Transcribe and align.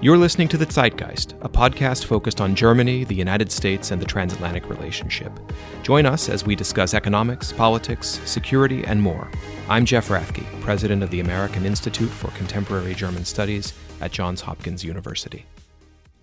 You're 0.00 0.16
listening 0.16 0.46
to 0.50 0.56
The 0.56 0.64
Zeitgeist, 0.64 1.32
a 1.40 1.48
podcast 1.48 2.04
focused 2.04 2.40
on 2.40 2.54
Germany, 2.54 3.02
the 3.02 3.16
United 3.16 3.50
States, 3.50 3.90
and 3.90 4.00
the 4.00 4.06
transatlantic 4.06 4.70
relationship. 4.70 5.32
Join 5.82 6.06
us 6.06 6.28
as 6.28 6.46
we 6.46 6.54
discuss 6.54 6.94
economics, 6.94 7.52
politics, 7.52 8.20
security, 8.24 8.84
and 8.84 9.02
more. 9.02 9.28
I'm 9.68 9.84
Jeff 9.84 10.06
Rathke, 10.06 10.44
president 10.60 11.02
of 11.02 11.10
the 11.10 11.18
American 11.18 11.66
Institute 11.66 12.10
for 12.10 12.30
Contemporary 12.36 12.94
German 12.94 13.24
Studies 13.24 13.74
at 14.00 14.12
Johns 14.12 14.40
Hopkins 14.40 14.84
University. 14.84 15.46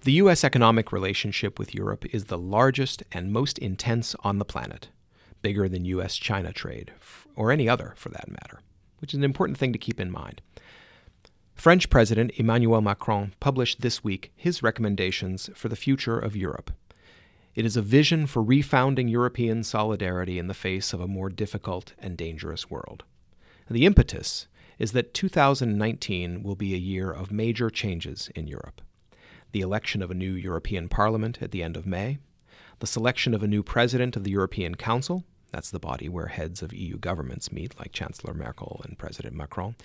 The 0.03 0.13
U.S. 0.13 0.45
economic 0.45 0.93
relationship 0.93 1.59
with 1.59 1.75
Europe 1.75 2.05
is 2.15 2.25
the 2.25 2.37
largest 2.37 3.03
and 3.11 3.33
most 3.33 3.57
intense 3.57 4.15
on 4.21 4.39
the 4.39 4.45
planet, 4.45 4.87
bigger 5.41 5.67
than 5.67 5.83
U.S. 5.83 6.15
China 6.15 6.53
trade, 6.53 6.93
or 7.35 7.51
any 7.51 7.67
other 7.67 7.91
for 7.97 8.07
that 8.07 8.29
matter, 8.29 8.61
which 8.99 9.13
is 9.13 9.17
an 9.17 9.25
important 9.25 9.57
thing 9.57 9.73
to 9.73 9.77
keep 9.77 9.99
in 9.99 10.09
mind. 10.09 10.39
French 11.55 11.89
President 11.89 12.31
Emmanuel 12.35 12.81
Macron 12.81 13.33
published 13.39 13.81
this 13.81 14.03
week 14.03 14.31
his 14.35 14.61
recommendations 14.61 15.49
for 15.55 15.67
the 15.67 15.75
future 15.75 16.19
of 16.19 16.35
Europe. 16.35 16.69
It 17.55 17.65
is 17.65 17.77
a 17.77 17.81
vision 17.81 18.27
for 18.27 18.43
refounding 18.43 19.09
European 19.09 19.63
solidarity 19.63 20.37
in 20.37 20.47
the 20.47 20.53
face 20.53 20.93
of 20.93 20.99
a 20.99 21.07
more 21.07 21.29
difficult 21.29 21.93
and 21.97 22.17
dangerous 22.17 22.69
world. 22.69 23.03
The 23.69 23.85
impetus 23.85 24.47
is 24.77 24.91
that 24.91 25.13
2019 25.13 26.43
will 26.43 26.55
be 26.55 26.75
a 26.75 26.77
year 26.77 27.09
of 27.09 27.31
major 27.31 27.69
changes 27.69 28.29
in 28.35 28.45
Europe. 28.45 28.81
The 29.53 29.61
election 29.61 30.03
of 30.03 30.11
a 30.11 30.15
new 30.15 30.33
European 30.33 30.89
Parliament 30.89 31.39
at 31.41 31.51
the 31.51 31.63
end 31.63 31.77
of 31.77 31.87
May, 31.87 32.19
the 32.79 32.85
selection 32.85 33.33
of 33.33 33.41
a 33.41 33.47
new 33.47 33.63
president 33.63 34.17
of 34.17 34.25
the 34.25 34.31
European 34.31 34.75
Council, 34.75 35.23
that's 35.51 35.71
the 35.71 35.79
body 35.79 36.09
where 36.09 36.27
heads 36.27 36.61
of 36.61 36.73
EU 36.73 36.97
governments 36.97 37.53
meet, 37.53 37.79
like 37.79 37.93
Chancellor 37.93 38.33
Merkel 38.33 38.81
and 38.83 38.97
President 38.97 39.33
Macron, 39.33 39.75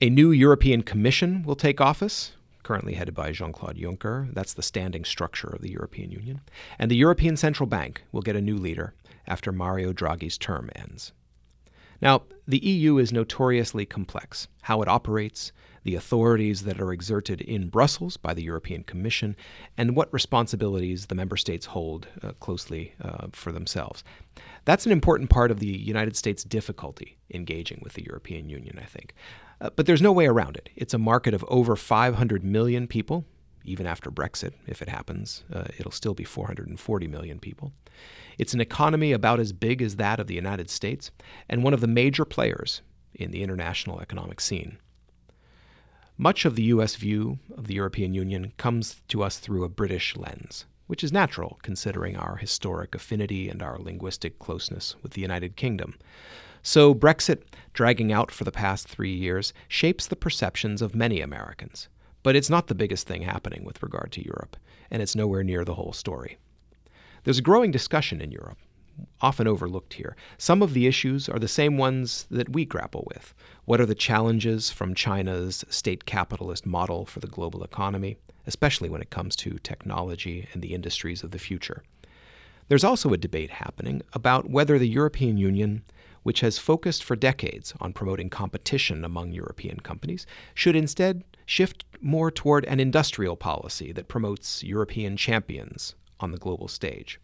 a 0.00 0.08
new 0.08 0.30
European 0.30 0.82
Commission 0.82 1.42
will 1.42 1.56
take 1.56 1.80
office, 1.80 2.32
currently 2.62 2.94
headed 2.94 3.14
by 3.14 3.32
Jean 3.32 3.52
Claude 3.52 3.76
Juncker. 3.76 4.32
That's 4.32 4.54
the 4.54 4.62
standing 4.62 5.04
structure 5.04 5.48
of 5.48 5.60
the 5.60 5.70
European 5.70 6.10
Union. 6.10 6.40
And 6.78 6.90
the 6.90 6.96
European 6.96 7.36
Central 7.36 7.66
Bank 7.66 8.02
will 8.10 8.22
get 8.22 8.36
a 8.36 8.40
new 8.40 8.56
leader 8.56 8.94
after 9.26 9.52
Mario 9.52 9.92
Draghi's 9.92 10.38
term 10.38 10.70
ends. 10.74 11.12
Now, 12.00 12.22
the 12.48 12.64
EU 12.64 12.96
is 12.96 13.12
notoriously 13.12 13.84
complex. 13.84 14.48
How 14.62 14.80
it 14.80 14.88
operates, 14.88 15.52
the 15.82 15.94
authorities 15.94 16.62
that 16.64 16.80
are 16.80 16.92
exerted 16.92 17.40
in 17.40 17.68
Brussels 17.68 18.16
by 18.16 18.34
the 18.34 18.42
European 18.42 18.82
Commission, 18.84 19.36
and 19.76 19.96
what 19.96 20.12
responsibilities 20.12 21.06
the 21.06 21.14
member 21.14 21.36
states 21.36 21.66
hold 21.66 22.06
uh, 22.22 22.32
closely 22.32 22.94
uh, 23.02 23.28
for 23.32 23.52
themselves. 23.52 24.04
That's 24.64 24.86
an 24.86 24.92
important 24.92 25.30
part 25.30 25.50
of 25.50 25.58
the 25.58 25.66
United 25.66 26.16
States' 26.16 26.44
difficulty 26.44 27.18
engaging 27.32 27.80
with 27.82 27.94
the 27.94 28.04
European 28.04 28.48
Union, 28.48 28.78
I 28.80 28.86
think. 28.86 29.14
Uh, 29.60 29.70
but 29.74 29.86
there's 29.86 30.02
no 30.02 30.12
way 30.12 30.26
around 30.26 30.56
it. 30.56 30.68
It's 30.76 30.94
a 30.94 30.98
market 30.98 31.34
of 31.34 31.44
over 31.48 31.76
500 31.76 32.44
million 32.44 32.86
people. 32.86 33.24
Even 33.64 33.86
after 33.86 34.10
Brexit, 34.10 34.52
if 34.66 34.80
it 34.80 34.88
happens, 34.88 35.44
uh, 35.52 35.64
it'll 35.78 35.92
still 35.92 36.14
be 36.14 36.24
440 36.24 37.08
million 37.08 37.38
people. 37.38 37.72
It's 38.38 38.54
an 38.54 38.60
economy 38.60 39.12
about 39.12 39.38
as 39.38 39.52
big 39.52 39.82
as 39.82 39.96
that 39.96 40.18
of 40.18 40.28
the 40.28 40.34
United 40.34 40.70
States 40.70 41.10
and 41.48 41.62
one 41.62 41.74
of 41.74 41.82
the 41.82 41.86
major 41.86 42.24
players 42.24 42.80
in 43.14 43.32
the 43.32 43.42
international 43.42 44.00
economic 44.00 44.40
scene. 44.40 44.78
Much 46.20 46.44
of 46.44 46.54
the 46.54 46.64
U.S. 46.64 46.96
view 46.96 47.38
of 47.56 47.66
the 47.66 47.72
European 47.72 48.12
Union 48.12 48.52
comes 48.58 49.00
to 49.08 49.22
us 49.22 49.38
through 49.38 49.64
a 49.64 49.70
British 49.70 50.14
lens, 50.16 50.66
which 50.86 51.02
is 51.02 51.10
natural 51.10 51.58
considering 51.62 52.14
our 52.14 52.36
historic 52.36 52.94
affinity 52.94 53.48
and 53.48 53.62
our 53.62 53.78
linguistic 53.78 54.38
closeness 54.38 54.94
with 55.02 55.12
the 55.12 55.22
United 55.22 55.56
Kingdom. 55.56 55.94
So, 56.62 56.94
Brexit, 56.94 57.44
dragging 57.72 58.12
out 58.12 58.30
for 58.30 58.44
the 58.44 58.52
past 58.52 58.86
three 58.86 59.14
years, 59.14 59.54
shapes 59.66 60.06
the 60.06 60.14
perceptions 60.14 60.82
of 60.82 60.94
many 60.94 61.22
Americans. 61.22 61.88
But 62.22 62.36
it's 62.36 62.50
not 62.50 62.66
the 62.66 62.74
biggest 62.74 63.06
thing 63.06 63.22
happening 63.22 63.64
with 63.64 63.82
regard 63.82 64.12
to 64.12 64.22
Europe, 64.22 64.58
and 64.90 65.00
it's 65.00 65.16
nowhere 65.16 65.42
near 65.42 65.64
the 65.64 65.76
whole 65.76 65.94
story. 65.94 66.36
There's 67.24 67.38
a 67.38 67.42
growing 67.50 67.70
discussion 67.70 68.20
in 68.20 68.30
Europe, 68.30 68.58
often 69.20 69.46
overlooked 69.46 69.94
here. 69.94 70.16
Some 70.38 70.62
of 70.62 70.74
the 70.74 70.86
issues 70.86 71.28
are 71.28 71.38
the 71.38 71.48
same 71.48 71.76
ones 71.76 72.26
that 72.30 72.50
we 72.50 72.64
grapple 72.64 73.06
with. 73.12 73.34
What 73.64 73.80
are 73.80 73.86
the 73.86 73.94
challenges 73.94 74.70
from 74.70 74.94
China's 74.94 75.64
state 75.68 76.04
capitalist 76.04 76.66
model 76.66 77.06
for 77.06 77.20
the 77.20 77.26
global 77.26 77.62
economy, 77.62 78.16
especially 78.46 78.88
when 78.88 79.02
it 79.02 79.10
comes 79.10 79.36
to 79.36 79.58
technology 79.58 80.48
and 80.52 80.62
the 80.62 80.74
industries 80.74 81.22
of 81.22 81.30
the 81.30 81.38
future? 81.38 81.82
There's 82.68 82.84
also 82.84 83.12
a 83.12 83.18
debate 83.18 83.50
happening 83.50 84.02
about 84.12 84.48
whether 84.48 84.78
the 84.78 84.88
European 84.88 85.36
Union 85.36 85.82
which 86.22 86.40
has 86.40 86.58
focused 86.58 87.02
for 87.02 87.16
decades 87.16 87.72
on 87.80 87.92
promoting 87.92 88.30
competition 88.30 89.04
among 89.04 89.32
European 89.32 89.80
companies, 89.80 90.26
should 90.54 90.76
instead 90.76 91.24
shift 91.46 91.84
more 92.00 92.30
toward 92.30 92.64
an 92.66 92.80
industrial 92.80 93.36
policy 93.36 93.92
that 93.92 94.08
promotes 94.08 94.62
European 94.62 95.16
champions 95.16 95.94
on 96.20 96.32
the 96.32 96.38
global 96.38 96.68
stage. 96.68 97.18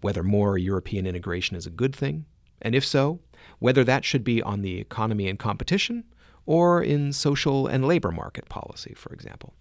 Whether 0.00 0.22
more 0.22 0.58
European 0.58 1.06
integration 1.06 1.56
is 1.56 1.66
a 1.66 1.70
good 1.70 1.94
thing, 1.94 2.26
and 2.62 2.74
if 2.74 2.84
so, 2.84 3.20
whether 3.58 3.84
that 3.84 4.04
should 4.04 4.24
be 4.24 4.42
on 4.42 4.62
the 4.62 4.78
economy 4.78 5.28
and 5.28 5.38
competition 5.38 6.04
or 6.44 6.82
in 6.82 7.12
social 7.12 7.66
and 7.66 7.86
labor 7.86 8.10
market 8.10 8.48
policy, 8.48 8.94
for 8.94 9.12
example. 9.12 9.54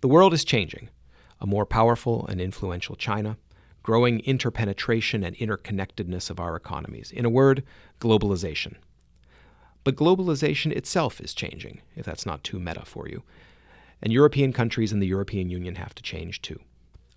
The 0.00 0.08
world 0.08 0.32
is 0.34 0.44
changing. 0.44 0.88
A 1.40 1.46
more 1.46 1.66
powerful 1.66 2.26
and 2.28 2.40
influential 2.40 2.96
China, 2.96 3.36
growing 3.82 4.20
interpenetration 4.20 5.22
and 5.22 5.36
interconnectedness 5.36 6.30
of 6.30 6.40
our 6.40 6.56
economies. 6.56 7.10
In 7.10 7.24
a 7.24 7.30
word, 7.30 7.62
globalization. 8.00 8.74
But 9.84 9.96
globalization 9.96 10.72
itself 10.72 11.20
is 11.20 11.34
changing, 11.34 11.82
if 11.94 12.04
that's 12.04 12.26
not 12.26 12.42
too 12.42 12.58
meta 12.58 12.84
for 12.84 13.08
you. 13.08 13.22
And 14.02 14.12
European 14.12 14.52
countries 14.52 14.92
and 14.92 15.00
the 15.00 15.06
European 15.06 15.50
Union 15.50 15.76
have 15.76 15.94
to 15.94 16.02
change 16.02 16.42
too. 16.42 16.58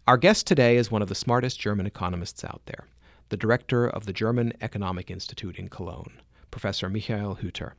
Our 0.10 0.18
guest 0.18 0.48
today 0.48 0.78
is 0.78 0.90
one 0.90 1.04
of 1.04 1.08
the 1.08 1.14
smartest 1.14 1.60
German 1.60 1.86
economists 1.86 2.44
out 2.44 2.64
there, 2.66 2.88
the 3.30 3.38
director 3.38 3.88
of 3.88 4.08
the 4.08 4.12
German 4.12 4.54
Economic 4.60 5.12
Institute 5.12 5.60
in 5.60 5.68
Cologne, 5.68 6.20
Professor 6.50 6.90
Michael 6.90 7.36
Hüther. 7.36 7.74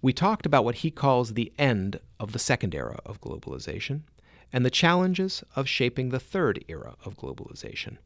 We 0.00 0.12
talked 0.12 0.46
about 0.46 0.64
what 0.64 0.76
he 0.76 0.92
calls 0.92 1.34
the 1.34 1.52
end 1.58 1.98
of 2.20 2.30
the 2.30 2.38
second 2.38 2.76
era 2.76 3.00
of 3.04 3.20
globalization 3.20 4.02
and 4.52 4.64
the 4.64 4.70
challenges 4.70 5.42
of 5.56 5.68
shaping 5.68 6.10
the 6.10 6.20
third 6.20 6.64
era 6.68 6.94
of 7.04 7.16
globalization, 7.16 7.96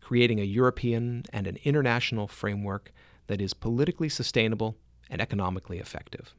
creating 0.00 0.40
a 0.40 0.44
European 0.44 1.24
and 1.34 1.46
an 1.46 1.58
international 1.64 2.26
framework 2.26 2.94
that 3.26 3.42
is 3.42 3.52
politically 3.52 4.08
sustainable 4.08 4.74
and 5.10 5.20
economically 5.20 5.78
effective. 5.80 6.32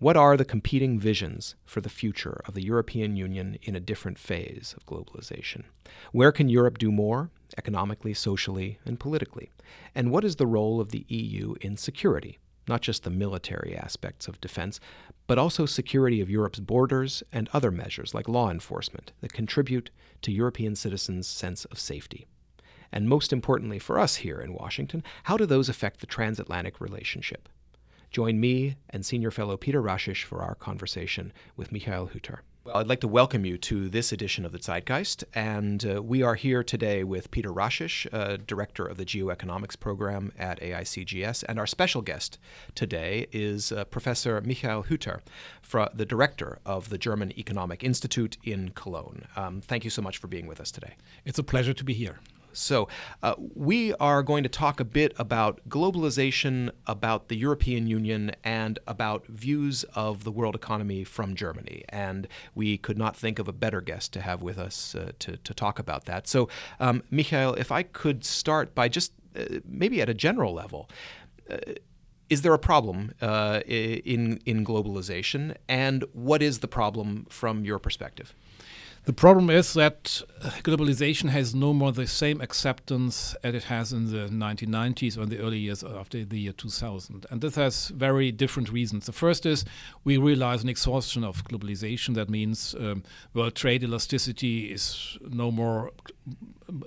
What 0.00 0.16
are 0.16 0.38
the 0.38 0.46
competing 0.46 0.98
visions 0.98 1.56
for 1.66 1.82
the 1.82 1.90
future 1.90 2.40
of 2.46 2.54
the 2.54 2.64
European 2.64 3.16
Union 3.16 3.58
in 3.60 3.76
a 3.76 3.80
different 3.80 4.18
phase 4.18 4.74
of 4.74 4.86
globalization? 4.86 5.64
Where 6.10 6.32
can 6.32 6.48
Europe 6.48 6.78
do 6.78 6.90
more, 6.90 7.30
economically, 7.58 8.14
socially, 8.14 8.78
and 8.86 8.98
politically? 8.98 9.50
And 9.94 10.10
what 10.10 10.24
is 10.24 10.36
the 10.36 10.46
role 10.46 10.80
of 10.80 10.88
the 10.88 11.04
EU 11.08 11.54
in 11.60 11.76
security, 11.76 12.38
not 12.66 12.80
just 12.80 13.02
the 13.02 13.10
military 13.10 13.76
aspects 13.76 14.26
of 14.26 14.40
defense, 14.40 14.80
but 15.26 15.36
also 15.36 15.66
security 15.66 16.22
of 16.22 16.30
Europe's 16.30 16.60
borders 16.60 17.22
and 17.30 17.50
other 17.52 17.70
measures 17.70 18.14
like 18.14 18.26
law 18.26 18.50
enforcement 18.50 19.12
that 19.20 19.34
contribute 19.34 19.90
to 20.22 20.32
European 20.32 20.74
citizens' 20.74 21.26
sense 21.26 21.66
of 21.66 21.78
safety? 21.78 22.26
And 22.90 23.06
most 23.06 23.34
importantly 23.34 23.78
for 23.78 23.98
us 23.98 24.16
here 24.16 24.40
in 24.40 24.54
Washington, 24.54 25.04
how 25.24 25.36
do 25.36 25.44
those 25.44 25.68
affect 25.68 26.00
the 26.00 26.06
transatlantic 26.06 26.80
relationship? 26.80 27.50
Join 28.10 28.40
me 28.40 28.76
and 28.88 29.06
Senior 29.06 29.30
Fellow 29.30 29.56
Peter 29.56 29.80
Rashish 29.80 30.24
for 30.24 30.42
our 30.42 30.56
conversation 30.56 31.32
with 31.56 31.70
Michael 31.70 32.08
Hüther. 32.08 32.38
Well, 32.64 32.76
I'd 32.76 32.88
like 32.88 33.00
to 33.00 33.08
welcome 33.08 33.46
you 33.46 33.56
to 33.56 33.88
this 33.88 34.12
edition 34.12 34.44
of 34.44 34.52
the 34.52 34.58
Zeitgeist, 34.58 35.24
and 35.32 35.82
uh, 35.86 36.02
we 36.02 36.22
are 36.22 36.34
here 36.34 36.62
today 36.62 37.04
with 37.04 37.30
Peter 37.30 37.50
Rashish, 37.50 38.06
uh, 38.12 38.36
director 38.46 38.84
of 38.84 38.98
the 38.98 39.04
Geoeconomics 39.04 39.78
program 39.78 40.32
at 40.38 40.60
AICGS, 40.60 41.44
and 41.48 41.58
our 41.58 41.66
special 41.66 42.02
guest 42.02 42.38
today 42.74 43.28
is 43.32 43.72
uh, 43.72 43.84
Professor 43.84 44.40
Michael 44.42 44.82
Hüther, 44.82 45.20
the 45.94 46.04
director 46.04 46.58
of 46.66 46.90
the 46.90 46.98
German 46.98 47.32
Economic 47.38 47.82
Institute 47.82 48.36
in 48.42 48.70
Cologne. 48.70 49.24
Um, 49.36 49.60
thank 49.62 49.84
you 49.84 49.90
so 49.90 50.02
much 50.02 50.18
for 50.18 50.26
being 50.26 50.46
with 50.46 50.60
us 50.60 50.70
today. 50.70 50.96
It's 51.24 51.38
a 51.38 51.44
pleasure 51.44 51.72
to 51.72 51.84
be 51.84 51.94
here. 51.94 52.18
So, 52.52 52.88
uh, 53.22 53.34
we 53.54 53.94
are 53.94 54.22
going 54.22 54.42
to 54.42 54.48
talk 54.48 54.80
a 54.80 54.84
bit 54.84 55.12
about 55.18 55.60
globalization, 55.68 56.70
about 56.86 57.28
the 57.28 57.36
European 57.36 57.86
Union, 57.86 58.32
and 58.44 58.78
about 58.86 59.26
views 59.26 59.84
of 59.94 60.24
the 60.24 60.30
world 60.30 60.54
economy 60.54 61.04
from 61.04 61.34
Germany. 61.34 61.84
And 61.88 62.28
we 62.54 62.78
could 62.78 62.98
not 62.98 63.16
think 63.16 63.38
of 63.38 63.48
a 63.48 63.52
better 63.52 63.80
guest 63.80 64.12
to 64.14 64.20
have 64.20 64.42
with 64.42 64.58
us 64.58 64.94
uh, 64.94 65.12
to, 65.20 65.36
to 65.36 65.54
talk 65.54 65.78
about 65.78 66.06
that. 66.06 66.26
So, 66.26 66.48
um, 66.78 67.02
Michael, 67.10 67.54
if 67.54 67.70
I 67.72 67.82
could 67.82 68.24
start 68.24 68.74
by 68.74 68.88
just 68.88 69.12
uh, 69.36 69.60
maybe 69.64 70.02
at 70.02 70.08
a 70.08 70.14
general 70.14 70.52
level. 70.52 70.88
Uh, 71.48 71.58
is 72.28 72.42
there 72.42 72.54
a 72.54 72.58
problem 72.58 73.12
uh, 73.20 73.60
in 73.66 74.40
in 74.46 74.64
globalization, 74.64 75.56
and 75.68 76.04
what 76.12 76.42
is 76.42 76.60
the 76.60 76.68
problem 76.68 77.26
from 77.28 77.64
your 77.64 77.78
perspective? 77.78 78.34
The 79.04 79.14
problem 79.14 79.48
is 79.48 79.72
that 79.74 80.22
globalization 80.62 81.30
has 81.30 81.54
no 81.54 81.72
more 81.72 81.90
the 81.90 82.06
same 82.06 82.40
acceptance 82.42 83.34
as 83.42 83.54
it 83.54 83.64
has 83.64 83.92
in 83.92 84.12
the 84.12 84.28
1990s 84.28 85.16
or 85.16 85.22
in 85.22 85.30
the 85.30 85.38
early 85.38 85.58
years 85.58 85.82
after 85.82 86.22
the 86.22 86.38
year 86.38 86.52
2000. 86.52 87.24
And 87.30 87.40
this 87.40 87.54
has 87.54 87.88
very 87.88 88.30
different 88.30 88.70
reasons. 88.70 89.06
The 89.06 89.12
first 89.12 89.46
is 89.46 89.64
we 90.04 90.18
realize 90.18 90.62
an 90.62 90.68
exhaustion 90.68 91.24
of 91.24 91.44
globalization. 91.44 92.14
That 92.14 92.28
means 92.28 92.74
um, 92.78 93.02
world 93.32 93.54
trade 93.54 93.82
elasticity 93.82 94.70
is 94.70 95.16
no 95.22 95.50
more 95.50 95.92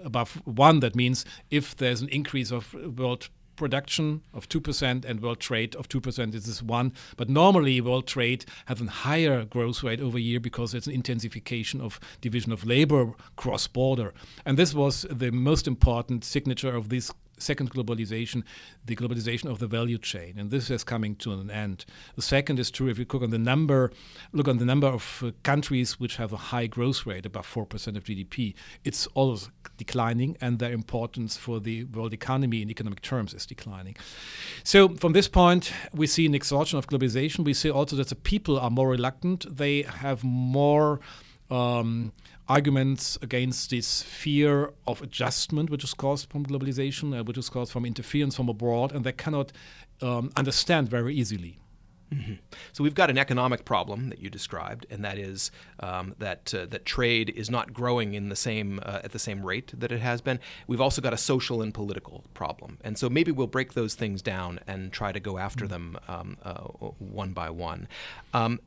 above 0.03 0.39
one. 0.45 0.81
That 0.81 0.95
means 0.95 1.25
if 1.49 1.75
there's 1.75 2.01
an 2.01 2.09
increase 2.09 2.51
of 2.51 2.75
world 2.97 3.29
production 3.55 4.21
of 4.33 4.49
2% 4.49 5.05
and 5.05 5.21
world 5.21 5.39
trade 5.39 5.75
of 5.75 5.89
2%. 5.89 6.31
This 6.31 6.47
is 6.47 6.63
one. 6.63 6.93
But 7.17 7.29
normally, 7.29 7.81
world 7.81 8.07
trade 8.07 8.45
has 8.65 8.81
a 8.81 8.85
higher 8.85 9.45
growth 9.45 9.83
rate 9.83 10.01
over 10.01 10.19
year 10.19 10.39
because 10.39 10.73
it's 10.73 10.87
an 10.87 10.93
intensification 10.93 11.81
of 11.81 11.99
division 12.21 12.51
of 12.51 12.65
labor 12.65 13.13
cross 13.35 13.67
border. 13.67 14.13
And 14.45 14.57
this 14.57 14.73
was 14.73 15.05
the 15.09 15.31
most 15.31 15.67
important 15.67 16.23
signature 16.23 16.75
of 16.75 16.89
this 16.89 17.11
second 17.37 17.71
globalization, 17.71 18.43
the 18.85 18.95
globalization 18.95 19.49
of 19.49 19.59
the 19.59 19.67
value 19.67 19.97
chain, 19.97 20.35
and 20.37 20.51
this 20.51 20.69
is 20.69 20.83
coming 20.83 21.15
to 21.17 21.31
an 21.33 21.49
end. 21.49 21.85
The 22.15 22.21
second 22.21 22.59
is 22.59 22.71
true 22.71 22.89
if 22.89 22.97
you 22.97 23.05
look 23.11 23.23
on 23.23 23.29
the 23.29 23.37
number, 23.37 23.91
look 24.31 24.47
on 24.47 24.57
the 24.57 24.65
number 24.65 24.87
of 24.87 25.23
uh, 25.25 25.31
countries 25.43 25.99
which 25.99 26.17
have 26.17 26.33
a 26.33 26.37
high 26.37 26.67
growth 26.67 27.05
rate, 27.05 27.25
above 27.25 27.45
four 27.45 27.65
percent 27.65 27.97
of 27.97 28.03
GDP. 28.03 28.53
It's 28.83 29.07
always 29.07 29.49
declining, 29.77 30.37
and 30.41 30.59
their 30.59 30.71
importance 30.71 31.37
for 31.37 31.59
the 31.59 31.85
world 31.85 32.13
economy 32.13 32.61
in 32.61 32.69
economic 32.69 33.01
terms 33.01 33.33
is 33.33 33.45
declining. 33.45 33.95
So, 34.63 34.89
from 34.89 35.13
this 35.13 35.27
point, 35.27 35.73
we 35.93 36.07
see 36.07 36.25
an 36.25 36.35
exhaustion 36.35 36.79
of 36.79 36.87
globalization. 36.87 37.43
We 37.43 37.53
see 37.53 37.69
also 37.69 37.95
that 37.97 38.09
the 38.09 38.15
people 38.15 38.59
are 38.59 38.69
more 38.69 38.89
reluctant. 38.89 39.45
They 39.57 39.83
have 39.83 40.23
more. 40.23 40.99
Um, 41.51 42.13
arguments 42.47 43.17
against 43.21 43.69
this 43.69 44.01
fear 44.01 44.73
of 44.85 45.01
adjustment, 45.01 45.69
which 45.69 45.83
is 45.83 45.93
caused 45.93 46.29
from 46.29 46.45
globalization, 46.45 47.17
uh, 47.17 47.23
which 47.23 47.37
is 47.37 47.49
caused 47.49 47.71
from 47.71 47.85
interference 47.85 48.35
from 48.35 48.49
abroad, 48.49 48.91
and 48.91 49.05
they 49.05 49.11
cannot 49.11 49.51
um, 50.01 50.31
understand 50.35 50.89
very 50.89 51.15
easily. 51.15 51.59
Mm-hmm. 52.13 52.33
So 52.73 52.83
we've 52.83 52.93
got 52.93 53.09
an 53.09 53.17
economic 53.17 53.65
problem 53.65 54.09
that 54.09 54.19
you 54.19 54.29
described, 54.29 54.85
and 54.89 55.03
that 55.03 55.17
is 55.17 55.51
um, 55.79 56.15
that 56.19 56.53
uh, 56.53 56.65
that 56.67 56.85
trade 56.85 57.29
is 57.31 57.49
not 57.49 57.73
growing 57.73 58.13
in 58.13 58.29
the 58.29 58.35
same 58.35 58.79
uh, 58.83 58.99
at 59.03 59.11
the 59.13 59.19
same 59.19 59.43
rate 59.43 59.73
that 59.79 59.91
it 59.91 59.99
has 59.99 60.21
been. 60.21 60.39
We've 60.67 60.81
also 60.81 61.01
got 61.01 61.13
a 61.13 61.17
social 61.17 61.61
and 61.61 61.73
political 61.73 62.23
problem, 62.33 62.77
and 62.83 62.97
so 62.97 63.09
maybe 63.09 63.31
we'll 63.31 63.47
break 63.47 63.73
those 63.73 63.95
things 63.95 64.21
down 64.21 64.59
and 64.67 64.91
try 64.91 65.11
to 65.11 65.19
go 65.19 65.37
after 65.37 65.65
mm-hmm. 65.65 65.93
them 65.93 65.99
um, 66.07 66.37
uh, 66.43 66.61
one 66.99 67.33
by 67.33 67.49
one. 67.49 67.87
Um, 68.33 68.59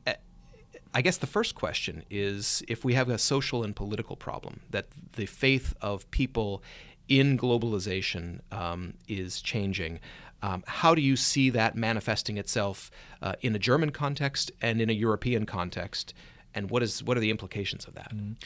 I 0.97 1.01
guess 1.01 1.17
the 1.17 1.27
first 1.27 1.53
question 1.53 2.03
is 2.09 2.63
if 2.67 2.83
we 2.83 2.95
have 2.95 3.07
a 3.07 3.19
social 3.19 3.63
and 3.63 3.75
political 3.75 4.15
problem, 4.15 4.61
that 4.71 4.87
the 5.13 5.27
faith 5.27 5.75
of 5.79 6.09
people 6.09 6.63
in 7.07 7.37
globalization 7.37 8.39
um, 8.51 8.95
is 9.07 9.39
changing. 9.39 9.99
Um, 10.41 10.63
how 10.65 10.95
do 10.95 11.01
you 11.01 11.15
see 11.15 11.51
that 11.51 11.75
manifesting 11.75 12.37
itself 12.37 12.89
uh, 13.21 13.33
in 13.41 13.53
a 13.55 13.59
German 13.59 13.91
context 13.91 14.51
and 14.59 14.81
in 14.81 14.89
a 14.89 14.93
European 14.93 15.45
context? 15.45 16.15
And 16.55 16.71
what 16.71 16.81
is 16.81 17.03
what 17.03 17.15
are 17.15 17.19
the 17.19 17.29
implications 17.29 17.85
of 17.85 17.93
that? 17.93 18.11
Mm. 18.11 18.37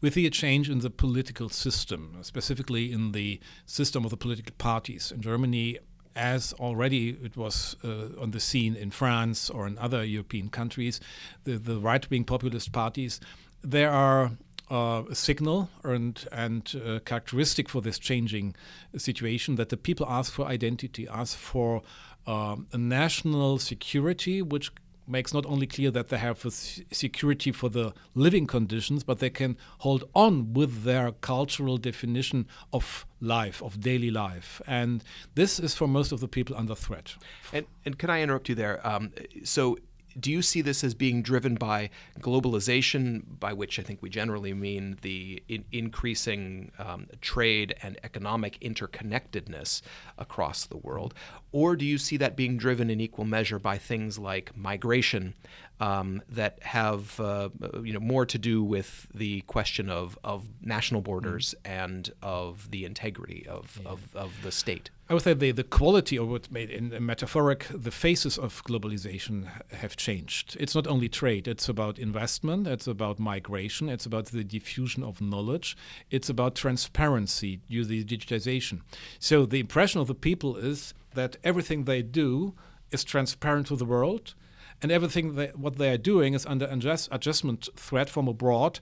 We 0.00 0.10
see 0.10 0.26
a 0.26 0.30
change 0.30 0.68
in 0.68 0.80
the 0.80 0.90
political 0.90 1.48
system, 1.48 2.16
specifically 2.22 2.90
in 2.90 3.12
the 3.12 3.38
system 3.66 4.04
of 4.04 4.10
the 4.10 4.16
political 4.16 4.54
parties. 4.58 5.12
In 5.12 5.20
Germany, 5.20 5.78
as 6.16 6.52
already 6.54 7.10
it 7.22 7.36
was 7.36 7.76
uh, 7.84 8.20
on 8.20 8.32
the 8.32 8.40
scene 8.40 8.74
in 8.74 8.90
France 8.90 9.50
or 9.50 9.66
in 9.66 9.78
other 9.78 10.04
European 10.04 10.48
countries, 10.48 11.00
the, 11.44 11.58
the 11.58 11.78
right 11.78 12.08
wing 12.10 12.24
populist 12.24 12.72
parties, 12.72 13.20
there 13.62 13.90
are 13.90 14.32
uh, 14.70 15.02
a 15.10 15.14
signal 15.14 15.68
and, 15.82 16.26
and 16.32 16.80
uh, 16.86 16.98
characteristic 17.00 17.68
for 17.68 17.80
this 17.82 17.98
changing 17.98 18.54
situation 18.96 19.56
that 19.56 19.68
the 19.68 19.76
people 19.76 20.06
ask 20.08 20.32
for 20.32 20.46
identity, 20.46 21.08
ask 21.08 21.36
for 21.36 21.82
um, 22.26 22.66
a 22.72 22.78
national 22.78 23.58
security 23.58 24.42
which 24.42 24.72
makes 25.10 25.34
not 25.34 25.44
only 25.46 25.66
clear 25.66 25.90
that 25.90 26.08
they 26.08 26.18
have 26.18 26.44
security 26.90 27.52
for 27.52 27.68
the 27.68 27.92
living 28.14 28.46
conditions, 28.46 29.04
but 29.04 29.18
they 29.18 29.30
can 29.30 29.56
hold 29.78 30.04
on 30.14 30.52
with 30.52 30.84
their 30.84 31.12
cultural 31.12 31.76
definition 31.76 32.46
of 32.72 33.06
life, 33.20 33.62
of 33.62 33.80
daily 33.80 34.10
life. 34.10 34.62
And 34.66 35.02
this 35.34 35.58
is 35.60 35.74
for 35.74 35.88
most 35.88 36.12
of 36.12 36.20
the 36.20 36.28
people 36.28 36.56
under 36.56 36.74
threat. 36.74 37.14
And, 37.52 37.66
and 37.84 37.98
can 37.98 38.10
I 38.10 38.22
interrupt 38.22 38.48
you 38.48 38.54
there? 38.54 38.86
Um, 38.86 39.12
so 39.44 39.76
do 40.18 40.30
you 40.30 40.42
see 40.42 40.60
this 40.62 40.82
as 40.82 40.94
being 40.94 41.22
driven 41.22 41.54
by 41.54 41.90
globalization, 42.20 43.22
by 43.38 43.52
which 43.52 43.78
I 43.78 43.82
think 43.82 44.02
we 44.02 44.08
generally 44.08 44.52
mean 44.52 44.98
the 45.02 45.42
in- 45.48 45.64
increasing 45.72 46.72
um, 46.78 47.06
trade 47.20 47.74
and 47.82 47.98
economic 48.02 48.58
interconnectedness 48.60 49.82
across 50.18 50.66
the 50.66 50.76
world? 50.76 51.14
Or 51.52 51.76
do 51.76 51.84
you 51.84 51.98
see 51.98 52.16
that 52.16 52.36
being 52.36 52.56
driven 52.56 52.90
in 52.90 53.00
equal 53.00 53.24
measure 53.24 53.58
by 53.58 53.78
things 53.78 54.18
like 54.18 54.56
migration 54.56 55.34
um, 55.80 56.22
that 56.28 56.62
have 56.62 57.18
uh, 57.18 57.48
you 57.82 57.92
know 57.92 58.00
more 58.00 58.26
to 58.26 58.38
do 58.38 58.62
with 58.62 59.08
the 59.14 59.40
question 59.42 59.88
of, 59.88 60.18
of 60.22 60.46
national 60.62 61.00
borders 61.00 61.54
mm. 61.64 61.70
and 61.70 62.10
of 62.22 62.70
the 62.70 62.84
integrity 62.84 63.46
of, 63.48 63.80
yeah. 63.82 63.90
of, 63.90 64.14
of 64.14 64.42
the 64.42 64.52
state? 64.52 64.90
I 65.08 65.14
would 65.14 65.24
say 65.24 65.34
the, 65.34 65.50
the 65.50 65.64
quality, 65.64 66.16
or 66.16 66.28
what 66.28 66.52
made 66.52 66.70
in 66.70 66.94
metaphoric, 67.04 67.66
the 67.68 67.90
faces 67.90 68.38
of 68.38 68.62
globalization 68.62 69.48
have 69.72 69.96
changed. 69.96 70.56
It's 70.60 70.76
not 70.76 70.86
only 70.86 71.08
trade, 71.08 71.48
it's 71.48 71.68
about 71.68 71.98
investment, 71.98 72.68
it's 72.68 72.86
about 72.86 73.18
migration, 73.18 73.88
it's 73.88 74.06
about 74.06 74.26
the 74.26 74.44
diffusion 74.44 75.02
of 75.02 75.20
knowledge, 75.20 75.76
it's 76.10 76.28
about 76.28 76.54
transparency 76.54 77.60
due 77.68 77.82
to 77.82 77.88
the 77.88 78.04
digitization. 78.04 78.82
So 79.18 79.46
the 79.46 79.58
impression 79.58 80.00
of 80.00 80.06
the 80.06 80.14
people 80.14 80.56
is 80.56 80.94
that 81.14 81.38
everything 81.42 81.84
they 81.84 82.02
do 82.02 82.54
is 82.92 83.02
transparent 83.02 83.66
to 83.68 83.76
the 83.76 83.84
world, 83.84 84.34
and 84.82 84.90
everything 84.90 85.36
what 85.56 85.76
they 85.76 85.92
are 85.92 85.98
doing 85.98 86.34
is 86.34 86.46
under 86.46 86.66
adjust, 86.66 87.08
adjustment 87.12 87.68
threat 87.76 88.08
from 88.08 88.28
abroad 88.28 88.80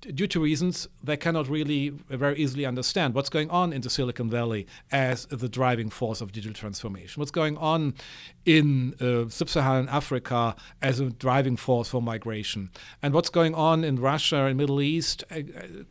due 0.00 0.26
to 0.26 0.40
reasons 0.40 0.88
they 1.02 1.16
cannot 1.16 1.48
really 1.48 1.90
very 1.90 2.36
easily 2.36 2.66
understand 2.66 3.14
what's 3.14 3.28
going 3.28 3.48
on 3.50 3.72
in 3.72 3.80
the 3.82 3.90
Silicon 3.90 4.28
Valley 4.28 4.66
as 4.90 5.26
the 5.26 5.48
driving 5.48 5.90
force 5.90 6.20
of 6.20 6.32
digital 6.32 6.54
transformation, 6.54 7.20
what's 7.20 7.30
going 7.30 7.56
on 7.58 7.94
in 8.44 8.94
uh, 9.00 9.28
sub 9.28 9.48
Saharan 9.48 9.88
Africa 9.88 10.56
as 10.80 10.98
a 10.98 11.10
driving 11.10 11.56
force 11.56 11.88
for 11.88 12.02
migration, 12.02 12.70
and 13.00 13.14
what's 13.14 13.30
going 13.30 13.54
on 13.54 13.84
in 13.84 13.96
Russia 13.96 14.46
and 14.46 14.56
Middle 14.56 14.80
East, 14.80 15.22
uh, 15.30 15.40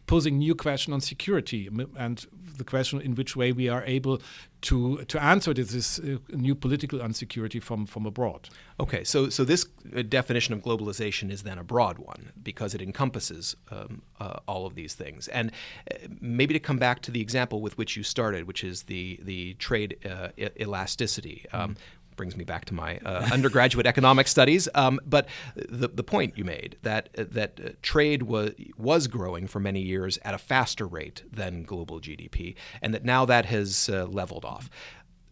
posing 0.07 0.37
new 0.37 0.55
question 0.55 0.93
on 0.93 0.99
security 1.01 1.69
and 1.97 2.25
the 2.57 2.63
question 2.63 3.01
in 3.01 3.15
which 3.15 3.35
way 3.35 3.51
we 3.51 3.69
are 3.69 3.83
able 3.85 4.21
to 4.61 5.03
to 5.05 5.21
answer 5.21 5.53
this, 5.53 5.71
this 5.71 5.99
uh, 5.99 6.17
new 6.29 6.55
political 6.55 7.01
insecurity 7.01 7.59
from 7.59 7.85
from 7.85 8.05
abroad. 8.05 8.49
Okay, 8.79 9.03
so 9.03 9.29
so 9.29 9.43
this 9.43 9.65
uh, 9.95 10.01
definition 10.01 10.53
of 10.53 10.61
globalization 10.61 11.31
is 11.31 11.43
then 11.43 11.57
a 11.57 11.63
broad 11.63 11.97
one 11.99 12.31
because 12.43 12.75
it 12.75 12.81
encompasses 12.81 13.55
um, 13.71 14.01
uh, 14.19 14.39
all 14.47 14.65
of 14.65 14.75
these 14.75 14.93
things. 14.93 15.27
And 15.29 15.51
uh, 15.91 15.95
maybe 16.19 16.53
to 16.53 16.59
come 16.59 16.77
back 16.77 17.01
to 17.01 17.11
the 17.11 17.21
example 17.21 17.61
with 17.61 17.77
which 17.77 17.97
you 17.97 18.03
started, 18.03 18.45
which 18.47 18.63
is 18.63 18.83
the 18.83 19.19
the 19.23 19.55
trade 19.55 19.97
uh, 20.05 20.29
elasticity. 20.59 21.45
Um, 21.53 21.61
mm-hmm 21.61 21.79
brings 22.21 22.37
me 22.37 22.43
back 22.43 22.65
to 22.65 22.75
my 22.75 22.99
uh, 22.99 23.27
undergraduate 23.33 23.87
economic 23.87 24.27
studies. 24.27 24.69
Um, 24.75 24.99
but 25.03 25.27
the, 25.55 25.87
the 25.87 26.03
point 26.03 26.37
you 26.37 26.43
made 26.43 26.77
that 26.83 27.09
that 27.15 27.59
uh, 27.59 27.69
trade 27.81 28.21
was 28.21 28.51
was 28.77 29.07
growing 29.07 29.47
for 29.47 29.59
many 29.59 29.81
years 29.81 30.19
at 30.23 30.35
a 30.35 30.37
faster 30.37 30.85
rate 30.85 31.23
than 31.31 31.63
global 31.63 31.99
GDP, 31.99 32.53
and 32.79 32.93
that 32.93 33.03
now 33.03 33.25
that 33.25 33.45
has 33.45 33.89
uh, 33.89 34.05
leveled 34.05 34.45
off. 34.45 34.69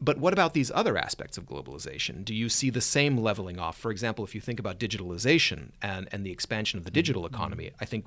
But 0.02 0.18
what 0.18 0.34
about 0.34 0.54
these 0.54 0.72
other 0.74 0.98
aspects 0.98 1.38
of 1.38 1.46
globalization? 1.46 2.26
Do 2.26 2.34
you 2.34 2.50
see 2.50 2.72
the 2.72 2.82
same 2.82 3.18
leveling 3.18 3.60
off? 3.60 3.78
For 3.78 3.92
example, 3.92 4.24
if 4.24 4.34
you 4.34 4.42
think 4.42 4.60
about 4.60 4.80
digitalization 4.80 5.72
and, 5.82 6.08
and 6.12 6.26
the 6.26 6.32
expansion 6.32 6.80
of 6.80 6.86
the 6.86 6.92
digital 6.92 7.24
mm-hmm. 7.24 7.36
economy, 7.36 7.72
I 7.80 7.86
think 7.86 8.06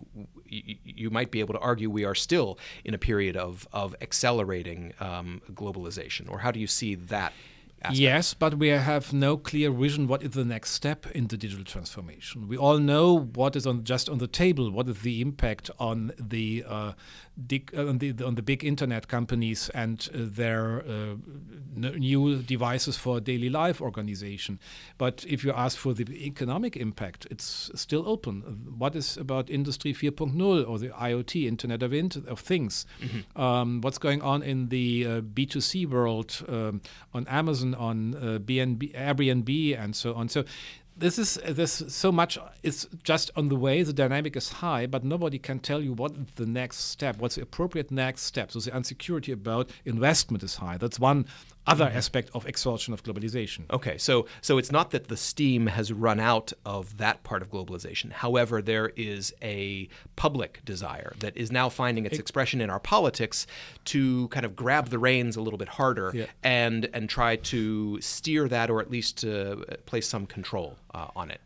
y- 0.51 0.79
you 0.83 1.11
might 1.11 1.31
be 1.31 1.41
able 1.41 1.55
to 1.55 1.61
argue 1.61 1.89
we 1.89 2.05
are 2.05 2.15
still 2.15 2.59
in 2.83 2.95
a 2.95 2.99
period 2.99 3.37
of, 3.37 3.69
of 3.73 3.95
accelerating 4.01 4.95
um, 5.01 5.43
globalization. 5.53 6.29
Or 6.31 6.39
how 6.39 6.51
do 6.51 6.59
you 6.59 6.67
see 6.67 6.95
that 6.95 7.33
Aspect. 7.85 7.99
Yes, 7.99 8.35
but 8.35 8.59
we 8.59 8.69
have 8.69 9.13
no 9.13 9.37
clear 9.37 9.71
vision 9.71 10.07
what 10.07 10.23
is 10.23 10.31
the 10.31 10.45
next 10.45 10.71
step 10.71 11.07
in 11.15 11.27
the 11.27 11.37
digital 11.37 11.65
transformation. 11.65 12.47
We 12.47 12.57
all 12.57 12.79
know 12.79 13.19
what 13.19 13.57
is 13.57 13.67
on 13.67 13.83
just 13.83 14.09
on 14.09 14.19
the 14.19 14.29
table. 14.29 14.71
What 14.71 14.89
is 14.89 15.01
the 15.01 15.21
impact 15.21 15.69
on 15.79 16.13
the 16.19 16.65
uh, 16.67 16.93
uh, 17.75 17.87
on, 17.87 17.99
the, 17.99 18.13
on 18.23 18.35
the 18.35 18.43
big 18.43 18.63
internet 18.63 19.09
companies 19.09 19.71
and 19.71 20.07
uh, 20.13 20.19
their 20.21 20.85
uh, 20.87 21.15
new 21.75 22.43
devices 22.43 22.97
for 22.97 23.21
daily 23.21 23.49
life 23.49 23.81
organization? 23.81 24.61
But 24.99 25.25
if 25.27 25.43
you 25.43 25.51
ask 25.51 25.79
for 25.79 25.95
the 25.95 26.05
economic 26.27 26.77
impact, 26.77 27.27
it's 27.31 27.71
still 27.75 28.07
open. 28.07 28.43
What 28.77 28.95
is 28.95 29.17
about 29.17 29.49
Industry 29.49 29.95
4.0 29.95 30.69
or 30.69 30.79
the 30.79 30.91
IoT, 30.91 31.47
Internet 31.47 31.83
of, 31.83 31.95
Int- 31.95 32.29
of 32.29 32.39
Things? 32.39 32.85
Mm-hmm. 33.01 33.41
Um, 33.41 33.81
what's 33.81 33.99
going 33.99 34.21
on 34.21 34.43
in 34.43 34.69
the 34.69 35.07
uh, 35.07 35.21
B2C 35.23 35.89
world 35.89 36.45
um, 36.49 36.83
on 37.15 37.27
Amazon? 37.29 37.72
On 37.75 38.15
uh, 38.15 38.39
BNB, 38.39 38.95
Airbnb 38.95 39.79
and 39.79 39.95
so 39.95 40.15
on. 40.15 40.29
So 40.29 40.45
this 40.97 41.19
is 41.19 41.35
this 41.49 41.83
so 41.89 42.13
much 42.13 42.39
is 42.63 42.87
just 43.03 43.31
on 43.37 43.49
the 43.49 43.57
way. 43.57 43.83
The 43.83 43.93
dynamic 43.93 44.37
is 44.37 44.53
high 44.53 44.87
but 44.87 45.05
nobody 45.05 45.39
can 45.39 45.59
tell 45.59 45.81
you 45.81 45.93
what 45.93 46.37
the 46.37 46.47
next 46.47 46.79
step 46.91 47.19
what's 47.19 47.37
the 47.37 47.43
appropriate 47.43 47.91
next 47.91 48.23
step. 48.23 48.53
So 48.53 48.61
the 48.61 48.77
insecurity 48.77 49.33
about 49.33 49.71
investment 49.85 50.43
is 50.43 50.57
high. 50.57 50.77
That's 50.77 51.01
one 51.01 51.27
other 51.67 51.87
mm-hmm. 51.87 51.97
aspect 51.97 52.31
of 52.35 52.47
exhaustion 52.47 52.93
of 52.93 53.03
globalization 53.03 53.61
okay 53.71 53.97
so 53.99 54.27
so 54.41 54.59
it's 54.59 54.73
not 54.73 54.91
that 54.91 55.09
the 55.09 55.17
steam 55.17 55.67
has 55.67 55.93
run 55.93 56.19
out 56.19 56.53
of 56.67 56.99
that 56.99 57.23
part 57.23 57.43
of 57.43 57.51
globalization 57.51 58.11
however 58.13 58.61
there 58.61 58.93
is 58.97 59.33
a 59.43 59.89
public 60.17 60.61
desire 60.65 61.13
that 61.21 61.37
is 61.37 61.53
now 61.53 61.69
finding 61.69 62.05
its 62.05 62.17
it, 62.17 62.21
expression 62.21 62.61
in 62.61 62.71
our 62.71 62.81
politics 62.81 63.47
to 63.85 64.29
kind 64.29 64.47
of 64.47 64.57
grab 64.57 64.89
the 64.89 64.99
reins 64.99 65.37
a 65.37 65.41
little 65.41 65.59
bit 65.59 65.69
harder 65.69 66.11
yeah. 66.15 66.27
and 66.43 66.89
and 66.93 67.09
try 67.09 67.37
to 67.37 68.01
steer 68.01 68.49
that 68.49 68.71
or 68.71 68.81
at 68.81 68.91
least 68.91 69.25
uh, 69.25 69.57
place 69.87 70.09
some 70.09 70.27
control 70.27 70.77
uh, 70.95 71.09
on 71.17 71.31
it. 71.31 71.41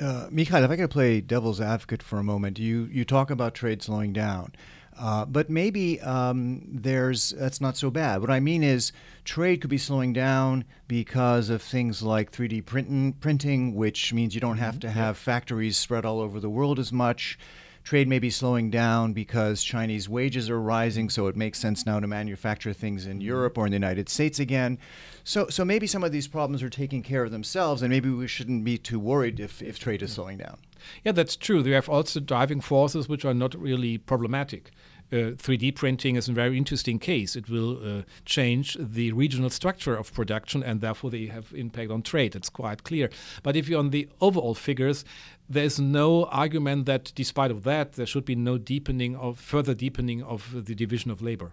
Uh, 0.00 0.28
Mikhail, 0.30 0.64
if 0.64 0.70
I 0.70 0.76
could 0.76 0.90
play 0.90 1.20
devil's 1.20 1.60
advocate 1.60 2.02
for 2.02 2.18
a 2.18 2.24
moment, 2.24 2.58
you, 2.58 2.88
you 2.90 3.04
talk 3.04 3.30
about 3.30 3.54
trade 3.54 3.82
slowing 3.82 4.12
down. 4.12 4.52
Uh, 4.98 5.24
but 5.24 5.50
maybe 5.50 6.00
um, 6.00 6.62
there's 6.68 7.30
that's 7.30 7.60
not 7.60 7.76
so 7.76 7.90
bad. 7.90 8.20
What 8.20 8.30
I 8.30 8.40
mean 8.40 8.62
is, 8.62 8.92
trade 9.24 9.60
could 9.60 9.70
be 9.70 9.78
slowing 9.78 10.12
down 10.12 10.64
because 10.86 11.50
of 11.50 11.62
things 11.62 12.02
like 12.02 12.30
3D 12.30 12.64
printing, 12.64 13.14
printing, 13.14 13.74
which 13.74 14.12
means 14.12 14.34
you 14.34 14.40
don't 14.40 14.58
have 14.58 14.74
mm-hmm. 14.74 14.80
to 14.80 14.90
have 14.90 15.16
factories 15.18 15.76
spread 15.76 16.04
all 16.04 16.20
over 16.20 16.38
the 16.38 16.50
world 16.50 16.78
as 16.78 16.92
much. 16.92 17.38
Trade 17.84 18.08
may 18.08 18.18
be 18.18 18.30
slowing 18.30 18.70
down 18.70 19.12
because 19.12 19.62
Chinese 19.62 20.08
wages 20.08 20.48
are 20.48 20.60
rising, 20.60 21.10
so 21.10 21.26
it 21.26 21.36
makes 21.36 21.58
sense 21.58 21.84
now 21.84 22.00
to 22.00 22.06
manufacture 22.06 22.72
things 22.72 23.06
in 23.06 23.18
mm-hmm. 23.18 23.26
Europe 23.26 23.58
or 23.58 23.66
in 23.66 23.72
the 23.72 23.76
United 23.76 24.08
States 24.08 24.40
again. 24.40 24.78
So, 25.22 25.48
so 25.48 25.66
maybe 25.66 25.86
some 25.86 26.02
of 26.02 26.10
these 26.10 26.26
problems 26.26 26.62
are 26.62 26.70
taking 26.70 27.02
care 27.02 27.24
of 27.24 27.30
themselves, 27.30 27.82
and 27.82 27.90
maybe 27.90 28.08
we 28.08 28.26
shouldn't 28.26 28.64
be 28.64 28.78
too 28.78 28.98
worried 28.98 29.38
if, 29.38 29.60
if 29.60 29.78
trade 29.78 30.02
is 30.02 30.14
slowing 30.14 30.38
down. 30.38 30.56
Yeah, 31.04 31.12
that's 31.12 31.36
true. 31.36 31.62
We 31.62 31.72
have 31.72 31.88
also 31.90 32.20
driving 32.20 32.62
forces 32.62 33.06
which 33.06 33.24
are 33.24 33.34
not 33.34 33.54
really 33.54 33.98
problematic. 33.98 34.70
Uh, 35.12 35.36
3D 35.36 35.74
printing 35.74 36.16
is 36.16 36.28
a 36.28 36.32
very 36.32 36.56
interesting 36.56 36.98
case. 36.98 37.36
It 37.36 37.48
will 37.48 37.78
uh, 37.98 38.02
change 38.24 38.76
the 38.80 39.12
regional 39.12 39.50
structure 39.50 39.94
of 39.94 40.12
production 40.12 40.62
and 40.62 40.80
therefore 40.80 41.10
they 41.10 41.26
have 41.26 41.52
impact 41.54 41.90
on 41.90 42.02
trade. 42.02 42.34
It's 42.34 42.48
quite 42.48 42.84
clear. 42.84 43.10
But 43.42 43.54
if 43.54 43.68
you're 43.68 43.78
on 43.78 43.90
the 43.90 44.08
overall 44.20 44.54
figures, 44.54 45.04
there's 45.48 45.78
no 45.78 46.24
argument 46.26 46.86
that 46.86 47.12
despite 47.14 47.50
of 47.50 47.64
that 47.64 47.92
there 47.92 48.06
should 48.06 48.24
be 48.24 48.34
no 48.34 48.58
deepening 48.58 49.14
of 49.16 49.38
further 49.38 49.74
deepening 49.74 50.22
of 50.22 50.64
the 50.64 50.74
division 50.74 51.10
of 51.10 51.22
labor 51.22 51.52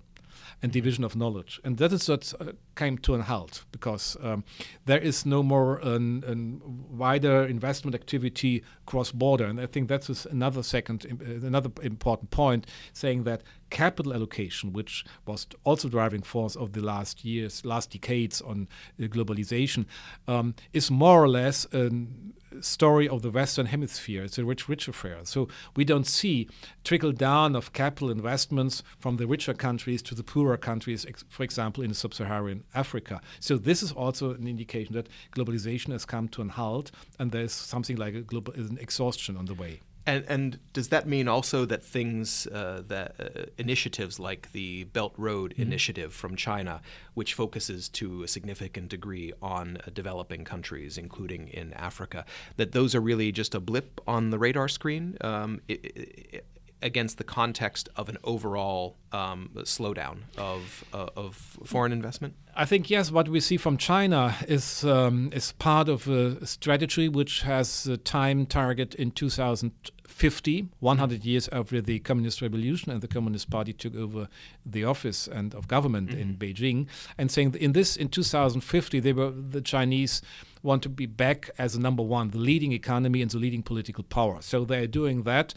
and 0.62 0.72
division 0.72 1.04
of 1.04 1.16
knowledge. 1.16 1.60
And 1.64 1.78
that 1.78 1.92
is 1.92 2.08
what 2.08 2.34
uh, 2.40 2.52
came 2.76 2.98
to 3.00 3.16
an 3.16 3.22
halt 3.22 3.66
because 3.72 4.18
um, 4.22 4.44
there 4.86 5.00
is 5.00 5.26
no 5.26 5.42
more 5.44 5.80
an, 5.80 6.24
an 6.26 6.62
wider 6.90 7.44
investment 7.46 7.96
activity 7.96 8.64
cross 8.86 9.12
border. 9.12 9.46
And 9.46 9.60
I 9.60 9.66
think 9.66 9.88
that's 9.88 10.26
another 10.26 10.64
second, 10.64 11.06
uh, 11.06 11.48
another 11.48 11.72
important 11.82 12.30
point, 12.30 12.68
saying 12.94 13.24
that 13.24 13.42
capital 13.70 14.14
allocation, 14.14 14.74
which 14.74 15.06
was 15.26 15.48
also 15.64 15.90
driving 15.90 16.22
force 16.22 16.56
of 16.56 16.74
the 16.74 16.82
last 16.82 17.26
years, 17.26 17.66
last 17.66 17.92
decades 17.92 18.42
on 18.42 18.68
uh, 19.00 19.06
globalization, 19.06 19.86
um, 20.28 20.54
is 20.74 20.92
more 20.92 21.24
or 21.24 21.30
less 21.30 21.66
an 21.72 22.34
story 22.60 23.08
of 23.08 23.22
the 23.22 23.32
Western 23.32 23.68
Hemisphere. 23.68 24.24
It's 24.24 24.38
a 24.38 24.46
rich, 24.46 24.68
rich 24.68 24.88
affair. 24.88 25.20
So 25.24 25.48
we 25.76 25.86
don't 25.86 26.08
see 26.08 26.50
trickle 26.84 27.12
down 27.12 27.56
of 27.56 27.74
capital 27.74 28.10
investments 28.10 28.84
from 29.00 29.18
the 29.18 29.28
richer 29.28 29.54
countries 29.54 30.02
to 30.04 30.16
the 30.16 30.24
poorer 30.24 30.58
countries, 30.58 31.06
for 31.30 31.44
example, 31.44 31.84
in 31.84 31.94
sub-Saharan 31.94 32.64
Africa. 32.76 33.22
So 33.40 33.58
this 33.58 33.82
is 33.82 33.92
also 33.92 34.34
an 34.34 34.48
indication 34.48 34.94
that 34.96 35.08
globalization 35.36 35.92
has 35.92 36.06
come 36.06 36.28
to 36.30 36.42
an 36.42 36.50
halt, 36.50 36.92
and 37.20 37.32
there's 37.32 37.54
something 37.54 37.96
like 37.96 38.16
a 38.16 38.22
global 38.22 38.54
an 38.54 38.78
exhaustion 38.80 39.38
on 39.38 39.46
the 39.46 39.54
way. 39.54 39.80
And, 40.06 40.26
and 40.28 40.60
does 40.74 40.90
that 40.90 41.08
mean 41.08 41.28
also 41.28 41.66
that 41.66 41.84
things, 41.84 42.48
uh, 42.48 42.82
that 42.88 43.16
uh, 43.20 43.46
initiatives 43.58 44.20
like 44.20 44.52
the 44.52 44.86
Belt 44.86 45.14
Road 45.18 45.52
mm-hmm. 45.52 45.62
Initiative 45.62 46.14
from 46.14 46.36
China, 46.36 46.82
which 47.14 47.34
focuses 47.34 47.88
to 47.90 48.24
a 48.24 48.28
significant 48.28 48.90
degree 48.90 49.32
on 49.42 49.78
uh, 49.78 49.92
developing 49.94 50.44
countries, 50.44 50.98
including 50.98 51.50
in 51.50 51.74
Africa, 51.74 52.26
that 52.58 52.72
those 52.72 52.96
are 52.96 53.02
really 53.02 53.32
just 53.32 53.54
a 53.54 53.60
blip 53.60 54.02
on 54.08 54.32
the 54.32 54.40
radar 54.40 54.68
screen? 54.68 55.18
Um, 55.22 55.62
it, 55.68 55.86
it, 55.86 56.46
against 56.82 57.18
the 57.18 57.24
context 57.24 57.90
of 57.96 58.10
an 58.10 58.18
overall 58.24 58.98
um, 59.12 59.52
slowdown 59.58 60.20
of, 60.38 60.84
uh, 60.94 61.08
of 61.16 61.36
foreign 61.64 61.92
investment? 61.92 62.36
I 62.56 62.66
think 62.66 62.90
yes. 62.90 63.12
What 63.12 63.30
we 63.30 63.40
see 63.40 63.58
from 63.58 63.78
China 63.78 64.36
is 64.48 64.84
um, 64.84 65.30
is 65.32 65.54
part 65.54 65.88
of 65.88 66.08
a 66.08 66.46
strategy 66.46 67.08
which 67.08 67.44
has 67.44 67.88
a 67.88 67.96
time 67.98 68.46
target 68.46 68.94
in 68.96 69.12
2050, 69.12 70.68
100 70.80 71.26
years 71.26 71.48
after 71.52 71.82
the 71.82 72.00
Communist 72.00 72.42
Revolution 72.42 72.92
and 72.92 73.02
the 73.02 73.08
Communist 73.08 73.50
Party 73.50 73.72
took 73.72 73.96
over 73.96 74.28
the 74.66 74.84
office 74.84 75.28
and 75.28 75.56
of 75.56 75.70
government 75.70 76.10
mm-hmm. 76.10 76.20
in 76.20 76.36
Beijing, 76.36 76.88
and 77.18 77.32
saying 77.32 77.56
in 77.56 77.72
this 77.72 77.96
in 77.96 78.10
2050 78.10 79.00
they 79.00 79.14
were 79.14 79.32
the 79.32 79.62
Chinese 79.62 80.22
want 80.62 80.84
to 80.84 80.90
be 80.90 81.06
back 81.06 81.50
as 81.58 81.78
number 81.78 82.04
one, 82.04 82.32
the 82.32 82.38
leading 82.38 82.72
economy 82.72 83.22
and 83.22 83.32
the 83.32 83.38
leading 83.38 83.64
political 83.64 84.04
power. 84.04 84.42
So 84.42 84.66
they 84.66 84.84
are 84.84 84.88
doing 84.88 85.24
that. 85.24 85.54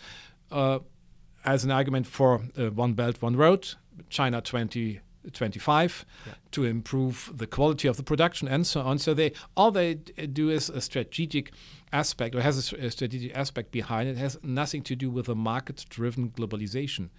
Uh, 0.50 0.78
as 1.44 1.64
an 1.64 1.70
argument 1.70 2.06
for 2.06 2.42
uh, 2.58 2.70
One 2.70 2.94
Belt, 2.94 3.20
One 3.20 3.36
Road, 3.36 3.74
China 4.08 4.40
2025, 4.40 6.06
yeah. 6.26 6.32
to 6.50 6.64
improve 6.64 7.32
the 7.34 7.46
quality 7.46 7.88
of 7.88 7.96
the 7.96 8.02
production 8.02 8.48
and 8.48 8.66
so 8.66 8.80
on. 8.80 8.98
So 8.98 9.14
they 9.14 9.32
all 9.56 9.70
they 9.70 9.94
do 9.94 10.50
is 10.50 10.70
a 10.70 10.80
strategic 10.80 11.52
aspect 11.92 12.34
or 12.34 12.40
has 12.40 12.72
a, 12.72 12.76
a 12.86 12.90
strategic 12.90 13.36
aspect 13.36 13.70
behind 13.70 14.08
it. 14.08 14.12
it. 14.12 14.18
has 14.18 14.38
nothing 14.42 14.82
to 14.82 14.96
do 14.96 15.10
with 15.10 15.28
a 15.28 15.34
market-driven 15.34 16.30
globalization. 16.30 17.10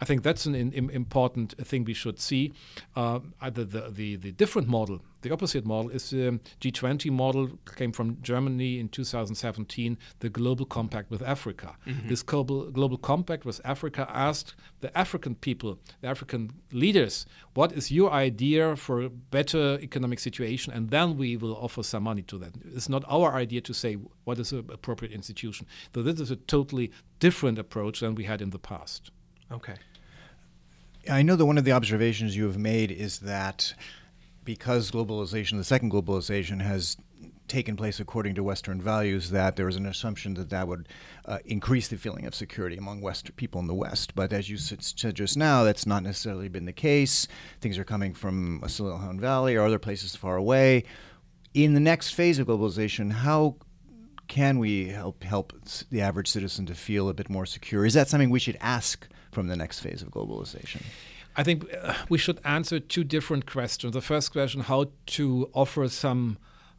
I 0.00 0.04
think 0.04 0.22
that's 0.22 0.46
an 0.46 0.54
in, 0.54 0.90
important 0.90 1.54
thing 1.66 1.84
we 1.84 1.94
should 1.94 2.20
see. 2.20 2.52
Uh, 2.94 3.20
the, 3.42 3.64
the, 3.64 3.90
the, 3.90 4.16
the 4.16 4.32
different 4.32 4.68
model 4.68 5.00
the 5.22 5.32
opposite 5.32 5.64
model 5.64 5.90
is 5.90 6.10
the 6.10 6.28
um, 6.28 6.40
G20 6.60 7.10
model 7.10 7.50
came 7.76 7.92
from 7.92 8.20
Germany 8.22 8.78
in 8.78 8.88
2017, 8.88 9.98
the 10.20 10.28
Global 10.28 10.64
Compact 10.64 11.10
with 11.10 11.22
Africa. 11.22 11.76
Mm-hmm. 11.86 12.08
This 12.08 12.22
global, 12.22 12.70
global 12.70 12.96
compact 12.96 13.44
with 13.44 13.60
Africa 13.64 14.06
asked 14.10 14.54
the 14.80 14.96
African 14.96 15.34
people, 15.34 15.78
the 16.00 16.08
African 16.08 16.50
leaders, 16.72 17.26
what 17.54 17.72
is 17.72 17.90
your 17.90 18.12
idea 18.12 18.76
for 18.76 19.02
a 19.02 19.08
better 19.08 19.78
economic 19.80 20.20
situation? 20.20 20.72
And 20.72 20.90
then 20.90 21.16
we 21.16 21.36
will 21.36 21.56
offer 21.56 21.82
some 21.82 22.04
money 22.04 22.22
to 22.22 22.38
that. 22.38 22.52
It's 22.74 22.88
not 22.88 23.04
our 23.08 23.34
idea 23.34 23.60
to 23.62 23.74
say 23.74 23.94
what 24.24 24.38
is 24.38 24.52
an 24.52 24.66
appropriate 24.72 25.12
institution. 25.12 25.66
So 25.94 26.02
this 26.02 26.20
is 26.20 26.30
a 26.30 26.36
totally 26.36 26.92
different 27.18 27.58
approach 27.58 28.00
than 28.00 28.14
we 28.14 28.24
had 28.24 28.40
in 28.40 28.50
the 28.50 28.58
past. 28.58 29.10
Okay. 29.50 29.74
I 31.10 31.22
know 31.22 31.36
that 31.36 31.46
one 31.46 31.58
of 31.58 31.64
the 31.64 31.72
observations 31.72 32.36
you 32.36 32.44
have 32.44 32.58
made 32.58 32.90
is 32.90 33.20
that 33.20 33.74
because 34.48 34.90
globalization, 34.90 35.58
the 35.58 35.62
second 35.62 35.92
globalization, 35.92 36.62
has 36.62 36.96
taken 37.48 37.76
place 37.76 38.00
according 38.00 38.34
to 38.34 38.42
Western 38.42 38.80
values, 38.80 39.28
that 39.28 39.56
there 39.56 39.66
was 39.66 39.76
an 39.76 39.84
assumption 39.84 40.32
that 40.32 40.48
that 40.48 40.66
would 40.66 40.88
uh, 41.26 41.36
increase 41.44 41.88
the 41.88 41.98
feeling 41.98 42.24
of 42.24 42.34
security 42.34 42.78
among 42.78 43.02
West 43.02 43.36
people 43.36 43.60
in 43.60 43.66
the 43.66 43.74
West. 43.74 44.14
But 44.14 44.32
as 44.32 44.48
you 44.48 44.56
said 44.56 45.14
just 45.14 45.36
now, 45.36 45.64
that's 45.64 45.84
not 45.84 46.02
necessarily 46.02 46.48
been 46.48 46.64
the 46.64 46.72
case. 46.72 47.28
Things 47.60 47.76
are 47.76 47.84
coming 47.84 48.14
from 48.14 48.64
Silicon 48.66 49.20
Valley 49.20 49.54
or 49.54 49.66
other 49.66 49.78
places 49.78 50.16
far 50.16 50.36
away. 50.36 50.84
In 51.52 51.74
the 51.74 51.80
next 51.80 52.14
phase 52.14 52.38
of 52.38 52.46
globalization, 52.46 53.12
how 53.12 53.56
can 54.28 54.58
we 54.58 54.88
help 54.88 55.24
help 55.24 55.52
the 55.90 56.00
average 56.00 56.28
citizen 56.28 56.64
to 56.64 56.74
feel 56.74 57.10
a 57.10 57.14
bit 57.14 57.28
more 57.28 57.44
secure? 57.44 57.84
Is 57.84 57.92
that 57.92 58.08
something 58.08 58.30
we 58.30 58.40
should 58.40 58.56
ask 58.62 59.06
from 59.30 59.48
the 59.48 59.56
next 59.56 59.80
phase 59.80 60.00
of 60.00 60.08
globalization? 60.08 60.80
I 61.38 61.44
think 61.44 61.72
uh, 61.72 61.94
we 62.08 62.18
should 62.18 62.40
answer 62.44 62.80
two 62.80 63.04
different 63.04 63.46
questions. 63.46 63.92
The 63.92 64.00
first 64.00 64.32
question 64.32 64.62
how 64.62 64.86
to 65.18 65.48
offer 65.54 65.88
some 65.88 66.36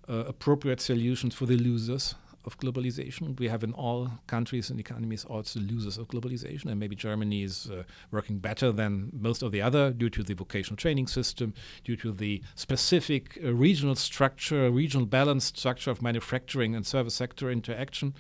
uh, 0.10 0.26
appropriate 0.28 0.82
solutions 0.82 1.34
for 1.34 1.46
the 1.46 1.56
losers 1.56 2.16
of 2.44 2.58
globalization. 2.58 3.40
We 3.40 3.48
have 3.48 3.64
in 3.64 3.72
all 3.72 4.10
countries 4.28 4.70
and 4.70 4.78
economies 4.78 5.24
also 5.24 5.62
losers 5.62 5.98
of 5.98 6.10
globalization, 6.10 6.66
and 6.66 6.78
maybe 6.78 6.96
Germany 6.96 7.44
is 7.44 7.70
uh, 7.72 7.84
working 8.12 8.40
better 8.40 8.74
than 8.74 9.12
most 9.14 9.42
of 9.44 9.54
the 9.54 9.62
other 9.62 9.92
due 9.92 10.10
to 10.10 10.24
the 10.24 10.34
vocational 10.34 10.76
training 10.76 11.08
system, 11.08 11.54
due 11.86 11.96
to 11.96 12.12
the 12.12 12.42
specific 12.56 13.40
uh, 13.42 13.54
regional 13.54 13.96
structure, 13.96 14.70
regional 14.70 15.06
balanced 15.06 15.58
structure 15.58 15.92
of 15.92 16.02
manufacturing 16.02 16.76
and 16.76 16.86
service 16.86 17.16
sector 17.16 17.50
interaction. 17.50 18.14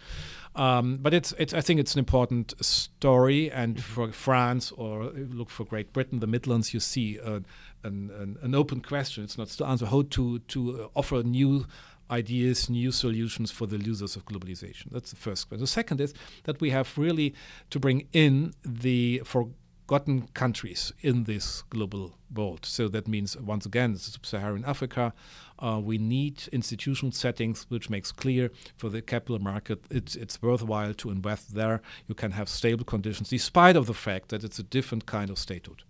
Um, 0.60 0.98
but 0.98 1.14
it's, 1.14 1.34
it's, 1.40 1.54
I 1.54 1.62
think 1.62 1.80
it's 1.80 1.94
an 1.94 2.00
important 2.00 2.54
story. 2.64 3.50
And 3.50 3.76
mm-hmm. 3.78 3.94
for 3.94 4.12
France 4.12 4.74
or 4.74 5.06
look 5.06 5.50
for 5.50 5.64
Great 5.64 5.94
Britain, 5.94 6.20
the 6.20 6.28
Midlands, 6.28 6.74
you 6.74 6.82
see 6.82 7.18
uh, 7.18 7.40
an, 7.84 8.12
an, 8.20 8.38
an, 8.42 8.54
open 8.54 8.82
question. 8.82 9.24
It's 9.24 9.38
not 9.38 9.48
to 9.48 9.66
answer 9.66 9.86
how 9.86 10.02
to, 10.02 10.40
to 10.40 10.84
uh, 10.84 10.88
offer 11.00 11.24
new 11.24 11.66
ideas, 12.12 12.70
new 12.70 12.92
solutions 12.92 13.52
for 13.52 13.68
the 13.68 13.78
losers 13.78 14.18
of 14.18 14.26
globalization. 14.26 14.92
That's 14.92 15.12
the 15.12 15.16
first 15.16 15.48
question. 15.48 15.62
The 15.62 15.68
second 15.68 16.02
is 16.02 16.14
that 16.44 16.60
we 16.60 16.72
have 16.72 16.98
really 16.98 17.34
to 17.70 17.80
bring 17.80 18.10
in 18.12 18.54
the, 18.66 19.22
for 19.24 19.48
forgotten 19.90 20.28
countries 20.36 20.94
in 21.02 21.24
this 21.24 21.64
global 21.72 22.12
world. 22.32 22.64
So 22.64 22.88
that 22.90 23.08
means, 23.08 23.36
once 23.38 23.66
again, 23.66 23.98
sub-Saharan 23.98 24.64
Africa. 24.64 25.14
Uh, 25.58 25.82
we 25.84 25.98
need 25.98 26.48
institutional 26.52 27.12
settings 27.12 27.66
which 27.70 27.90
makes 27.90 28.12
clear 28.12 28.52
for 28.78 28.90
the 28.90 29.02
capital 29.02 29.40
market 29.40 29.80
it's, 29.90 30.16
it's 30.16 30.40
worthwhile 30.44 30.94
to 30.94 31.10
invest 31.10 31.56
there. 31.56 31.82
You 32.08 32.14
can 32.14 32.34
have 32.34 32.48
stable 32.50 32.86
conditions, 32.86 33.30
despite 33.30 33.76
of 33.76 33.88
the 33.88 33.96
fact 33.96 34.30
that 34.30 34.44
it's 34.44 34.60
a 34.60 34.64
different 34.64 35.08
kind 35.08 35.32
of 35.32 35.40
statehood. 35.40 35.82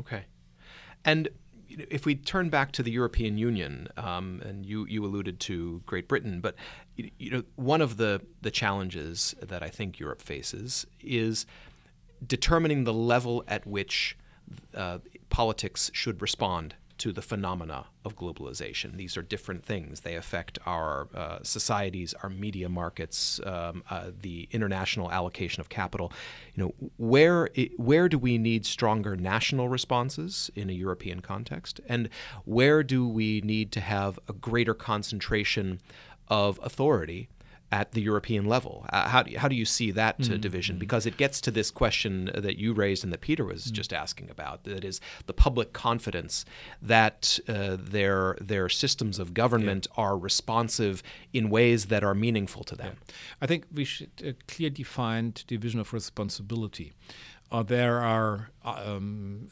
Okay. 0.00 0.24
And 1.04 1.28
if 1.68 2.06
we 2.06 2.14
turn 2.14 2.48
back 2.48 2.72
to 2.72 2.82
the 2.82 2.90
European 2.90 3.36
Union, 3.36 3.88
um, 3.98 4.40
and 4.46 4.64
you, 4.64 4.86
you 4.86 5.04
alluded 5.04 5.40
to 5.40 5.82
Great 5.84 6.08
Britain, 6.08 6.40
but 6.40 6.54
you 6.96 7.30
know 7.30 7.42
one 7.56 7.82
of 7.82 7.98
the, 7.98 8.22
the 8.40 8.50
challenges 8.50 9.34
that 9.42 9.62
I 9.62 9.68
think 9.68 10.00
Europe 10.00 10.22
faces 10.22 10.86
is 11.00 11.44
determining 12.24 12.84
the 12.84 12.94
level 12.94 13.44
at 13.48 13.66
which 13.66 14.16
uh, 14.74 14.98
politics 15.28 15.90
should 15.92 16.22
respond 16.22 16.74
to 16.98 17.12
the 17.12 17.20
phenomena 17.20 17.86
of 18.04 18.16
globalization. 18.16 18.96
These 18.96 19.16
are 19.16 19.22
different 19.22 19.64
things. 19.64 20.00
They 20.00 20.14
affect 20.14 20.58
our 20.64 21.08
uh, 21.14 21.38
societies, 21.42 22.14
our 22.22 22.30
media 22.30 22.68
markets, 22.68 23.40
um, 23.44 23.82
uh, 23.90 24.10
the 24.18 24.48
international 24.50 25.10
allocation 25.10 25.60
of 25.60 25.68
capital. 25.68 26.12
You 26.54 26.64
know, 26.64 26.90
where 26.96 27.50
where 27.76 28.08
do 28.08 28.18
we 28.18 28.38
need 28.38 28.64
stronger 28.64 29.16
national 29.16 29.68
responses 29.68 30.50
in 30.54 30.70
a 30.70 30.72
European 30.72 31.20
context, 31.20 31.80
and 31.86 32.08
where 32.44 32.82
do 32.82 33.06
we 33.06 33.42
need 33.42 33.72
to 33.72 33.80
have 33.80 34.18
a 34.28 34.32
greater 34.32 34.74
concentration 34.74 35.80
of 36.28 36.58
authority 36.62 37.28
at 37.72 37.92
the 37.92 38.00
European 38.00 38.44
level. 38.44 38.86
Uh, 38.90 39.08
how, 39.08 39.22
do 39.22 39.30
you, 39.30 39.38
how 39.38 39.48
do 39.48 39.56
you 39.56 39.64
see 39.64 39.90
that 39.90 40.18
mm-hmm. 40.18 40.40
division? 40.40 40.78
Because 40.78 41.06
it 41.06 41.16
gets 41.16 41.40
to 41.42 41.50
this 41.50 41.70
question 41.70 42.30
that 42.34 42.58
you 42.58 42.72
raised 42.72 43.02
and 43.02 43.12
that 43.12 43.20
Peter 43.20 43.44
was 43.44 43.64
mm-hmm. 43.64 43.74
just 43.74 43.92
asking 43.92 44.30
about. 44.30 44.64
That 44.64 44.84
is 44.84 45.00
the 45.26 45.32
public 45.32 45.72
confidence 45.72 46.44
that 46.80 47.38
uh, 47.48 47.76
their 47.78 48.36
their 48.40 48.68
systems 48.68 49.18
of 49.18 49.34
government 49.34 49.86
yeah. 49.90 50.04
are 50.04 50.16
responsive 50.16 51.02
in 51.32 51.50
ways 51.50 51.86
that 51.86 52.04
are 52.04 52.14
meaningful 52.14 52.62
to 52.64 52.76
them. 52.76 52.96
Yeah. 52.96 53.14
I 53.40 53.46
think 53.46 53.66
we 53.72 53.84
should 53.84 54.10
uh, 54.24 54.32
clearly 54.46 54.70
define 54.70 55.34
division 55.46 55.80
of 55.80 55.92
responsibility. 55.92 56.92
Uh, 57.50 57.62
there 57.62 58.00
are 58.00 58.50
um, 58.64 59.48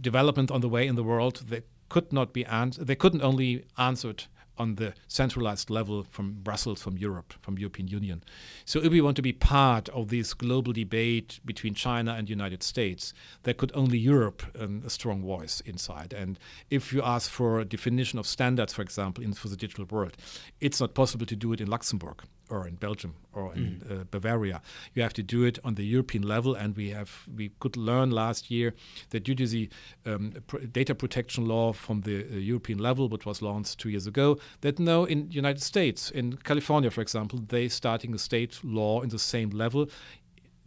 developments 0.00 0.52
on 0.52 0.60
the 0.60 0.68
way 0.68 0.86
in 0.86 0.96
the 0.96 1.04
world 1.04 1.44
that 1.48 1.66
could 1.88 2.12
not 2.12 2.32
be 2.32 2.44
answered. 2.46 2.86
They 2.86 2.96
couldn't 2.96 3.22
only 3.22 3.64
answered 3.78 4.24
on 4.58 4.76
the 4.76 4.94
centralized 5.08 5.70
level 5.70 6.02
from 6.02 6.38
Brussels, 6.42 6.82
from 6.82 6.96
Europe, 6.96 7.34
from 7.40 7.58
European 7.58 7.88
Union. 7.88 8.22
So 8.64 8.80
if 8.82 8.90
we 8.90 9.00
want 9.00 9.16
to 9.16 9.22
be 9.22 9.32
part 9.32 9.88
of 9.90 10.08
this 10.08 10.34
global 10.34 10.72
debate 10.72 11.40
between 11.44 11.74
China 11.74 12.14
and 12.14 12.28
United 12.28 12.62
States, 12.62 13.12
there 13.42 13.54
could 13.54 13.72
only 13.74 13.98
Europe 13.98 14.42
um, 14.58 14.82
a 14.86 14.90
strong 14.90 15.22
voice 15.22 15.60
inside. 15.60 16.12
And 16.12 16.38
if 16.70 16.92
you 16.92 17.02
ask 17.02 17.30
for 17.30 17.60
a 17.60 17.64
definition 17.64 18.18
of 18.18 18.26
standards, 18.26 18.72
for 18.72 18.82
example, 18.82 19.22
in 19.22 19.32
for 19.32 19.48
the 19.48 19.56
digital 19.56 19.84
world, 19.84 20.16
it's 20.60 20.80
not 20.80 20.94
possible 20.94 21.26
to 21.26 21.36
do 21.36 21.52
it 21.52 21.60
in 21.60 21.68
Luxembourg 21.68 22.22
or 22.48 22.66
in 22.66 22.76
Belgium 22.76 23.14
or 23.32 23.54
in 23.54 23.82
mm. 23.84 24.00
uh, 24.00 24.04
Bavaria. 24.10 24.62
You 24.94 25.02
have 25.02 25.12
to 25.14 25.22
do 25.22 25.44
it 25.44 25.58
on 25.64 25.74
the 25.74 25.84
European 25.84 26.22
level, 26.22 26.54
and 26.54 26.76
we 26.76 26.90
have 26.90 27.26
we 27.34 27.50
could 27.60 27.76
learn 27.76 28.10
last 28.10 28.50
year 28.50 28.74
that 29.10 29.24
due 29.24 29.34
to 29.34 29.46
the 29.46 29.68
um, 30.04 30.32
pr- 30.46 30.58
data 30.58 30.94
protection 30.94 31.46
law 31.46 31.72
from 31.72 32.02
the 32.02 32.24
uh, 32.24 32.36
European 32.36 32.78
level, 32.78 33.08
which 33.08 33.26
was 33.26 33.42
launched 33.42 33.78
two 33.78 33.88
years 33.88 34.06
ago, 34.06 34.38
that 34.60 34.78
now 34.78 35.04
in 35.04 35.30
United 35.30 35.62
States, 35.62 36.10
in 36.10 36.36
California, 36.36 36.90
for 36.90 37.00
example, 37.00 37.40
they 37.48 37.68
starting 37.68 38.14
a 38.14 38.18
state 38.18 38.60
law 38.62 39.02
in 39.02 39.08
the 39.08 39.18
same 39.18 39.50
level. 39.50 39.88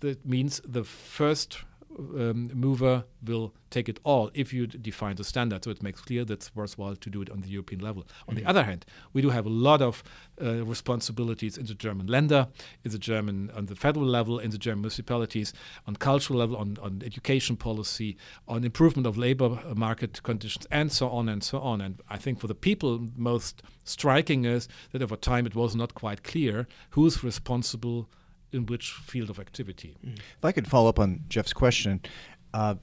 That 0.02 0.26
means 0.26 0.62
the 0.64 0.86
first 0.86 1.58
um, 2.00 2.50
mover 2.54 3.04
will 3.24 3.54
take 3.70 3.88
it 3.88 4.00
all 4.04 4.32
if 4.34 4.54
you 4.54 4.68
define 4.68 5.16
the 5.16 5.24
standard. 5.24 5.64
So 5.64 5.72
it 5.72 5.84
makes 5.84 6.02
clear 6.02 6.26
that 6.26 6.34
it's 6.34 6.56
worthwhile 6.56 6.96
to 6.96 7.10
do 7.10 7.22
it 7.22 7.30
on 7.30 7.42
the 7.42 7.50
European 7.50 7.82
level. 7.82 8.08
On 8.28 8.36
mm-hmm. 8.36 8.44
the 8.44 8.50
other 8.50 8.64
hand, 8.64 8.86
we 9.14 9.22
do 9.22 9.30
have 9.30 9.46
a 9.46 9.50
lot 9.50 9.82
of 9.82 10.04
uh, 10.42 10.66
responsibilities 10.66 11.58
in 11.58 11.66
the 11.66 11.74
German 11.74 12.08
Länder, 12.08 12.48
in 12.84 12.92
the 12.92 12.98
German 12.98 13.52
on 13.56 13.66
the 13.68 13.76
federal 13.76 14.06
level, 14.06 14.40
in 14.40 14.52
the 14.52 14.58
German 14.58 14.82
municipalities, 14.82 15.54
on 15.86 15.96
cultural 15.96 16.40
level, 16.40 16.56
on, 16.58 16.78
on 16.82 17.02
education 17.06 17.56
policy, 17.56 18.18
on 18.48 18.64
improvement 18.64 19.06
of 19.06 19.18
labor 19.18 19.60
market 19.76 20.24
conditions, 20.24 20.66
and 20.72 20.92
so 20.92 21.10
on 21.10 21.30
and 21.30 21.44
so 21.44 21.60
on. 21.60 21.82
And 21.82 22.02
I 22.10 22.18
think 22.18 22.40
for 22.40 22.48
the 22.48 22.56
people, 22.56 23.10
most 23.16 23.62
striking 23.84 24.46
is 24.46 24.68
that 24.92 25.02
over 25.02 25.16
time 25.16 25.46
it 25.46 25.56
was 25.56 25.76
not 25.76 25.94
quite 25.94 26.24
clear 26.24 26.68
who's 26.92 27.24
responsible 27.24 28.10
in 28.52 28.66
which 28.66 28.92
field 28.92 29.30
of 29.30 29.40
activity. 29.40 29.96
Mm. 30.06 30.18
If 30.18 30.44
I 30.44 30.52
could 30.52 30.68
follow 30.68 30.90
up 30.90 31.00
on 31.00 31.22
Jeff's 31.30 31.54
question, 31.54 32.02
uh, 32.54 32.76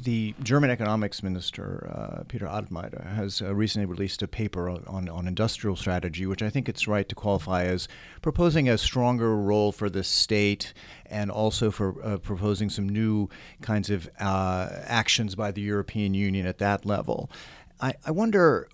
the 0.00 0.34
German 0.42 0.70
economics 0.70 1.22
minister, 1.22 1.90
uh, 1.92 2.22
Peter 2.28 2.46
Altmaier, 2.46 3.04
has 3.14 3.42
uh, 3.42 3.52
recently 3.54 3.86
released 3.86 4.22
a 4.22 4.28
paper 4.28 4.70
on, 4.70 5.08
on 5.08 5.26
industrial 5.26 5.74
strategy, 5.74 6.24
which 6.24 6.42
I 6.42 6.50
think 6.50 6.68
it's 6.68 6.86
right 6.86 7.08
to 7.08 7.14
qualify 7.14 7.64
as 7.64 7.88
proposing 8.22 8.68
a 8.68 8.78
stronger 8.78 9.36
role 9.36 9.72
for 9.72 9.90
the 9.90 10.04
state 10.04 10.72
and 11.06 11.30
also 11.30 11.70
for 11.70 12.00
uh, 12.04 12.18
proposing 12.18 12.70
some 12.70 12.88
new 12.88 13.28
kinds 13.60 13.90
of 13.90 14.08
uh, 14.20 14.68
actions 14.84 15.34
by 15.34 15.50
the 15.50 15.62
European 15.62 16.14
Union 16.14 16.46
at 16.46 16.58
that 16.58 16.86
level. 16.86 17.28
I, 17.80 17.94
I 18.06 18.12
wonder 18.12 18.68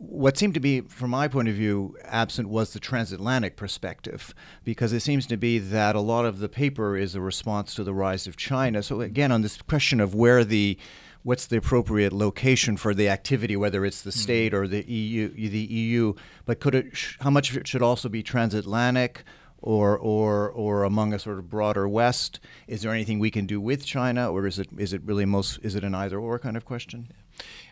what 0.00 0.38
seemed 0.38 0.54
to 0.54 0.60
be, 0.60 0.80
from 0.80 1.10
my 1.10 1.28
point 1.28 1.48
of 1.48 1.54
view, 1.54 1.94
absent 2.04 2.48
was 2.48 2.72
the 2.72 2.80
transatlantic 2.80 3.54
perspective, 3.54 4.34
because 4.64 4.94
it 4.94 5.00
seems 5.00 5.26
to 5.26 5.36
be 5.36 5.58
that 5.58 5.94
a 5.94 6.00
lot 6.00 6.24
of 6.24 6.38
the 6.38 6.48
paper 6.48 6.96
is 6.96 7.14
a 7.14 7.20
response 7.20 7.74
to 7.74 7.84
the 7.84 7.92
rise 7.92 8.26
of 8.26 8.34
China. 8.34 8.82
So 8.82 9.02
again, 9.02 9.30
on 9.30 9.42
this 9.42 9.60
question 9.60 10.00
of 10.00 10.14
where 10.14 10.42
the 10.42 10.78
what's 11.22 11.46
the 11.46 11.58
appropriate 11.58 12.14
location 12.14 12.78
for 12.78 12.94
the 12.94 13.10
activity, 13.10 13.56
whether 13.56 13.84
it's 13.84 14.00
the 14.00 14.08
mm-hmm. 14.08 14.20
state 14.20 14.54
or 14.54 14.66
the 14.66 14.90
EU, 14.90 15.28
the 15.34 15.58
EU, 15.58 16.14
but 16.46 16.60
could 16.60 16.74
it, 16.74 16.98
how 17.20 17.28
much 17.28 17.50
of 17.50 17.58
it 17.58 17.68
should 17.68 17.82
also 17.82 18.08
be 18.08 18.22
transatlantic? 18.22 19.22
Or, 19.62 19.98
or, 19.98 20.48
or 20.48 20.84
among 20.84 21.12
a 21.12 21.18
sort 21.18 21.38
of 21.38 21.50
broader 21.50 21.86
West, 21.86 22.40
is 22.66 22.80
there 22.80 22.92
anything 22.92 23.18
we 23.18 23.30
can 23.30 23.44
do 23.44 23.60
with 23.60 23.84
China, 23.84 24.32
or 24.32 24.46
is 24.46 24.58
it 24.58 24.68
is 24.78 24.94
it 24.94 25.02
really 25.04 25.26
most 25.26 25.58
is 25.62 25.74
it 25.74 25.84
an 25.84 25.94
either 25.94 26.18
or 26.18 26.38
kind 26.38 26.56
of 26.56 26.64
question? 26.64 27.08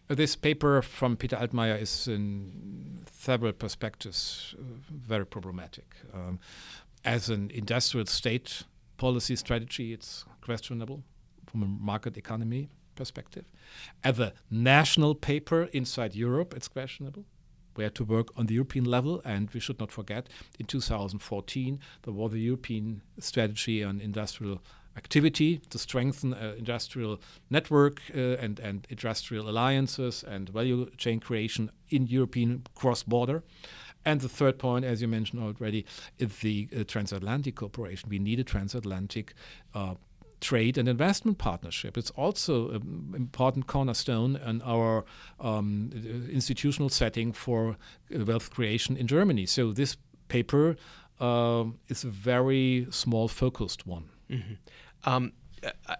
This 0.08 0.36
paper 0.36 0.80
from 0.80 1.18
Peter 1.18 1.36
Altmaier 1.36 1.80
is, 1.80 2.08
in 2.08 3.04
several 3.12 3.52
perspectives, 3.52 4.54
very 4.58 5.26
problematic. 5.26 5.96
Um, 6.14 6.40
as 7.04 7.28
an 7.28 7.50
industrial 7.52 8.06
state 8.06 8.64
policy 8.96 9.36
strategy, 9.36 9.92
it's 9.92 10.24
questionable 10.40 11.02
from 11.46 11.62
a 11.62 11.66
market 11.66 12.16
economy 12.16 12.70
perspective. 12.94 13.44
As 14.02 14.18
a 14.18 14.32
national 14.50 15.14
paper 15.14 15.64
inside 15.74 16.14
Europe, 16.14 16.54
it's 16.56 16.68
questionable. 16.68 17.26
We 17.76 17.84
had 17.84 17.94
to 17.96 18.04
work 18.04 18.28
on 18.34 18.46
the 18.46 18.54
European 18.54 18.86
level, 18.86 19.20
and 19.24 19.50
we 19.50 19.60
should 19.60 19.78
not 19.78 19.92
forget 19.92 20.28
in 20.58 20.66
2014 20.66 21.78
there 22.02 22.14
was 22.14 22.32
the 22.32 22.40
European 22.40 23.02
strategy 23.20 23.84
on 23.84 24.00
industrial 24.00 24.62
activity 24.98 25.50
to 25.70 25.78
strengthen 25.78 26.34
uh, 26.34 26.54
industrial 26.58 27.20
network 27.48 27.96
uh, 28.14 28.44
and, 28.44 28.60
and 28.60 28.86
industrial 28.90 29.48
alliances 29.48 30.24
and 30.34 30.48
value 30.48 30.90
chain 30.96 31.20
creation 31.20 31.70
in 31.88 32.06
European 32.06 32.62
cross-border. 32.74 33.42
And 34.04 34.20
the 34.20 34.28
third 34.28 34.58
point, 34.58 34.84
as 34.84 35.00
you 35.02 35.08
mentioned 35.08 35.42
already, 35.42 35.84
is 36.18 36.38
the 36.38 36.68
uh, 36.72 36.84
transatlantic 36.84 37.54
cooperation. 37.56 38.10
We 38.10 38.18
need 38.18 38.40
a 38.40 38.44
transatlantic 38.44 39.34
uh, 39.74 39.94
trade 40.40 40.78
and 40.78 40.88
investment 40.88 41.38
partnership. 41.38 41.98
It's 41.98 42.10
also 42.16 42.70
an 42.70 43.14
important 43.16 43.66
cornerstone 43.66 44.36
in 44.36 44.62
our 44.62 45.04
um, 45.40 45.90
institutional 46.32 46.90
setting 46.90 47.32
for 47.34 47.60
uh, 47.70 48.24
wealth 48.24 48.50
creation 48.50 48.96
in 48.96 49.06
Germany. 49.06 49.46
So 49.46 49.72
this 49.72 49.96
paper 50.28 50.76
uh, 51.20 51.64
is 51.88 52.04
a 52.04 52.08
very 52.08 52.86
small 52.90 53.28
focused 53.28 53.86
one. 53.86 54.04
Mm-hmm. 54.30 54.54
Um, 55.04 55.32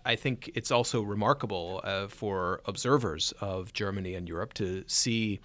I 0.05 0.15
think 0.15 0.51
it's 0.55 0.71
also 0.71 1.03
remarkable 1.03 1.81
uh, 1.83 2.07
for 2.07 2.61
observers 2.67 3.33
of 3.41 3.73
Germany 3.73 4.15
and 4.15 4.29
Europe 4.29 4.55
to 4.55 4.85
see 4.87 5.41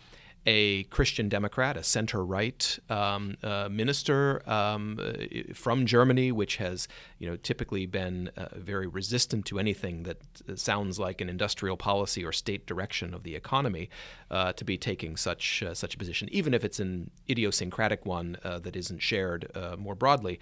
a 0.46 0.84
Christian 0.84 1.30
Democrat, 1.30 1.78
a 1.78 1.84
center 1.84 2.24
right 2.24 2.78
um, 2.90 3.36
uh, 3.44 3.70
minister 3.70 4.48
um, 4.50 5.00
uh, 5.00 5.54
from 5.54 5.86
Germany, 5.86 6.32
which 6.32 6.58
has 6.58 6.88
you 7.20 7.30
know 7.30 7.38
typically 7.38 7.86
been 7.86 8.30
uh, 8.36 8.50
very 8.56 8.88
resistant 8.88 9.46
to 9.46 9.60
anything 9.60 10.04
that 10.04 10.18
sounds 10.56 11.00
like 11.00 11.22
an 11.22 11.30
industrial 11.30 11.78
policy 11.78 12.26
or 12.26 12.32
state 12.32 12.66
direction 12.66 13.14
of 13.14 13.24
the 13.24 13.36
economy, 13.36 13.90
uh, 14.32 14.52
to 14.54 14.66
be 14.66 14.78
taking 14.78 15.16
such 15.16 15.64
uh, 15.64 15.74
such 15.74 15.96
a 15.96 15.98
position, 15.98 16.28
even 16.32 16.54
if 16.54 16.66
it's 16.66 16.80
an 16.80 17.10
idiosyncratic 17.30 18.06
one 18.06 18.38
uh, 18.44 18.60
that 18.60 18.76
isn't 18.76 19.02
shared 19.02 19.50
more 19.78 19.96
broadly. 19.96 20.40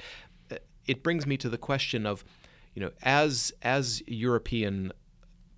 It 0.87 1.03
brings 1.03 1.27
me 1.27 1.37
to 1.37 1.47
the 1.47 1.59
question 1.59 2.07
of 2.07 2.25
you 2.73 2.81
know, 2.81 2.91
as 3.03 3.53
as 3.61 4.01
European 4.07 4.91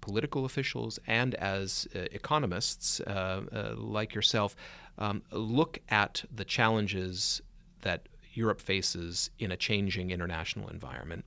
political 0.02 0.44
officials 0.44 1.00
and 1.08 1.34
as 1.36 1.88
uh, 1.96 2.00
economists 2.12 3.00
uh, 3.02 3.42
uh, 3.54 3.74
like 3.78 4.14
yourself 4.14 4.56
um, 4.98 5.22
look 5.32 5.80
at 5.90 6.26
the 6.36 6.44
challenges 6.44 7.42
that 7.82 8.10
Europe 8.34 8.60
faces 8.60 9.30
in 9.40 9.52
a 9.52 9.58
changing 9.58 10.12
international 10.12 10.68
environment. 10.68 11.24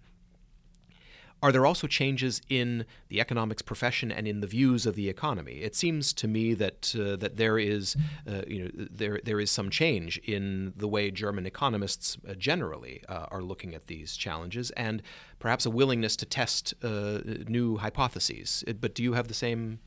Are 1.43 1.53
there 1.53 1.67
also 1.67 1.87
changes 1.87 2.41
in 2.49 2.87
the 3.09 3.21
economics 3.21 3.63
profession 3.63 4.11
and 4.11 4.27
in 4.27 4.41
the 4.41 4.47
views 4.47 4.87
of 4.87 4.95
the 4.95 5.09
economy? 5.09 5.61
It 5.63 5.75
seems 5.75 6.13
to 6.15 6.27
me 6.27 6.55
that 6.55 6.95
uh, 6.99 7.17
that 7.17 7.37
there 7.37 7.59
is 7.59 7.97
uh, 8.27 8.43
you 8.47 8.65
know 8.65 8.71
there 8.91 9.21
there 9.23 9.39
is 9.39 9.51
some 9.51 9.71
change 9.71 10.19
in 10.25 10.73
the 10.77 10.89
way 10.89 11.11
German 11.11 11.47
economists 11.47 12.17
uh, 12.29 12.35
generally 12.35 13.03
uh, 13.09 13.27
are 13.31 13.43
looking 13.43 13.75
at 13.75 13.87
these 13.87 14.17
challenges 14.17 14.71
and 14.73 15.03
perhaps 15.39 15.67
a 15.67 15.71
willingness 15.71 16.17
to 16.17 16.27
test 16.27 16.75
uh, 16.83 17.21
new 17.49 17.77
hypotheses. 17.77 18.65
But 18.81 18.95
do 18.95 19.03
you 19.03 19.13
have 19.13 19.29
the 19.29 19.35
same 19.35 19.81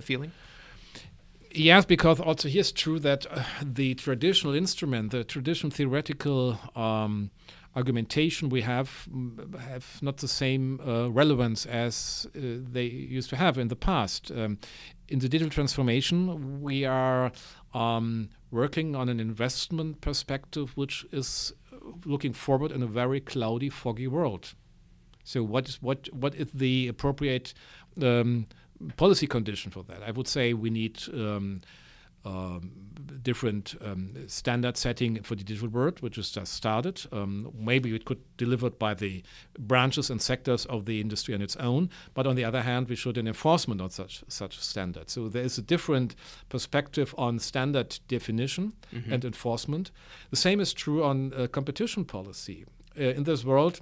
feeling? 0.00 0.32
Yes, 1.54 1.84
because 1.84 2.18
also 2.18 2.48
here's 2.48 2.72
true 2.72 2.98
that 3.00 3.26
the 3.62 3.94
traditional 3.94 4.54
instrument, 4.54 5.10
the 5.10 5.24
traditional 5.24 5.70
theoretical 5.70 6.58
um, 6.74 7.30
argumentation 7.74 8.48
we 8.48 8.60
have 8.62 9.08
have 9.58 9.98
not 10.02 10.18
the 10.18 10.28
same 10.28 10.80
uh, 10.80 11.08
relevance 11.10 11.64
as 11.66 12.26
uh, 12.36 12.40
they 12.72 12.84
used 12.84 13.30
to 13.30 13.36
have 13.36 13.58
in 13.58 13.68
the 13.68 13.76
past. 13.76 14.30
Um, 14.30 14.58
in 15.08 15.18
the 15.18 15.28
digital 15.28 15.50
transformation, 15.50 16.62
we 16.62 16.84
are 16.84 17.32
um, 17.74 18.28
working 18.50 18.94
on 18.94 19.08
an 19.08 19.20
investment 19.20 20.00
perspective 20.00 20.72
which 20.76 21.06
is 21.12 21.52
looking 22.04 22.32
forward 22.32 22.70
in 22.72 22.82
a 22.82 22.86
very 22.86 23.20
cloudy, 23.20 23.68
foggy 23.68 24.06
world. 24.06 24.54
So, 25.24 25.42
what 25.42 25.68
is 25.68 25.80
what 25.80 26.08
what 26.12 26.34
is 26.34 26.48
the 26.52 26.88
appropriate 26.88 27.54
um, 28.00 28.46
policy 28.96 29.26
condition 29.26 29.70
for 29.70 29.82
that? 29.84 30.02
I 30.02 30.10
would 30.10 30.28
say 30.28 30.52
we 30.52 30.70
need 30.70 31.00
um, 32.24 32.70
different 33.22 33.74
um, 33.84 34.14
standard 34.26 34.76
setting 34.76 35.22
for 35.22 35.34
the 35.34 35.44
digital 35.44 35.68
world, 35.68 36.00
which 36.00 36.18
is 36.18 36.30
just 36.30 36.52
started. 36.52 37.02
Um, 37.12 37.52
maybe 37.56 37.94
it 37.94 38.04
could 38.04 38.18
be 38.18 38.44
delivered 38.44 38.78
by 38.78 38.94
the 38.94 39.22
branches 39.58 40.10
and 40.10 40.20
sectors 40.20 40.66
of 40.66 40.86
the 40.86 41.00
industry 41.00 41.34
on 41.34 41.42
its 41.42 41.56
own, 41.56 41.90
but 42.14 42.26
on 42.26 42.34
the 42.36 42.44
other 42.44 42.62
hand, 42.62 42.88
we 42.88 42.96
should 42.96 43.18
an 43.18 43.26
enforcement 43.26 43.80
on 43.80 43.90
such 43.90 44.24
such 44.28 44.58
standards. 44.58 45.12
So 45.12 45.28
there 45.28 45.44
is 45.44 45.58
a 45.58 45.62
different 45.62 46.14
perspective 46.48 47.14
on 47.18 47.38
standard 47.38 47.98
definition 48.08 48.72
mm-hmm. 48.92 49.12
and 49.12 49.24
enforcement. 49.24 49.90
The 50.30 50.36
same 50.36 50.60
is 50.60 50.72
true 50.72 51.04
on 51.04 51.32
uh, 51.32 51.46
competition 51.46 52.04
policy. 52.04 52.64
Uh, 52.98 53.04
in 53.04 53.24
this 53.24 53.44
world 53.44 53.80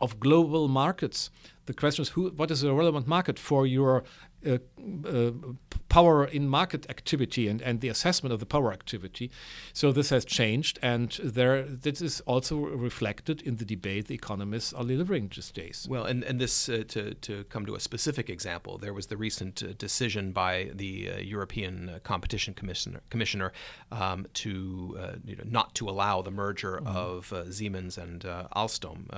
of 0.00 0.20
global 0.20 0.68
markets, 0.68 1.30
the 1.66 1.74
question 1.74 2.02
is 2.02 2.10
who, 2.10 2.30
what 2.30 2.50
is 2.50 2.60
the 2.60 2.72
relevant 2.72 3.06
market 3.06 3.38
for 3.38 3.66
your 3.66 4.04
uh, 4.46 4.58
uh, 5.04 5.32
power 5.88 6.24
in 6.24 6.48
market 6.48 6.88
activity 6.88 7.48
and, 7.48 7.60
and 7.62 7.80
the 7.80 7.88
assessment 7.88 8.32
of 8.32 8.38
the 8.38 8.46
power 8.46 8.72
activity. 8.72 9.30
So 9.72 9.90
this 9.90 10.10
has 10.10 10.24
changed, 10.24 10.78
and 10.82 11.18
there 11.24 11.62
this 11.62 12.00
is 12.00 12.20
also 12.20 12.56
reflected 12.56 13.42
in 13.42 13.56
the 13.56 13.64
debate 13.64 14.06
the 14.06 14.14
economists 14.14 14.72
are 14.72 14.84
delivering 14.84 15.28
these 15.34 15.50
days. 15.50 15.86
Well, 15.90 16.04
and 16.04 16.22
and 16.22 16.40
this 16.40 16.68
uh, 16.68 16.84
to 16.88 17.14
to 17.14 17.44
come 17.44 17.66
to 17.66 17.74
a 17.74 17.80
specific 17.80 18.30
example, 18.30 18.78
there 18.78 18.92
was 18.92 19.06
the 19.08 19.16
recent 19.16 19.62
uh, 19.62 19.72
decision 19.78 20.32
by 20.32 20.70
the 20.74 21.10
uh, 21.10 21.18
European 21.18 21.88
uh, 21.88 21.98
Competition 22.04 22.54
Commissioner 22.54 23.00
Commissioner 23.10 23.52
um, 23.90 24.26
to 24.34 24.96
you 25.24 25.36
know, 25.36 25.44
not 25.44 25.74
to 25.74 25.88
allow 25.88 26.22
the 26.22 26.30
merger 26.30 26.80
mm-hmm. 26.80 26.96
of 26.96 27.32
Siemens 27.52 27.98
and 27.98 28.20
Alstom 28.54 29.08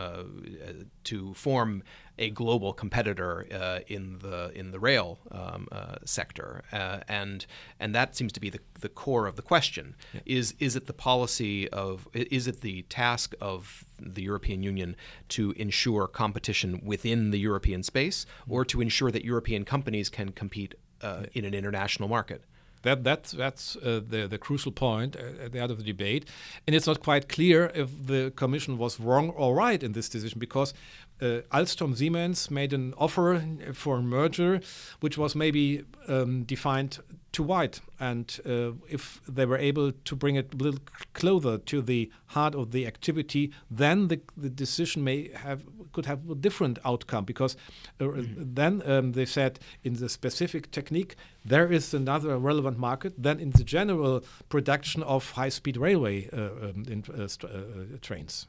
to 1.05 1.35
form 1.35 1.83
a 2.21 2.31
global 2.31 2.73
competitor 2.73 3.47
uh, 3.53 3.81
in 3.89 4.19
the 4.19 4.53
in 4.55 4.71
the 4.71 4.79
rail 4.79 5.19
um, 5.33 5.67
uh, 5.73 5.97
sector, 6.05 6.63
uh, 6.73 7.01
and 7.09 7.47
and 7.81 7.95
that 7.95 8.15
seems 8.15 8.33
to 8.33 8.41
be 8.41 8.51
the, 8.51 8.61
the 8.81 8.89
core 8.89 9.27
of 9.27 9.35
the 9.37 9.43
question: 9.43 9.97
yeah. 10.13 10.21
is 10.27 10.55
is 10.61 10.77
it 10.77 10.87
the 10.87 10.93
policy 10.93 11.69
of 11.71 12.07
is 12.13 12.47
it 12.47 12.61
the 12.61 12.83
task 12.83 13.35
of 13.41 13.85
the 13.99 14.23
European 14.23 14.63
Union 14.63 14.95
to 15.29 15.53
ensure 15.53 16.07
competition 16.07 16.81
within 16.85 17.31
the 17.31 17.39
European 17.39 17.83
space, 17.83 18.25
mm-hmm. 18.25 18.53
or 18.53 18.65
to 18.67 18.81
ensure 18.81 19.11
that 19.11 19.25
European 19.25 19.65
companies 19.65 20.09
can 20.09 20.31
compete 20.31 20.75
uh, 21.03 21.25
in 21.33 21.45
an 21.45 21.55
international 21.55 22.09
market? 22.09 22.45
That, 22.83 23.05
that's 23.05 23.33
that's 23.33 23.77
uh, 23.77 24.01
the, 24.07 24.27
the 24.27 24.39
crucial 24.39 24.73
point 24.73 25.15
uh, 25.15 25.45
at 25.45 25.53
the 25.53 25.61
end 25.61 25.71
of 25.71 25.77
the 25.77 25.85
debate. 25.85 26.27
And 26.67 26.75
it's 26.75 26.87
not 26.87 27.03
quite 27.03 27.29
clear 27.29 27.71
if 27.75 27.91
the 28.07 28.33
Commission 28.35 28.79
was 28.79 28.99
wrong 28.99 29.31
or 29.31 29.55
right 29.55 29.83
in 29.83 29.93
this 29.93 30.09
decision 30.09 30.39
because 30.39 30.73
uh, 31.21 31.41
Alstom 31.53 31.97
Siemens 31.97 32.51
made 32.51 32.73
an 32.73 32.95
offer 32.97 33.43
for 33.73 33.97
a 33.97 34.03
merger, 34.03 34.61
which 35.01 35.19
was 35.19 35.35
maybe 35.35 35.85
um, 36.09 36.45
defined 36.45 36.99
too 37.33 37.43
wide. 37.43 37.79
And 37.99 38.41
uh, 38.45 38.73
if 38.89 39.21
they 39.29 39.47
were 39.47 39.59
able 39.59 39.93
to 39.93 40.17
bring 40.17 40.37
it 40.37 40.55
a 40.55 40.57
little 40.57 40.81
closer 41.13 41.59
to 41.59 41.83
the 41.83 42.11
heart 42.27 42.55
of 42.55 42.73
the 42.73 42.87
activity, 42.87 43.53
then 43.71 44.09
the, 44.09 44.21
the 44.37 44.51
decision 44.51 45.05
may 45.05 45.31
have 45.35 45.63
could 45.93 46.07
have 46.07 46.29
a 46.31 46.35
different 46.35 46.79
outcome. 46.85 47.25
Because 47.25 47.57
uh, 48.01 48.05
mm-hmm. 48.05 48.55
then 48.55 48.83
um, 48.87 49.13
they 49.13 49.27
said 49.27 49.61
in 49.85 49.95
the 49.95 50.09
specific 50.09 50.71
technique 50.71 51.17
there 51.45 51.73
is 51.73 51.95
another 51.95 52.39
relevant 52.39 52.79
market 52.79 53.23
than 53.23 53.39
in 53.41 53.51
the 53.51 53.65
general 53.65 54.23
production 54.49 55.03
of 55.03 55.33
high-speed 55.33 55.77
railway 55.77 56.29
uh, 56.33 56.71
um, 56.71 56.85
in, 56.89 57.05
uh, 57.09 57.25
uh, 57.25 57.99
trains. 58.01 58.47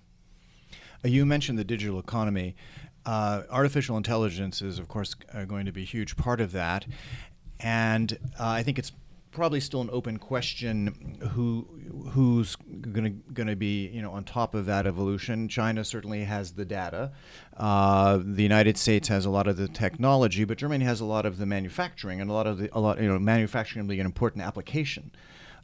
Uh, 1.03 1.07
you 1.07 1.25
mentioned 1.25 1.57
the 1.57 1.63
digital 1.63 1.99
economy. 1.99 2.55
Uh, 3.05 3.43
artificial 3.49 3.97
intelligence 3.97 4.61
is, 4.61 4.77
of 4.77 4.87
course, 4.87 5.15
uh, 5.33 5.45
going 5.45 5.65
to 5.65 5.71
be 5.71 5.81
a 5.81 5.85
huge 5.85 6.15
part 6.15 6.39
of 6.39 6.51
that. 6.51 6.85
And 7.59 8.17
uh, 8.39 8.47
I 8.47 8.63
think 8.63 8.77
it's 8.77 8.91
probably 9.31 9.61
still 9.61 9.81
an 9.81 9.89
open 9.91 10.17
question 10.17 11.17
who 11.31 11.65
who's 12.11 12.57
going 12.91 13.23
to 13.35 13.55
be 13.55 13.87
you 13.87 14.01
know 14.01 14.11
on 14.11 14.23
top 14.23 14.53
of 14.53 14.65
that 14.65 14.85
evolution. 14.85 15.47
China 15.47 15.83
certainly 15.83 16.23
has 16.25 16.53
the 16.53 16.65
data. 16.65 17.11
Uh, 17.55 18.19
the 18.23 18.43
United 18.43 18.77
States 18.77 19.07
has 19.07 19.25
a 19.25 19.29
lot 19.29 19.47
of 19.47 19.57
the 19.57 19.67
technology, 19.67 20.43
but 20.43 20.57
Germany 20.57 20.85
has 20.85 20.99
a 20.99 21.05
lot 21.05 21.25
of 21.25 21.37
the 21.37 21.45
manufacturing 21.45 22.19
and 22.19 22.29
a 22.29 22.33
lot 22.33 22.45
of 22.45 22.57
the 22.57 22.69
a 22.73 22.79
lot 22.79 23.01
you 23.01 23.07
know 23.07 23.17
manufacturing 23.19 23.85
will 23.85 23.95
be 23.95 23.99
an 23.99 24.05
important 24.05 24.43
application 24.43 25.11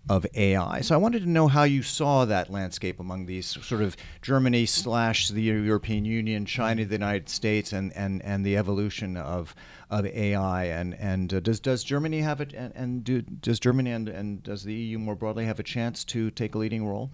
of 0.10 0.26
AI. 0.36 0.82
So 0.82 0.96
I 0.96 0.98
wanted 0.98 1.24
to 1.24 1.30
know 1.30 1.48
how 1.48 1.63
you 1.63 1.84
saw 1.84 2.26
that 2.26 2.50
landscape 2.50 3.00
among 3.00 3.26
these 3.26 3.46
sort 3.46 3.82
of 3.82 3.98
Germany 4.22 4.65
slash 4.65 5.30
the 5.30 5.41
European 5.41 6.06
Union, 6.06 6.46
China, 6.46 6.86
the 6.86 6.96
United 6.96 7.30
States, 7.30 7.74
and, 7.74 7.91
and, 7.93 8.22
and 8.24 8.46
the 8.46 8.58
evolution 8.58 9.17
of 9.17 9.56
of 9.89 10.06
AI. 10.06 10.65
And 10.65 10.93
and 10.96 11.34
uh, 11.34 11.39
does 11.39 11.60
does 11.60 11.84
Germany 11.84 12.22
have 12.22 12.41
it? 12.41 12.54
And, 12.54 12.74
and 12.76 13.04
do, 13.04 13.22
does 13.22 13.60
Germany 13.60 13.91
and, 13.91 14.10
and 14.10 14.43
does 14.43 14.63
the 14.63 14.74
EU 14.74 14.98
more 14.98 15.15
broadly 15.15 15.46
have 15.46 15.60
a 15.60 15.63
chance 15.63 16.04
to 16.06 16.32
take 16.32 16.56
a 16.56 16.58
leading 16.58 16.86
role? 16.86 17.10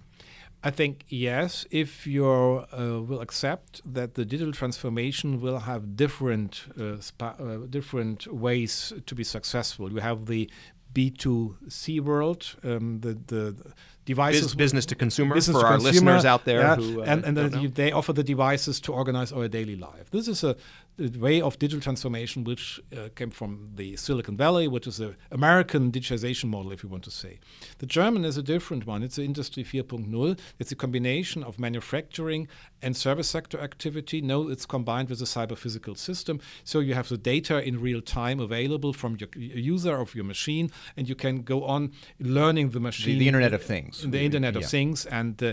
I 0.66 0.70
think 0.70 1.04
yes, 1.10 1.66
if 1.70 2.06
you 2.06 2.26
uh, 2.26 3.02
will 3.02 3.20
accept 3.20 3.82
that 3.84 4.14
the 4.14 4.24
digital 4.24 4.54
transformation 4.54 5.42
will 5.42 5.58
have 5.58 5.94
different 5.94 6.62
uh, 6.80 6.96
uh, 7.20 7.66
different 7.68 8.26
ways 8.32 8.94
to 9.04 9.14
be 9.14 9.24
successful. 9.24 9.92
You 9.92 9.98
have 9.98 10.24
the 10.24 10.50
B2C 10.94 12.00
world, 12.00 12.56
um, 12.62 13.00
the, 13.00 13.18
the 13.26 13.56
devices 14.04 14.54
business 14.54 14.86
to 14.86 14.94
consumer 14.94 15.34
business 15.34 15.56
for 15.56 15.62
to 15.62 15.66
our 15.66 15.72
consumer, 15.78 16.12
listeners 16.12 16.24
out 16.24 16.44
there 16.44 16.60
yeah, 16.60 16.76
who, 16.76 17.00
uh, 17.00 17.04
and, 17.04 17.24
and 17.24 17.74
they 17.74 17.90
offer 17.90 18.12
the 18.12 18.22
devices 18.22 18.80
to 18.80 18.92
organize 18.92 19.32
our 19.32 19.48
daily 19.48 19.76
life. 19.76 20.10
This 20.10 20.28
is 20.28 20.44
a, 20.44 20.56
a 20.98 21.18
way 21.18 21.40
of 21.40 21.58
digital 21.58 21.80
transformation 21.80 22.44
which 22.44 22.80
uh, 22.96 23.08
came 23.14 23.30
from 23.30 23.70
the 23.74 23.96
silicon 23.96 24.36
valley 24.36 24.66
which 24.68 24.86
is 24.86 25.00
an 25.00 25.16
american 25.30 25.92
digitization 25.92 26.48
model 26.48 26.72
if 26.72 26.82
you 26.82 26.88
want 26.88 27.04
to 27.04 27.10
say 27.10 27.38
the 27.78 27.86
german 27.86 28.24
is 28.24 28.36
a 28.36 28.42
different 28.42 28.86
one 28.86 29.02
it's 29.02 29.16
the 29.16 29.24
industry 29.24 29.64
4.0 29.64 30.38
it's 30.58 30.72
a 30.72 30.76
combination 30.76 31.42
of 31.42 31.58
manufacturing 31.58 32.48
and 32.82 32.96
service 32.96 33.28
sector 33.28 33.60
activity 33.60 34.20
no 34.20 34.48
it's 34.48 34.66
combined 34.66 35.08
with 35.08 35.20
a 35.20 35.24
cyber 35.24 35.56
physical 35.56 35.94
system 35.94 36.40
so 36.64 36.80
you 36.80 36.94
have 36.94 37.08
the 37.08 37.18
data 37.18 37.62
in 37.62 37.80
real 37.80 38.00
time 38.00 38.40
available 38.40 38.92
from 38.92 39.16
your 39.16 39.28
user 39.36 39.96
of 39.96 40.14
your 40.14 40.24
machine 40.24 40.70
and 40.96 41.08
you 41.08 41.14
can 41.14 41.42
go 41.42 41.64
on 41.64 41.92
learning 42.18 42.70
the 42.70 42.80
machine 42.80 43.14
the, 43.14 43.20
the 43.20 43.28
internet 43.28 43.52
of 43.52 43.62
things 43.62 43.74
things. 43.74 44.10
The 44.10 44.24
Internet 44.24 44.56
of 44.56 44.62
yeah. 44.62 44.68
Things. 44.68 45.06
And 45.06 45.42
uh, 45.42 45.52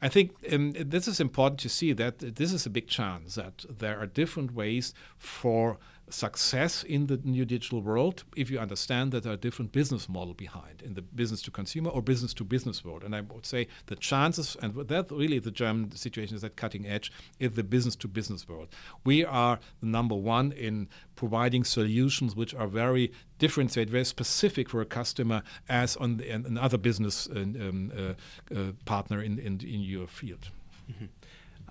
I 0.00 0.08
think 0.08 0.32
um, 0.52 0.72
this 0.72 1.08
is 1.08 1.20
important 1.20 1.60
to 1.60 1.68
see 1.68 1.92
that 1.92 2.18
this 2.18 2.52
is 2.52 2.66
a 2.66 2.70
big 2.70 2.88
chance 2.88 3.34
that 3.34 3.64
there 3.68 3.98
are 3.98 4.06
different 4.06 4.54
ways 4.54 4.81
for 5.16 5.78
success 6.12 6.82
in 6.82 7.06
the 7.06 7.18
new 7.24 7.44
digital 7.44 7.80
world 7.80 8.24
if 8.36 8.50
you 8.50 8.58
understand 8.58 9.12
that 9.12 9.22
there 9.22 9.32
are 9.32 9.36
different 9.36 9.72
business 9.72 10.08
model 10.08 10.34
behind 10.34 10.82
in 10.82 10.94
the 10.94 11.02
business 11.02 11.40
to 11.42 11.50
consumer 11.50 11.90
or 11.90 12.02
business 12.02 12.34
to 12.34 12.44
business 12.44 12.84
world. 12.84 13.02
And 13.02 13.14
i 13.14 13.20
would 13.20 13.46
say 13.46 13.68
the 13.86 13.96
chances 13.96 14.56
and 14.60 14.74
that 14.88 15.10
really 15.10 15.38
the 15.38 15.50
german 15.50 15.92
situation 15.92 16.36
is 16.36 16.44
at 16.44 16.56
cutting 16.56 16.86
edge 16.86 17.12
is 17.38 17.52
the 17.52 17.62
business 17.62 17.96
to 17.96 18.08
business 18.08 18.48
world. 18.48 18.68
We 19.04 19.24
are 19.24 19.58
the 19.80 19.86
number 19.86 20.14
one 20.14 20.52
in 20.52 20.88
providing 21.16 21.64
solutions 21.64 22.36
which 22.36 22.54
are 22.54 22.66
very 22.66 23.12
differentiated 23.38 23.90
very 23.90 24.04
specific 24.04 24.68
for 24.68 24.80
a 24.80 24.86
customer 24.86 25.42
as 25.68 25.96
on 25.96 26.18
the, 26.18 26.28
another 26.30 26.78
business 26.78 27.28
um, 27.34 27.92
uh, 27.96 28.54
uh, 28.54 28.72
partner 28.84 29.22
in, 29.22 29.38
in, 29.38 29.60
in 29.60 29.80
your 29.80 30.06
field. 30.06 30.50
Mm-hmm. 30.90 31.06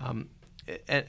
um, 0.04 0.28
and, 0.88 1.04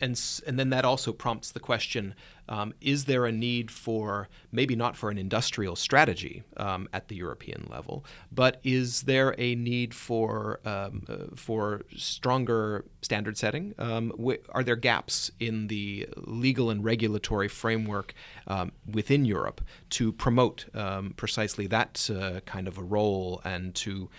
and 0.00 0.40
and 0.46 0.58
then 0.58 0.70
that 0.70 0.84
also 0.84 1.12
prompts 1.12 1.52
the 1.52 1.60
question: 1.60 2.14
um, 2.48 2.74
Is 2.80 3.04
there 3.04 3.24
a 3.24 3.32
need 3.32 3.70
for 3.70 4.28
maybe 4.50 4.74
not 4.74 4.96
for 4.96 5.10
an 5.10 5.18
industrial 5.18 5.76
strategy 5.76 6.42
um, 6.56 6.88
at 6.92 7.08
the 7.08 7.14
European 7.14 7.68
level, 7.70 8.04
but 8.32 8.60
is 8.64 9.02
there 9.02 9.34
a 9.38 9.54
need 9.54 9.94
for 9.94 10.60
um, 10.64 11.04
uh, 11.08 11.36
for 11.36 11.82
stronger 11.96 12.84
standard 13.00 13.38
setting? 13.38 13.74
Um, 13.78 14.12
wh- 14.22 14.44
are 14.50 14.64
there 14.64 14.76
gaps 14.76 15.30
in 15.38 15.68
the 15.68 16.08
legal 16.16 16.70
and 16.70 16.82
regulatory 16.84 17.48
framework 17.48 18.12
um, 18.48 18.72
within 18.90 19.24
Europe 19.24 19.60
to 19.90 20.12
promote 20.12 20.66
um, 20.74 21.14
precisely 21.16 21.68
that 21.68 22.10
uh, 22.10 22.40
kind 22.40 22.66
of 22.66 22.76
a 22.76 22.82
role 22.82 23.40
and 23.44 23.74
to 23.76 24.10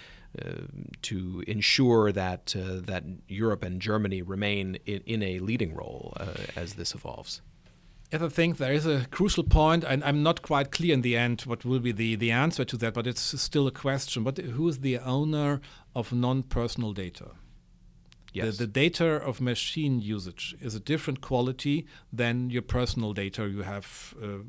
to 1.02 1.44
ensure 1.48 2.12
that 2.12 2.56
uh, 2.56 2.82
that 2.86 3.04
Europe 3.28 3.64
and 3.64 3.82
Germany 3.82 4.22
remain 4.22 4.78
in, 4.86 5.02
in 5.06 5.24
a 5.24 5.40
leading 5.40 5.74
role 5.76 6.14
uh, 6.20 6.26
as 6.56 6.74
this 6.74 6.94
evolves. 6.94 7.42
Yes, 8.12 8.22
I 8.22 8.30
think 8.30 8.58
there 8.58 8.74
is 8.74 8.86
a 8.86 9.08
crucial 9.12 9.44
point, 9.44 9.84
and 9.84 10.04
I'm 10.04 10.22
not 10.22 10.42
quite 10.42 10.72
clear 10.72 10.94
in 10.94 11.02
the 11.02 11.18
end 11.18 11.42
what 11.42 11.66
will 11.66 11.80
be 11.80 11.92
the, 11.92 12.16
the 12.16 12.32
answer 12.32 12.64
to 12.64 12.78
that, 12.78 12.94
but 12.94 13.08
it's 13.08 13.42
still 13.42 13.68
a 13.68 13.72
question. 13.72 14.24
But 14.24 14.38
who 14.38 14.68
is 14.68 14.80
the 14.80 15.00
owner 15.00 15.60
of 15.96 16.14
non-personal 16.14 16.94
data? 16.94 17.32
Yes. 18.32 18.58
The, 18.58 18.66
the, 18.66 18.72
data 18.72 19.06
of 19.06 19.40
machine 19.40 20.02
usage 20.02 20.56
is 20.60 20.76
a 20.76 20.80
different 20.80 21.22
quality 21.22 21.88
than 22.12 22.50
your 22.50 22.62
personal 22.62 23.14
data 23.14 23.48
you 23.48 23.62
have 23.62 24.14
uh, 24.22 24.40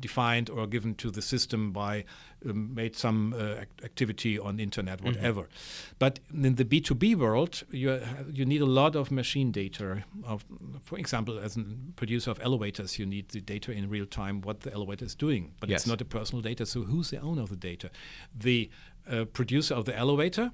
defined 0.00 0.50
or 0.50 0.66
given 0.66 0.94
to 0.96 1.10
the 1.10 1.22
system 1.22 1.72
by 1.72 2.04
um, 2.48 2.74
made 2.74 2.96
some 2.96 3.34
uh, 3.34 3.62
activity 3.84 4.38
on 4.38 4.58
internet, 4.58 4.98
mm-hmm. 4.98 5.08
whatever. 5.08 5.42
Mm-hmm. 5.42 5.94
But 5.98 6.20
in 6.32 6.54
the 6.54 6.64
B2B 6.64 7.16
world, 7.16 7.62
you 7.70 8.00
you 8.32 8.44
need 8.44 8.62
a 8.62 8.66
lot 8.66 8.96
of 8.96 9.10
machine 9.10 9.52
data. 9.52 10.04
Of, 10.24 10.44
for 10.82 10.98
example, 10.98 11.38
as 11.38 11.56
a 11.56 11.64
producer 11.96 12.30
of 12.30 12.40
elevators, 12.42 12.98
you 12.98 13.06
need 13.06 13.28
the 13.28 13.40
data 13.40 13.72
in 13.72 13.88
real 13.90 14.06
time 14.06 14.40
what 14.40 14.60
the 14.60 14.72
elevator 14.72 15.04
is 15.04 15.14
doing. 15.14 15.52
But 15.60 15.68
yes. 15.68 15.80
it's 15.80 15.86
not 15.86 16.00
a 16.00 16.04
personal 16.04 16.42
data. 16.42 16.66
So 16.66 16.82
who's 16.82 17.10
the 17.10 17.20
owner 17.20 17.42
of 17.42 17.50
the 17.50 17.56
data? 17.56 17.90
The 18.34 18.70
uh, 19.10 19.24
producer 19.26 19.74
of 19.74 19.84
the 19.84 19.96
elevator 19.96 20.52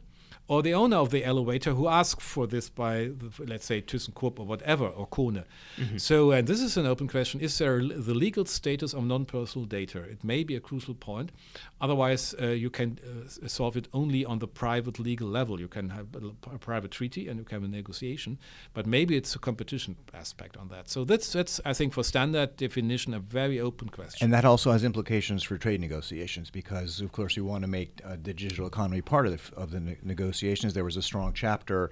or 0.49 0.63
the 0.63 0.73
owner 0.75 0.97
of 0.97 1.11
the 1.11 1.25
elevator 1.25 1.73
who 1.73 1.89
asked 1.89 2.23
for 2.23 2.47
this 2.47 2.69
by, 2.69 3.11
let's 3.39 3.67
say, 3.67 3.83
ThyssenKrupp 3.83 4.39
or 4.39 4.47
whatever, 4.47 4.87
or 4.87 5.07
Kone. 5.09 5.45
Mm-hmm. 5.77 5.99
So, 5.99 6.31
and 6.31 6.47
this 6.47 6.61
is 6.61 6.77
an 6.77 6.87
open 6.87 7.09
question: 7.09 7.41
Is 7.41 7.59
there 7.59 7.81
the 7.81 8.15
legal 8.15 8.45
status 8.45 8.95
of 8.95 9.05
non-personal 9.05 9.67
data? 9.67 10.03
It 10.03 10.23
may 10.23 10.45
be 10.45 10.55
a 10.55 10.61
crucial 10.61 10.95
point. 10.95 11.33
Otherwise, 11.81 12.35
uh, 12.41 12.49
you 12.49 12.71
can 12.71 12.99
uh, 13.05 13.49
solve 13.49 13.77
it 13.77 13.89
only 13.93 14.25
on 14.25 14.39
the 14.39 14.47
private 14.47 14.99
legal 14.99 15.29
level. 15.29 15.61
You 15.61 15.69
can 15.69 15.91
have 15.91 16.07
a, 16.15 16.55
a, 16.55 16.59
private 16.59 16.91
treaty 16.91 17.29
and 17.29 17.39
you 17.39 17.45
can 17.45 17.63
have 17.63 17.69
a 17.69 17.73
negotiation, 17.73 18.39
but 18.73 18.87
maybe 18.87 19.17
it's 19.17 19.35
a 19.35 19.39
competition 19.39 19.97
aspect 20.15 20.57
on 20.57 20.69
that. 20.69 20.89
So 20.89 21.05
that's 21.05 21.33
that's 21.33 21.61
I 21.65 21.73
think 21.73 21.93
for 21.93 22.05
standard 22.05 22.57
definition 22.57 23.15
a 23.15 23.19
very 23.19 23.61
open 23.61 23.89
question. 23.89 24.25
And 24.25 24.33
that 24.33 24.45
also 24.45 24.71
has 24.73 24.85
implications 24.85 25.43
for 25.43 25.59
trade 25.59 25.81
negotiations 25.81 26.51
because, 26.51 27.01
of 27.01 27.11
course, 27.13 27.37
you 27.37 27.45
want 27.45 27.63
to 27.63 27.69
make 27.69 28.01
uh, 28.05 28.11
the 28.23 28.33
digital 28.33 28.67
economy 28.67 29.03
part 29.03 29.27
of 29.27 29.33
the, 29.33 29.57
of 29.57 29.71
the 29.71 29.81
ne- 29.81 29.99
negotiation 30.03 30.36
negotiations. 30.43 30.75
There 30.75 30.85
was 30.85 30.97
a 30.97 31.03
strong 31.03 31.33
chapter 31.33 31.91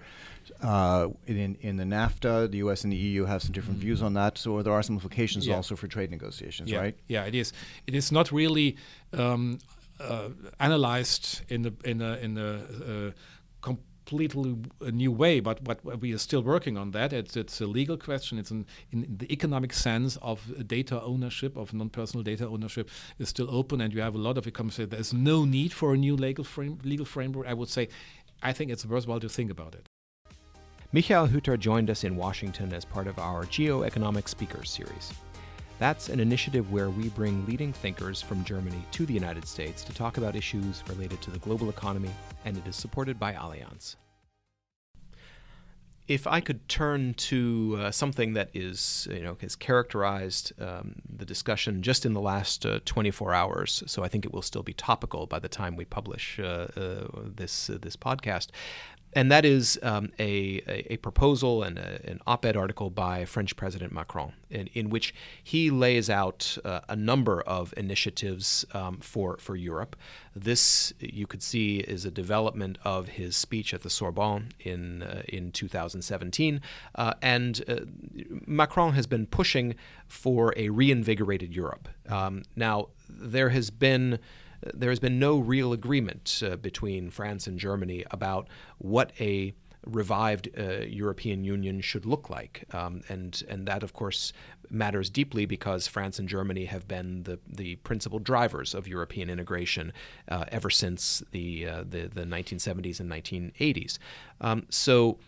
uh, 0.62 1.08
in 1.26 1.56
in 1.60 1.76
the 1.76 1.84
NAFTA. 1.84 2.50
The 2.50 2.58
U.S. 2.58 2.84
and 2.84 2.92
the 2.92 2.96
EU 2.96 3.24
have 3.24 3.42
some 3.42 3.52
different 3.52 3.78
mm-hmm. 3.78 3.86
views 3.86 4.02
on 4.02 4.14
that. 4.14 4.38
So 4.38 4.62
there 4.62 4.72
are 4.72 4.82
some 4.82 4.96
implications 4.96 5.46
yeah. 5.46 5.56
also 5.56 5.76
for 5.76 5.88
trade 5.88 6.10
negotiations, 6.10 6.70
yeah. 6.70 6.80
right? 6.80 6.96
Yeah, 7.08 7.24
it 7.24 7.34
is. 7.34 7.52
It 7.86 7.94
is 7.94 8.12
not 8.12 8.32
really 8.32 8.76
um, 9.12 9.58
uh, 10.00 10.28
analyzed 10.60 11.42
in 11.48 11.62
the 11.62 11.72
in 11.84 12.02
a 12.02 12.16
in 12.16 12.38
a 12.38 13.10
uh, 13.10 13.10
completely 14.04 14.54
a 14.82 14.90
new 14.90 15.10
way, 15.10 15.40
but 15.40 15.62
what 15.62 16.00
we 16.00 16.12
are 16.12 16.18
still 16.18 16.42
working 16.42 16.76
on 16.76 16.90
that. 16.90 17.12
It's, 17.12 17.36
it's 17.36 17.60
a 17.60 17.66
legal 17.66 17.96
question. 17.96 18.38
It's 18.38 18.50
an, 18.50 18.66
in 18.92 19.16
the 19.18 19.32
economic 19.32 19.72
sense 19.72 20.18
of 20.20 20.66
data 20.66 21.00
ownership, 21.02 21.56
of 21.56 21.72
non-personal 21.72 22.22
data 22.22 22.46
ownership, 22.46 22.90
is 23.18 23.30
still 23.30 23.48
open, 23.50 23.80
and 23.80 23.94
you 23.94 24.02
have 24.02 24.14
a 24.14 24.18
lot 24.18 24.36
of 24.36 24.46
economists 24.46 24.76
say 24.76 24.84
there's 24.84 25.14
no 25.14 25.44
need 25.46 25.72
for 25.72 25.94
a 25.94 25.96
new 25.96 26.16
legal 26.16 26.44
frame, 26.44 26.78
legal 26.84 27.06
framework. 27.06 27.46
I 27.46 27.54
would 27.54 27.70
say 27.70 27.88
I 28.44 28.52
think 28.52 28.70
it's 28.70 28.84
worthwhile 28.84 29.20
to 29.20 29.28
think 29.28 29.50
about 29.50 29.74
it. 29.74 29.88
Michael 30.92 31.26
Hüther 31.26 31.58
joined 31.58 31.88
us 31.88 32.04
in 32.04 32.14
Washington 32.14 32.74
as 32.74 32.84
part 32.84 33.06
of 33.06 33.18
our 33.18 33.46
Geoeconomic 33.46 34.28
Speakers 34.28 34.70
series. 34.70 35.12
That's 35.78 36.10
an 36.10 36.20
initiative 36.20 36.70
where 36.70 36.90
we 36.90 37.08
bring 37.08 37.46
leading 37.46 37.72
thinkers 37.72 38.20
from 38.20 38.44
Germany 38.44 38.84
to 38.92 39.06
the 39.06 39.14
United 39.14 39.48
States 39.48 39.82
to 39.84 39.94
talk 39.94 40.18
about 40.18 40.36
issues 40.36 40.84
related 40.88 41.22
to 41.22 41.30
the 41.30 41.38
global 41.38 41.70
economy, 41.70 42.10
and 42.44 42.56
it 42.56 42.66
is 42.68 42.76
supported 42.76 43.18
by 43.18 43.32
Allianz. 43.32 43.96
If 46.06 46.26
I 46.26 46.40
could 46.40 46.68
turn 46.68 47.14
to 47.14 47.78
uh, 47.78 47.90
something 47.90 48.34
that 48.34 48.50
is, 48.52 49.08
you 49.10 49.22
know, 49.22 49.38
has 49.40 49.56
characterized 49.56 50.52
um, 50.60 50.96
the 51.08 51.24
discussion 51.24 51.82
just 51.82 52.04
in 52.04 52.12
the 52.12 52.20
last 52.20 52.66
uh, 52.66 52.80
24 52.84 53.32
hours, 53.32 53.82
so 53.86 54.04
I 54.04 54.08
think 54.08 54.26
it 54.26 54.32
will 54.32 54.42
still 54.42 54.62
be 54.62 54.74
topical 54.74 55.26
by 55.26 55.38
the 55.38 55.48
time 55.48 55.76
we 55.76 55.86
publish 55.86 56.38
uh, 56.38 56.68
uh 56.76 57.06
this 57.34 57.70
uh, 57.70 57.78
this 57.80 57.96
podcast 57.96 58.48
and 59.14 59.30
that 59.30 59.44
is 59.44 59.78
um, 59.82 60.10
a, 60.18 60.60
a, 60.66 60.96
proposal 60.98 61.62
and 61.62 61.78
a, 61.78 62.00
an 62.04 62.20
op 62.26 62.44
ed 62.44 62.56
article 62.56 62.90
by 62.90 63.24
French 63.24 63.56
President 63.56 63.92
Macron, 63.92 64.32
in, 64.50 64.68
in 64.74 64.90
which 64.90 65.14
he 65.42 65.70
lays 65.70 66.10
out 66.10 66.58
uh, 66.64 66.80
a 66.88 66.96
number 66.96 67.40
of 67.42 67.72
initiatives 67.76 68.64
um, 68.74 68.98
for, 68.98 69.36
for 69.38 69.56
Europe. 69.56 69.96
This, 70.34 70.92
you 70.98 71.26
could 71.26 71.42
see, 71.42 71.78
is 71.78 72.04
a 72.04 72.10
development 72.10 72.78
of 72.84 73.08
his 73.08 73.36
speech 73.36 73.72
at 73.72 73.82
the 73.82 73.90
Sorbonne 73.90 74.48
in, 74.60 75.02
uh, 75.02 75.22
in 75.28 75.52
2017. 75.52 76.60
Uh, 76.94 77.14
and 77.22 77.64
uh, 77.68 77.76
Macron 78.46 78.94
has 78.94 79.06
been 79.06 79.26
pushing 79.26 79.76
for 80.08 80.52
a 80.56 80.70
reinvigorated 80.70 81.54
Europe. 81.54 81.88
Um, 82.08 82.42
now, 82.56 82.88
there 83.08 83.50
has 83.50 83.70
been 83.70 84.18
there 84.72 84.90
has 84.90 85.00
been 85.00 85.18
no 85.18 85.38
real 85.38 85.72
agreement 85.72 86.42
uh, 86.44 86.56
between 86.56 87.10
France 87.10 87.46
and 87.46 87.58
Germany 87.58 88.04
about 88.10 88.48
what 88.78 89.12
a 89.20 89.54
revived 89.86 90.48
uh, 90.58 90.80
European 90.86 91.44
Union 91.44 91.80
should 91.80 92.06
look 92.06 92.30
like, 92.30 92.64
um, 92.72 93.02
and 93.08 93.42
and 93.48 93.66
that 93.66 93.82
of 93.82 93.92
course 93.92 94.32
matters 94.70 95.10
deeply 95.10 95.46
because 95.46 95.86
France 95.86 96.18
and 96.18 96.28
Germany 96.28 96.64
have 96.64 96.88
been 96.88 97.22
the 97.24 97.38
the 97.46 97.76
principal 97.76 98.18
drivers 98.18 98.74
of 98.74 98.88
European 98.88 99.28
integration 99.28 99.92
uh, 100.28 100.44
ever 100.48 100.70
since 100.70 101.22
the, 101.32 101.66
uh, 101.68 101.84
the 101.88 102.06
the 102.06 102.24
1970s 102.24 103.00
and 103.00 103.10
1980s. 103.10 103.98
Um, 104.40 104.66
so 104.70 105.18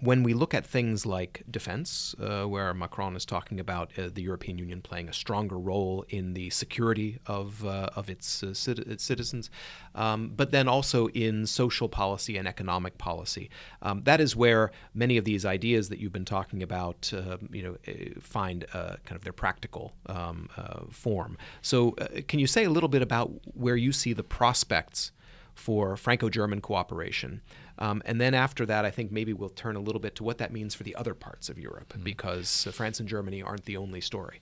when 0.00 0.22
we 0.22 0.34
look 0.34 0.54
at 0.54 0.66
things 0.66 1.04
like 1.04 1.42
defense, 1.50 2.14
uh, 2.20 2.44
where 2.44 2.72
Macron 2.74 3.16
is 3.16 3.24
talking 3.24 3.58
about 3.58 3.90
uh, 3.98 4.08
the 4.12 4.22
European 4.22 4.58
Union 4.58 4.80
playing 4.80 5.08
a 5.08 5.12
stronger 5.12 5.58
role 5.58 6.04
in 6.08 6.34
the 6.34 6.50
security 6.50 7.18
of, 7.26 7.64
uh, 7.64 7.90
of 7.96 8.08
its, 8.08 8.42
uh, 8.42 8.54
its 8.66 9.04
citizens, 9.04 9.50
um, 9.94 10.32
but 10.36 10.50
then 10.50 10.68
also 10.68 11.08
in 11.08 11.46
social 11.46 11.88
policy 11.88 12.36
and 12.36 12.46
economic 12.46 12.98
policy, 12.98 13.50
um, 13.82 14.02
that 14.04 14.20
is 14.20 14.36
where 14.36 14.70
many 14.94 15.16
of 15.16 15.24
these 15.24 15.44
ideas 15.44 15.88
that 15.88 15.98
you've 15.98 16.12
been 16.12 16.24
talking 16.24 16.62
about, 16.62 17.12
uh, 17.14 17.36
you 17.50 17.62
know, 17.62 17.76
uh, 17.86 18.20
find 18.20 18.66
kind 18.72 19.12
of 19.12 19.22
their 19.22 19.32
practical 19.32 19.92
um, 20.06 20.48
form. 20.90 21.36
So, 21.62 21.92
can 22.28 22.38
you 22.38 22.46
say 22.46 22.64
a 22.64 22.70
little 22.70 22.88
bit 22.88 23.02
about 23.02 23.30
where 23.54 23.76
you 23.76 23.92
see 23.92 24.12
the 24.12 24.22
prospects 24.22 25.12
for 25.54 25.96
Franco-German 25.96 26.60
cooperation? 26.60 27.42
Um, 27.78 28.02
and 28.04 28.20
then 28.20 28.34
after 28.34 28.66
that, 28.66 28.84
I 28.84 28.90
think 28.90 29.12
maybe 29.12 29.32
we'll 29.32 29.48
turn 29.48 29.76
a 29.76 29.80
little 29.80 30.00
bit 30.00 30.16
to 30.16 30.24
what 30.24 30.38
that 30.38 30.52
means 30.52 30.74
for 30.74 30.82
the 30.82 30.96
other 30.96 31.14
parts 31.14 31.48
of 31.48 31.58
Europe, 31.58 31.92
mm-hmm. 31.92 32.02
because 32.02 32.66
uh, 32.66 32.72
France 32.72 33.00
and 33.00 33.08
Germany 33.08 33.42
aren't 33.42 33.64
the 33.64 33.76
only 33.76 34.00
story. 34.00 34.40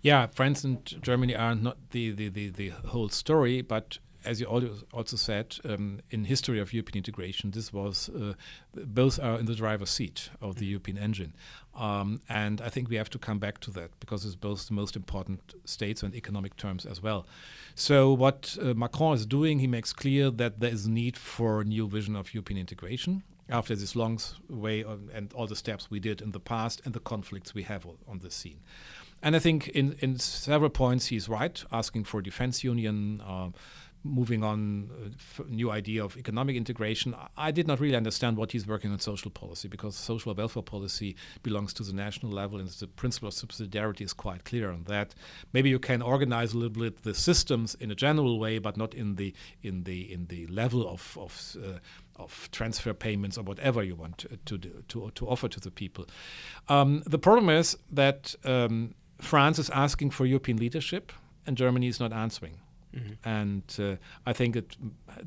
Yeah, 0.00 0.26
France 0.26 0.64
and 0.64 0.84
Germany 1.02 1.34
are 1.36 1.54
not 1.54 1.76
the, 1.90 2.10
the, 2.10 2.28
the, 2.28 2.48
the 2.50 2.68
whole 2.70 3.08
story, 3.08 3.62
but 3.62 3.98
as 4.24 4.40
you 4.40 4.46
also 4.92 5.16
said, 5.16 5.56
um, 5.64 6.00
in 6.10 6.24
history 6.24 6.60
of 6.60 6.72
European 6.72 6.98
integration, 6.98 7.50
this 7.50 7.72
was 7.72 8.08
uh, 8.08 8.34
both 8.74 9.18
are 9.18 9.38
in 9.38 9.46
the 9.46 9.54
driver's 9.54 9.90
seat 9.90 10.30
of 10.40 10.56
the 10.56 10.66
European 10.66 10.98
engine, 10.98 11.34
um, 11.74 12.20
and 12.28 12.60
I 12.60 12.68
think 12.68 12.88
we 12.88 12.96
have 12.96 13.10
to 13.10 13.18
come 13.18 13.38
back 13.38 13.58
to 13.60 13.70
that 13.72 13.90
because 14.00 14.24
it's 14.24 14.34
both 14.34 14.68
the 14.68 14.74
most 14.74 14.96
important 14.96 15.54
states 15.64 16.02
and 16.02 16.14
economic 16.14 16.56
terms 16.56 16.84
as 16.84 17.02
well. 17.02 17.26
So 17.74 18.12
what 18.12 18.56
uh, 18.60 18.74
Macron 18.74 19.14
is 19.14 19.26
doing, 19.26 19.58
he 19.58 19.66
makes 19.66 19.92
clear 19.92 20.30
that 20.30 20.60
there 20.60 20.70
is 20.70 20.86
need 20.86 21.16
for 21.16 21.62
a 21.62 21.64
new 21.64 21.88
vision 21.88 22.14
of 22.16 22.34
European 22.34 22.60
integration 22.60 23.22
after 23.48 23.74
this 23.74 23.96
long 23.96 24.18
way 24.48 24.84
and 25.14 25.32
all 25.34 25.46
the 25.46 25.56
steps 25.56 25.90
we 25.90 26.00
did 26.00 26.20
in 26.20 26.32
the 26.32 26.40
past 26.40 26.82
and 26.84 26.94
the 26.94 27.00
conflicts 27.00 27.54
we 27.54 27.62
have 27.62 27.86
on 28.06 28.18
the 28.18 28.30
scene. 28.30 28.60
And 29.22 29.36
I 29.36 29.38
think 29.38 29.68
in, 29.68 29.96
in 30.00 30.18
several 30.18 30.70
points 30.70 31.06
he's 31.06 31.28
right, 31.28 31.62
asking 31.70 32.04
for 32.04 32.18
a 32.18 32.22
defense 32.22 32.64
union, 32.64 33.20
uh, 33.20 33.50
moving 34.04 34.42
on 34.42 34.90
uh, 34.90 35.42
new 35.48 35.70
idea 35.70 36.04
of 36.04 36.16
economic 36.16 36.56
integration. 36.56 37.14
I 37.36 37.50
did 37.50 37.66
not 37.66 37.80
really 37.80 37.96
understand 37.96 38.36
what 38.36 38.52
he's 38.52 38.66
working 38.66 38.92
on 38.92 38.98
social 38.98 39.30
policy 39.30 39.68
because 39.68 39.96
social 39.96 40.34
welfare 40.34 40.62
policy 40.62 41.16
belongs 41.42 41.72
to 41.74 41.82
the 41.82 41.92
national 41.92 42.32
level 42.32 42.58
and 42.58 42.68
the 42.68 42.86
principle 42.86 43.28
of 43.28 43.34
subsidiarity 43.34 44.02
is 44.02 44.12
quite 44.12 44.44
clear 44.44 44.70
on 44.70 44.84
that. 44.84 45.14
Maybe 45.52 45.70
you 45.70 45.78
can 45.78 46.02
organize 46.02 46.52
a 46.52 46.58
little 46.58 46.82
bit 46.82 47.02
the 47.02 47.14
systems 47.14 47.74
in 47.76 47.90
a 47.90 47.94
general 47.94 48.38
way, 48.38 48.58
but 48.58 48.76
not 48.76 48.94
in 48.94 49.16
the 49.16 49.34
in 49.62 49.84
the 49.84 50.12
in 50.12 50.26
the 50.26 50.46
level 50.48 50.88
of 50.88 51.16
of 51.20 51.56
uh, 51.56 51.78
of 52.16 52.48
transfer 52.52 52.92
payments 52.92 53.38
or 53.38 53.42
whatever 53.42 53.82
you 53.82 53.94
want 53.94 54.18
to 54.18 54.58
to 54.58 54.58
to, 54.88 55.10
to 55.14 55.28
offer 55.28 55.48
to 55.48 55.60
the 55.60 55.70
people. 55.70 56.06
Um, 56.68 57.02
the 57.06 57.18
problem 57.18 57.48
is 57.48 57.76
that 57.90 58.34
um, 58.44 58.94
France 59.20 59.58
is 59.58 59.70
asking 59.70 60.10
for 60.10 60.26
European 60.26 60.58
leadership, 60.58 61.12
and 61.46 61.56
Germany 61.56 61.86
is 61.86 62.00
not 62.00 62.12
answering. 62.12 62.58
Mm-hmm. 62.94 63.28
And 63.28 63.62
uh, 63.78 63.96
I 64.26 64.32
think 64.32 64.56
it, 64.56 64.76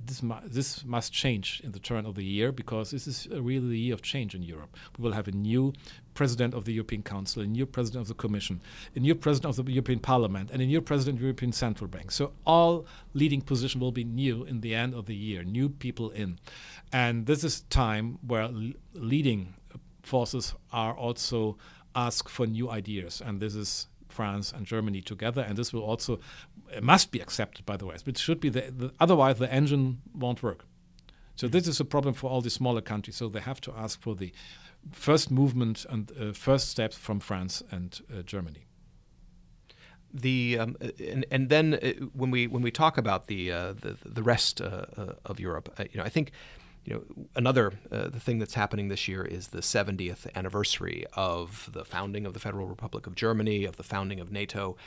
this, 0.05 0.21
mu- 0.21 0.35
this 0.45 0.85
must 0.85 1.11
change 1.11 1.61
in 1.63 1.71
the 1.71 1.79
turn 1.79 2.05
of 2.05 2.15
the 2.15 2.23
year 2.23 2.51
because 2.51 2.91
this 2.91 3.07
is 3.07 3.27
really 3.31 3.69
the 3.69 3.79
year 3.79 3.93
of 3.93 4.01
change 4.01 4.35
in 4.35 4.43
Europe. 4.43 4.75
We 4.97 5.03
will 5.03 5.13
have 5.13 5.27
a 5.27 5.31
new 5.31 5.73
president 6.13 6.53
of 6.53 6.65
the 6.65 6.73
European 6.73 7.03
Council, 7.03 7.41
a 7.41 7.47
new 7.47 7.65
president 7.65 8.01
of 8.01 8.07
the 8.07 8.13
Commission, 8.13 8.61
a 8.95 8.99
new 8.99 9.15
president 9.15 9.57
of 9.57 9.65
the 9.65 9.71
European 9.71 9.99
Parliament, 9.99 10.49
and 10.51 10.61
a 10.61 10.65
new 10.65 10.81
president 10.81 11.15
of 11.15 11.19
the 11.19 11.25
European 11.25 11.51
Central 11.51 11.87
Bank. 11.87 12.11
So 12.11 12.33
all 12.45 12.85
leading 13.13 13.41
positions 13.41 13.81
will 13.81 13.91
be 13.91 14.03
new 14.03 14.43
in 14.43 14.61
the 14.61 14.75
end 14.75 14.93
of 14.93 15.07
the 15.07 15.15
year, 15.15 15.43
new 15.43 15.69
people 15.69 16.11
in. 16.11 16.39
And 16.91 17.25
this 17.25 17.43
is 17.43 17.61
time 17.61 18.19
where 18.25 18.49
leading 18.93 19.55
forces 20.03 20.53
are 20.71 20.93
also 20.93 21.57
asked 21.95 22.29
for 22.29 22.45
new 22.45 22.69
ideas. 22.69 23.21
And 23.25 23.39
this 23.39 23.55
is 23.55 23.87
France 24.15 24.55
and 24.55 24.65
Germany 24.65 25.01
together, 25.01 25.41
and 25.47 25.57
this 25.57 25.73
will 25.73 25.83
also 25.91 26.19
must 26.81 27.11
be 27.11 27.19
accepted 27.25 27.65
by 27.65 27.77
the 27.77 27.85
West. 27.85 28.07
It 28.07 28.17
should 28.17 28.39
be 28.39 28.49
the, 28.49 28.61
the, 28.79 28.91
otherwise 28.99 29.37
the 29.37 29.51
engine 29.53 30.01
won't 30.13 30.41
work. 30.41 30.65
So 31.35 31.47
this 31.47 31.67
is 31.67 31.79
a 31.79 31.85
problem 31.85 32.13
for 32.13 32.29
all 32.31 32.41
the 32.41 32.49
smaller 32.49 32.81
countries. 32.81 33.17
So 33.17 33.29
they 33.29 33.41
have 33.41 33.59
to 33.61 33.71
ask 33.83 34.01
for 34.01 34.15
the 34.15 34.31
first 34.91 35.31
movement 35.31 35.85
and 35.89 36.11
uh, 36.11 36.33
first 36.33 36.69
steps 36.69 36.97
from 36.97 37.19
France 37.19 37.63
and 37.71 37.99
uh, 38.09 38.21
Germany. 38.21 38.65
The 40.13 40.59
um, 40.59 40.77
and, 41.11 41.25
and 41.29 41.49
then 41.49 41.73
uh, 41.73 42.05
when 42.13 42.31
we 42.31 42.47
when 42.47 42.63
we 42.63 42.71
talk 42.71 42.97
about 42.97 43.27
the 43.27 43.51
uh, 43.51 43.73
the, 43.73 43.97
the 44.05 44.23
rest 44.23 44.61
uh, 44.61 44.85
uh, 44.97 45.13
of 45.25 45.39
Europe, 45.39 45.67
you 45.91 45.97
know, 45.97 46.05
I 46.05 46.09
think 46.09 46.31
you 46.85 46.93
know, 46.93 47.25
another 47.35 47.73
uh, 47.91 48.09
the 48.09 48.19
thing 48.19 48.39
that's 48.39 48.53
happening 48.53 48.87
this 48.87 49.07
year 49.07 49.25
is 49.25 49.47
the 49.47 49.61
70th 49.61 50.27
anniversary 50.35 51.05
of 51.13 51.69
the 51.73 51.83
founding 51.83 52.25
of 52.25 52.33
the 52.33 52.39
Federal 52.39 52.67
Republic 52.67 53.07
of 53.07 53.15
Germany, 53.15 53.65
of 53.65 53.77
the 53.77 53.83
founding 53.83 54.19
of 54.19 54.31
NATO, 54.31 54.77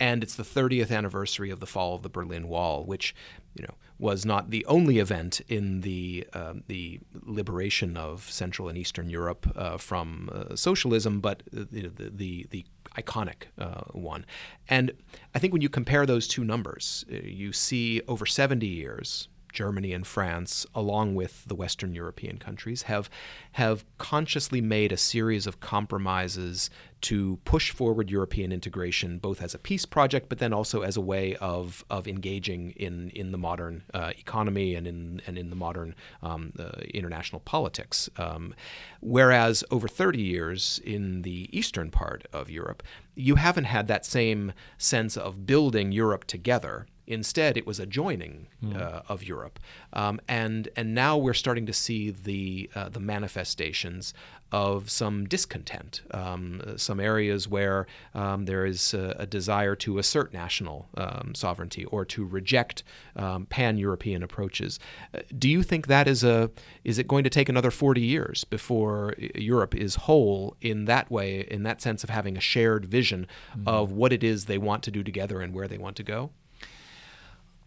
and 0.00 0.22
it's 0.22 0.34
the 0.34 0.42
30th 0.42 0.90
anniversary 0.90 1.50
of 1.50 1.60
the 1.60 1.66
fall 1.66 1.94
of 1.94 2.02
the 2.02 2.08
Berlin 2.08 2.48
Wall, 2.48 2.84
which 2.84 3.14
you 3.54 3.62
know 3.62 3.74
was 3.98 4.24
not 4.24 4.50
the 4.50 4.64
only 4.64 4.98
event 4.98 5.42
in 5.48 5.82
the 5.82 6.26
um, 6.32 6.64
the 6.68 7.00
liberation 7.22 7.96
of 7.96 8.30
Central 8.30 8.68
and 8.68 8.78
Eastern 8.78 9.10
Europe 9.10 9.46
uh, 9.54 9.76
from 9.76 10.30
uh, 10.32 10.56
socialism, 10.56 11.20
but 11.20 11.42
the 11.52 11.88
the, 11.88 12.10
the, 12.10 12.46
the 12.50 12.64
iconic 12.96 13.44
uh, 13.58 13.82
one. 13.92 14.24
And 14.68 14.92
I 15.34 15.38
think 15.38 15.52
when 15.52 15.62
you 15.62 15.68
compare 15.68 16.06
those 16.06 16.26
two 16.26 16.44
numbers, 16.44 17.04
uh, 17.10 17.16
you 17.22 17.52
see 17.52 18.02
over 18.08 18.26
70 18.26 18.66
years 18.66 19.28
Germany 19.52 19.92
and 19.92 20.06
France, 20.06 20.66
along 20.74 21.14
with 21.14 21.44
the 21.46 21.54
Western 21.54 21.94
European 21.94 22.38
countries, 22.38 22.82
have 22.82 23.08
have 23.52 23.84
consciously 23.98 24.60
made 24.60 24.92
a 24.92 24.96
series 24.96 25.46
of 25.46 25.60
compromises 25.60 26.70
to 27.02 27.38
push 27.44 27.70
forward 27.70 28.10
European 28.10 28.52
integration, 28.52 29.18
both 29.18 29.42
as 29.42 29.54
a 29.54 29.58
peace 29.58 29.84
project, 29.84 30.28
but 30.28 30.38
then 30.38 30.52
also 30.52 30.82
as 30.82 30.96
a 30.96 31.00
way 31.00 31.36
of 31.36 31.84
of 31.90 32.08
engaging 32.08 32.70
in 32.72 33.10
in 33.10 33.32
the 33.32 33.38
modern 33.38 33.82
uh, 33.92 34.12
economy 34.18 34.74
and 34.74 34.86
in 34.86 35.20
and 35.26 35.36
in 35.36 35.50
the 35.50 35.56
modern 35.56 35.94
um, 36.22 36.52
uh, 36.58 36.80
international 36.94 37.40
politics. 37.40 38.08
Um, 38.16 38.54
whereas 39.00 39.64
over 39.70 39.88
30 39.88 40.20
years 40.20 40.80
in 40.84 41.22
the 41.22 41.48
eastern 41.56 41.90
part 41.90 42.26
of 42.32 42.50
Europe, 42.50 42.82
you 43.14 43.34
haven't 43.36 43.64
had 43.64 43.88
that 43.88 44.06
same 44.06 44.52
sense 44.78 45.16
of 45.16 45.46
building 45.46 45.92
Europe 45.92 46.24
together 46.24 46.86
Instead, 47.06 47.56
it 47.56 47.66
was 47.66 47.80
a 47.80 47.86
joining 47.86 48.46
mm. 48.62 48.80
uh, 48.80 49.02
of 49.08 49.24
Europe, 49.24 49.58
um, 49.92 50.20
and 50.28 50.68
and 50.76 50.94
now 50.94 51.18
we're 51.18 51.34
starting 51.34 51.66
to 51.66 51.72
see 51.72 52.10
the 52.10 52.70
uh, 52.76 52.88
the 52.88 53.00
manifestations 53.00 54.14
of 54.52 54.90
some 54.90 55.26
discontent, 55.26 56.02
um, 56.10 56.62
some 56.76 57.00
areas 57.00 57.48
where 57.48 57.86
um, 58.14 58.44
there 58.44 58.66
is 58.66 58.92
a, 58.92 59.16
a, 59.18 59.26
desire 59.26 59.74
to 59.74 59.98
assert 59.98 60.32
national 60.32 60.88
um, 60.98 61.32
sovereignty 61.34 61.86
or 61.86 62.04
to 62.04 62.24
reject 62.24 62.84
um, 63.16 63.46
pan-European 63.46 64.22
approaches. 64.22 64.78
Uh, 65.14 65.20
do 65.38 65.48
you 65.48 65.62
think 65.62 65.86
that 65.86 66.06
is 66.06 66.22
a 66.22 66.50
is 66.84 66.98
it 66.98 67.08
going 67.08 67.24
to 67.24 67.30
take 67.30 67.48
another 67.48 67.70
40 67.70 68.02
years 68.02 68.44
before 68.44 69.14
Europe 69.34 69.74
is 69.74 69.94
whole 69.94 70.56
in 70.60 70.84
that 70.84 71.10
way, 71.10 71.40
in 71.50 71.62
that 71.62 71.80
sense 71.80 72.04
of 72.04 72.10
having 72.10 72.36
a 72.36 72.40
shared 72.40 72.84
vision 72.84 73.26
mm. 73.56 73.66
of 73.66 73.90
what 73.92 74.12
it 74.12 74.22
is 74.22 74.44
they 74.44 74.58
want 74.58 74.82
to 74.82 74.90
do 74.90 75.02
together 75.02 75.40
and 75.40 75.54
where 75.54 75.66
they 75.66 75.78
want 75.78 75.96
to 75.96 76.02
go? 76.02 76.30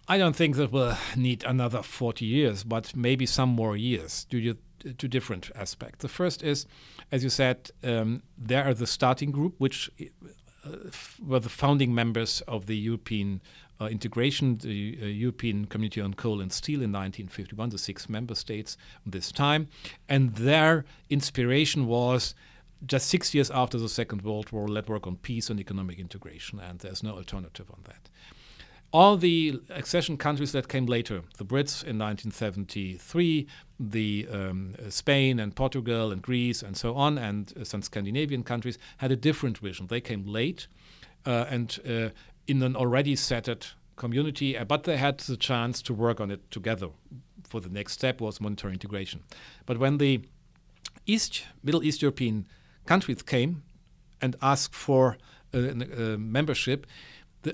I 0.08 0.20
don't 0.20 0.36
think 0.36 0.56
that 0.58 0.72
we'll 0.72 0.96
need 1.16 1.44
another 1.46 1.82
40 1.82 2.26
years, 2.26 2.64
but 2.64 2.96
maybe 2.96 3.26
some 3.26 3.50
more 3.50 3.76
years 3.76 4.26
due 4.30 4.54
to, 4.54 4.60
to 4.98 5.08
different 5.08 5.52
aspects. 5.56 6.00
The 6.00 6.08
first 6.08 6.44
is, 6.44 6.66
as 7.12 7.24
you 7.24 7.30
said, 7.30 7.72
um, 7.84 8.22
there 8.38 8.66
are 8.66 8.74
the 8.74 8.88
starting 8.88 9.32
group, 9.32 9.56
which 9.58 9.90
uh, 10.66 10.70
were 11.26 11.40
the 11.40 11.50
founding 11.50 11.94
members 11.94 12.42
of 12.48 12.66
the 12.66 12.78
European 12.78 13.42
uh, 13.82 13.86
integration, 13.86 14.58
the 14.58 14.98
uh, 15.02 15.06
European 15.06 15.66
Community 15.66 16.02
on 16.02 16.14
Coal 16.14 16.42
and 16.42 16.52
Steel 16.52 16.82
in 16.82 16.92
1951, 16.92 17.70
the 17.70 17.78
six 17.78 18.08
member 18.08 18.36
states 18.36 18.78
this 19.06 19.32
time. 19.32 19.68
And 20.08 20.36
their 20.36 20.86
inspiration 21.10 21.88
was 21.88 22.36
just 22.86 23.08
six 23.08 23.34
years 23.34 23.52
after 23.52 23.78
the 23.78 23.90
Second 23.90 24.22
World 24.22 24.52
War, 24.52 24.68
let 24.68 24.88
work 24.88 25.08
on 25.08 25.18
peace 25.18 25.50
and 25.50 25.60
economic 25.60 26.00
integration, 26.00 26.60
and 26.60 26.80
there's 26.80 27.04
no 27.04 27.12
alternative 27.12 27.70
on 27.72 27.80
that 27.86 28.10
all 28.92 29.18
the 29.18 29.60
accession 29.70 30.18
countries 30.18 30.52
that 30.54 30.68
came 30.68 30.86
later, 30.86 31.22
the 31.38 31.46
Brits 31.46 31.84
in 31.84 32.00
1973, 32.00 33.48
the 33.80 34.28
um, 34.32 34.76
Spain 34.90 35.40
and 35.40 35.56
Portugal 35.56 36.12
and 36.12 36.22
Greece 36.22 36.62
and 36.62 36.78
so 36.78 36.96
on, 36.96 37.18
and 37.18 37.54
uh, 37.60 37.64
some 37.64 37.82
Scandinavian 37.82 38.44
countries 38.44 38.78
had 38.98 39.12
a 39.12 39.16
different 39.16 39.58
vision. 39.58 39.88
They 39.88 40.02
came 40.02 40.26
late 40.26 40.68
uh, 41.26 41.46
and 41.50 41.78
uh, 41.88 42.10
in 42.48 42.64
an 42.64 42.76
already 42.76 43.16
settled 43.16 43.74
community, 43.96 44.58
uh, 44.58 44.64
but 44.64 44.84
they 44.84 44.98
had 44.98 45.18
the 45.20 45.38
chance 45.38 45.82
to 45.82 45.94
work 45.94 46.20
on 46.22 46.32
it 46.32 46.50
together. 46.52 46.90
For 47.48 47.60
the 47.60 47.70
next 47.70 47.94
step 47.94 48.22
was 48.22 48.42
monetary 48.42 48.74
integration. 48.74 49.24
But 49.66 49.78
when 49.78 49.98
the 49.98 50.22
East, 51.06 51.44
Middle 51.64 51.84
East 51.84 52.02
European 52.02 52.48
countries 52.86 53.22
came 53.22 53.64
and 54.22 54.36
asked 54.42 54.74
for 54.74 55.18
uh, 55.54 55.60
membership, 56.18 56.88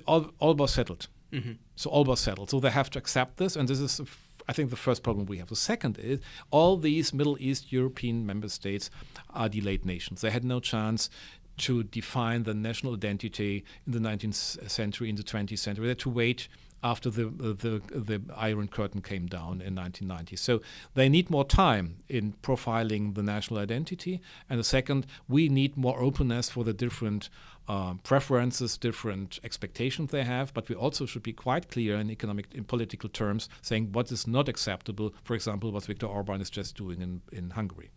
all, 0.06 0.32
all 0.40 0.56
was 0.56 0.74
settled 0.74 1.08
Mm-hmm. 1.32 1.54
So 1.76 1.90
all 1.90 2.04
was 2.04 2.20
settled. 2.20 2.50
So 2.50 2.60
they 2.60 2.70
have 2.70 2.90
to 2.92 3.00
accept 3.00 3.38
this, 3.38 3.56
and 3.56 3.68
this 3.68 3.80
is, 3.80 4.02
I 4.48 4.54
think, 4.54 4.70
the 4.70 4.76
first 4.76 5.04
problem 5.04 5.26
we 5.26 5.38
have. 5.38 5.48
The 5.48 5.56
second 5.56 5.98
is 5.98 6.20
all 6.50 6.78
these 6.78 7.14
Middle 7.14 7.38
East 7.40 7.72
European 7.72 8.26
member 8.26 8.50
states 8.50 8.90
are 9.34 9.50
delayed 9.50 9.86
nations. 9.86 10.22
They 10.22 10.32
had 10.32 10.44
no 10.44 10.60
chance 10.60 11.10
to 11.58 11.84
define 11.84 12.44
the 12.44 12.54
national 12.54 12.94
identity 12.94 13.64
in 13.86 13.94
the 13.94 14.00
19th 14.00 14.70
century, 14.70 15.10
in 15.10 15.16
the 15.16 15.24
20th 15.24 15.60
century. 15.60 15.86
They 15.86 15.90
had 15.90 16.00
to 16.00 16.10
wait 16.10 16.48
after 16.84 17.10
the, 17.10 17.26
the, 17.26 17.82
the 17.92 18.22
Iron 18.36 18.68
Curtain 18.68 19.02
came 19.02 19.28
down 19.28 19.62
in 19.62 19.76
1990. 19.76 20.36
So 20.36 20.62
they 20.96 21.10
need 21.10 21.30
more 21.30 21.46
time 21.46 21.98
in 22.10 22.34
profiling 22.42 23.16
the 23.16 23.24
national 23.24 23.60
identity. 23.60 24.22
And 24.50 24.60
the 24.60 24.64
second, 24.64 25.06
we 25.28 25.48
need 25.50 25.78
more 25.78 26.00
openness 26.00 26.50
for 26.50 26.64
the 26.64 26.74
different 26.74 27.30
uh, 27.68 27.94
preferences, 28.04 28.78
different 28.78 29.40
expectations 29.44 30.12
they 30.12 30.24
have. 30.24 30.54
But 30.54 30.70
we 30.70 30.76
also 30.76 31.06
should 31.06 31.24
be 31.24 31.34
quite 31.34 31.70
clear 31.70 31.98
in 31.98 32.10
economic, 32.10 32.48
in 32.54 32.64
political 32.64 33.10
terms, 33.10 33.48
saying 33.62 33.92
what 33.92 34.12
is 34.12 34.28
not 34.28 34.50
acceptable. 34.50 35.14
For 35.24 35.36
example, 35.36 35.72
what 35.72 35.86
Viktor 35.86 36.08
Orban 36.08 36.42
is 36.42 36.50
just 36.50 36.76
doing 36.76 37.02
in, 37.02 37.22
in 37.32 37.52
Hungary. 37.52 37.92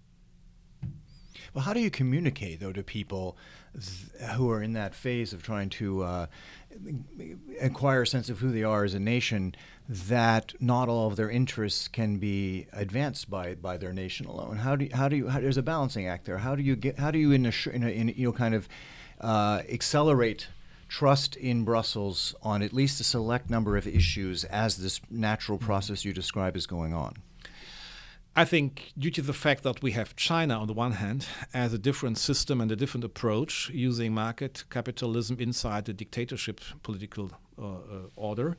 Well, 1.55 1.62
how 1.62 1.73
do 1.73 1.81
you 1.81 1.90
communicate 1.90 2.59
though 2.61 2.73
to 2.73 2.83
people 2.83 3.37
th- 3.73 4.31
who 4.33 4.51
are 4.51 4.61
in 4.61 4.73
that 4.73 4.94
phase 4.94 5.33
of 5.33 5.42
trying 5.42 5.68
to 5.70 6.03
uh, 6.03 6.27
acquire 7.60 8.02
a 8.02 8.06
sense 8.06 8.28
of 8.28 8.38
who 8.38 8.50
they 8.50 8.62
are 8.62 8.84
as 8.84 8.94
a 8.94 9.00
nation? 9.00 9.54
That 9.88 10.54
not 10.60 10.88
all 10.88 11.08
of 11.08 11.16
their 11.16 11.30
interests 11.30 11.88
can 11.88 12.16
be 12.16 12.66
advanced 12.72 13.30
by, 13.30 13.54
by 13.54 13.76
their 13.76 13.92
nation 13.92 14.26
alone. 14.26 14.56
How 14.56 14.76
do 14.76 14.87
you, 14.87 14.90
how 14.94 15.08
do 15.08 15.16
you 15.16 15.28
how, 15.28 15.40
there's 15.40 15.56
a 15.56 15.62
balancing 15.62 16.06
act 16.06 16.24
there? 16.24 16.38
How 16.38 16.54
do 16.54 16.62
you 16.62 16.76
get 16.76 16.98
how 16.98 17.10
do 17.10 17.18
you 17.18 17.32
in 17.32 17.46
a, 17.46 17.52
in, 17.70 17.82
a, 17.82 17.88
in 17.88 18.08
you 18.08 18.26
know 18.26 18.32
kind 18.32 18.54
of 18.54 18.68
uh, 19.20 19.62
accelerate 19.68 20.48
trust 20.88 21.37
in 21.37 21.64
Brussels 21.64 22.34
on 22.42 22.62
at 22.62 22.72
least 22.72 23.00
a 23.00 23.04
select 23.04 23.50
number 23.50 23.76
of 23.76 23.87
issues 23.87 24.44
as 24.44 24.76
this 24.76 25.00
natural 25.10 25.58
process 25.58 26.04
you 26.04 26.12
describe 26.12 26.56
is 26.56 26.66
going 26.66 26.94
on? 26.94 27.16
I 28.37 28.44
think, 28.44 28.92
due 28.99 29.12
to 29.12 29.23
the 29.23 29.33
fact 29.33 29.62
that 29.62 29.81
we 29.81 29.92
have 29.92 30.16
China 30.16 30.59
on 30.59 30.66
the 30.66 30.73
one 30.73 30.92
hand 30.92 31.29
as 31.53 31.73
a 31.73 31.79
different 31.79 32.18
system 32.18 32.61
and 32.61 32.73
a 32.73 32.77
different 32.77 33.05
approach 33.05 33.70
using 33.73 34.12
market 34.12 34.64
capitalism 34.70 35.37
inside 35.38 35.85
the 35.85 35.92
dictatorship 35.92 36.61
political 36.83 37.31
uh, 37.57 37.64
uh, 37.64 37.77
order, 38.16 38.57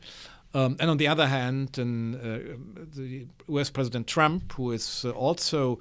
Um, 0.56 0.78
and 0.80 0.90
on 0.90 0.98
the 0.98 1.10
other 1.10 1.28
hand, 1.28 1.78
and, 1.78 2.16
uh, 2.16 2.56
the 2.96 3.28
US 3.48 3.70
President 3.70 4.08
Trump, 4.08 4.54
who 4.54 4.72
is 4.72 5.04
uh, 5.04 5.12
also 5.12 5.80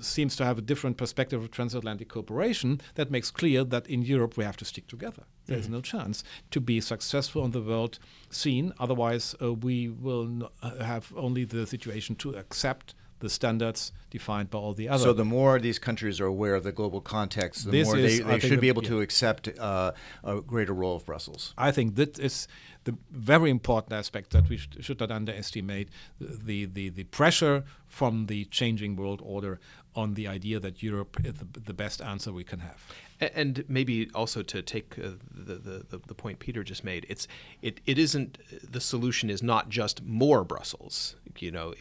seems 0.00 0.36
to 0.36 0.44
have 0.44 0.58
a 0.58 0.62
different 0.62 0.96
perspective 0.96 1.42
of 1.42 1.50
transatlantic 1.50 2.08
cooperation 2.08 2.80
that 2.94 3.10
makes 3.10 3.30
clear 3.30 3.64
that 3.64 3.86
in 3.86 4.02
Europe 4.02 4.36
we 4.36 4.44
have 4.44 4.56
to 4.56 4.64
stick 4.64 4.86
together. 4.86 5.24
There's 5.46 5.64
mm-hmm. 5.64 5.74
no 5.74 5.80
chance 5.80 6.22
to 6.50 6.60
be 6.60 6.80
successful 6.80 7.42
on 7.42 7.50
the 7.50 7.60
world 7.60 7.98
scene. 8.30 8.72
Otherwise, 8.78 9.34
uh, 9.42 9.52
we 9.52 9.88
will 9.88 10.50
have 10.80 11.12
only 11.16 11.44
the 11.44 11.66
situation 11.66 12.14
to 12.16 12.30
accept 12.36 12.94
the 13.22 13.30
standards 13.30 13.92
defined 14.10 14.50
by 14.50 14.58
all 14.58 14.74
the 14.74 14.88
other. 14.88 15.04
So 15.04 15.12
the 15.12 15.24
more 15.24 15.58
these 15.58 15.78
countries 15.78 16.20
are 16.20 16.26
aware 16.26 16.54
of 16.56 16.64
the 16.64 16.72
global 16.72 17.00
context, 17.00 17.64
the 17.64 17.70
this 17.70 17.86
more 17.86 17.96
is, 17.96 18.18
they, 18.18 18.24
they 18.24 18.38
should 18.40 18.60
be 18.60 18.68
able 18.68 18.82
yeah. 18.82 18.90
to 18.90 19.00
accept 19.00 19.48
uh, 19.58 19.92
a 20.24 20.40
greater 20.40 20.74
role 20.74 20.96
of 20.96 21.06
Brussels. 21.06 21.54
I 21.56 21.70
think 21.70 21.94
that 21.94 22.18
is 22.18 22.48
the 22.84 22.96
very 23.10 23.48
important 23.48 23.92
aspect 23.92 24.30
that 24.30 24.48
we 24.48 24.56
sh- 24.56 24.68
should 24.80 24.98
not 24.98 25.12
underestimate 25.12 25.88
the, 26.20 26.64
the, 26.66 26.88
the 26.88 27.04
pressure 27.04 27.64
from 27.86 28.26
the 28.26 28.44
changing 28.46 28.96
world 28.96 29.20
order 29.24 29.60
on 29.94 30.14
the 30.14 30.26
idea 30.26 30.58
that 30.60 30.82
Europe 30.82 31.18
is 31.24 31.34
the, 31.34 31.60
the 31.60 31.72
best 31.74 32.00
answer 32.00 32.32
we 32.32 32.44
can 32.44 32.60
have. 32.60 32.78
And 33.20 33.64
maybe 33.68 34.10
also 34.14 34.42
to 34.42 34.62
take 34.62 34.98
uh, 34.98 35.10
the, 35.32 35.84
the, 35.90 36.00
the 36.06 36.14
point 36.14 36.40
Peter 36.40 36.64
just 36.64 36.82
made, 36.82 37.06
it's 37.08 37.28
it, 37.60 37.80
it 37.86 37.98
isn't 37.98 38.38
the 38.68 38.80
solution 38.80 39.30
is 39.30 39.42
not 39.42 39.68
just 39.68 40.02
more 40.02 40.42
Brussels, 40.42 41.14
you 41.38 41.52
know, 41.52 41.72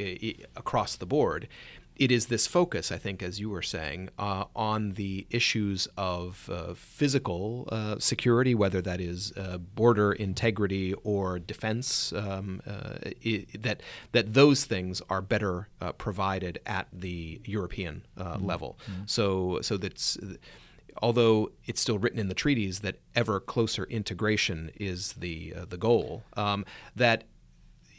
across 0.56 0.96
the 0.96 1.06
board 1.06 1.48
it 2.02 2.12
is 2.12 2.26
this 2.26 2.48
focus, 2.48 2.92
I 2.92 2.98
think, 2.98 3.22
as 3.22 3.40
you 3.40 3.52
were 3.52 3.62
saying, 3.62 4.10
uh, 4.18 4.46
on 4.56 4.94
the 4.94 5.28
issues 5.30 5.88
of 5.96 6.50
uh, 6.52 6.74
physical 6.74 7.70
uh, 7.72 8.00
security, 8.00 8.56
whether 8.56 8.82
that 8.82 9.00
is 9.00 9.32
uh, 9.38 9.60
border 9.60 10.12
integrity 10.12 10.96
or 11.04 11.38
defense, 11.38 12.12
um, 12.14 12.60
uh, 12.66 13.12
it, 13.22 13.62
that 13.62 13.84
that 14.14 14.34
those 14.34 14.66
things 14.66 15.04
are 15.12 15.22
better 15.22 15.70
uh, 15.80 15.92
provided 15.92 16.60
at 16.66 16.88
the 16.92 17.40
European 17.46 18.02
mm-hmm. 18.18 18.48
level. 18.48 18.80
Mm-hmm. 18.90 19.04
So, 19.06 19.60
so 19.62 19.78
that's 19.78 20.18
although 21.04 21.52
it's 21.66 21.80
still 21.80 22.00
written 22.00 22.18
in 22.18 22.30
the 22.30 22.34
treaties 22.34 22.80
that 22.80 22.96
ever 23.14 23.40
closer 23.40 23.84
integration 23.84 24.72
is 24.76 25.14
the 25.14 25.54
the 25.70 25.78
goal, 25.78 26.24
um, 26.36 26.66
that 26.96 27.26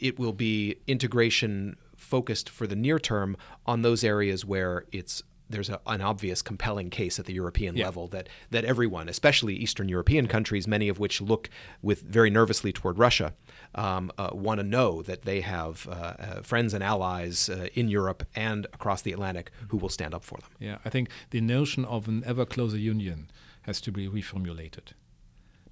it 0.01 0.19
will 0.19 0.33
be 0.33 0.75
integration 0.87 1.77
focused 2.03 2.49
for 2.49 2.67
the 2.67 2.75
near 2.75 2.99
term 2.99 3.35
on 3.65 3.81
those 3.81 4.03
areas 4.03 4.45
where 4.45 4.85
it's 4.91 5.23
there's 5.49 5.69
a, 5.69 5.79
an 5.87 6.01
obvious 6.01 6.41
compelling 6.41 6.89
case 6.89 7.19
at 7.19 7.25
the 7.25 7.33
European 7.33 7.75
yeah. 7.75 7.85
level 7.85 8.07
that 8.07 8.27
that 8.49 8.65
everyone, 8.65 9.07
especially 9.07 9.55
Eastern 9.55 9.87
European 9.87 10.27
countries, 10.27 10.67
many 10.67 10.89
of 10.89 10.99
which 10.99 11.21
look 11.21 11.49
with 11.81 12.01
very 12.01 12.29
nervously 12.29 12.73
toward 12.73 12.97
Russia, 12.97 13.33
um, 13.75 14.11
uh, 14.17 14.29
want 14.33 14.59
to 14.59 14.63
know 14.63 15.01
that 15.03 15.23
they 15.23 15.41
have 15.41 15.87
uh, 15.87 15.91
uh, 15.91 16.41
friends 16.41 16.73
and 16.73 16.83
allies 16.83 17.49
uh, 17.49 17.67
in 17.73 17.87
Europe 17.87 18.25
and 18.35 18.65
across 18.73 19.01
the 19.01 19.11
Atlantic 19.11 19.51
who 19.69 19.77
will 19.77 19.89
stand 19.89 20.13
up 20.13 20.23
for 20.23 20.39
them. 20.39 20.49
Yeah, 20.59 20.77
I 20.85 20.89
think 20.89 21.09
the 21.29 21.41
notion 21.41 21.85
of 21.85 22.07
an 22.07 22.23
ever 22.25 22.45
closer 22.45 22.77
union 22.77 23.29
has 23.63 23.79
to 23.81 23.91
be 23.91 24.09
reformulated 24.09 24.93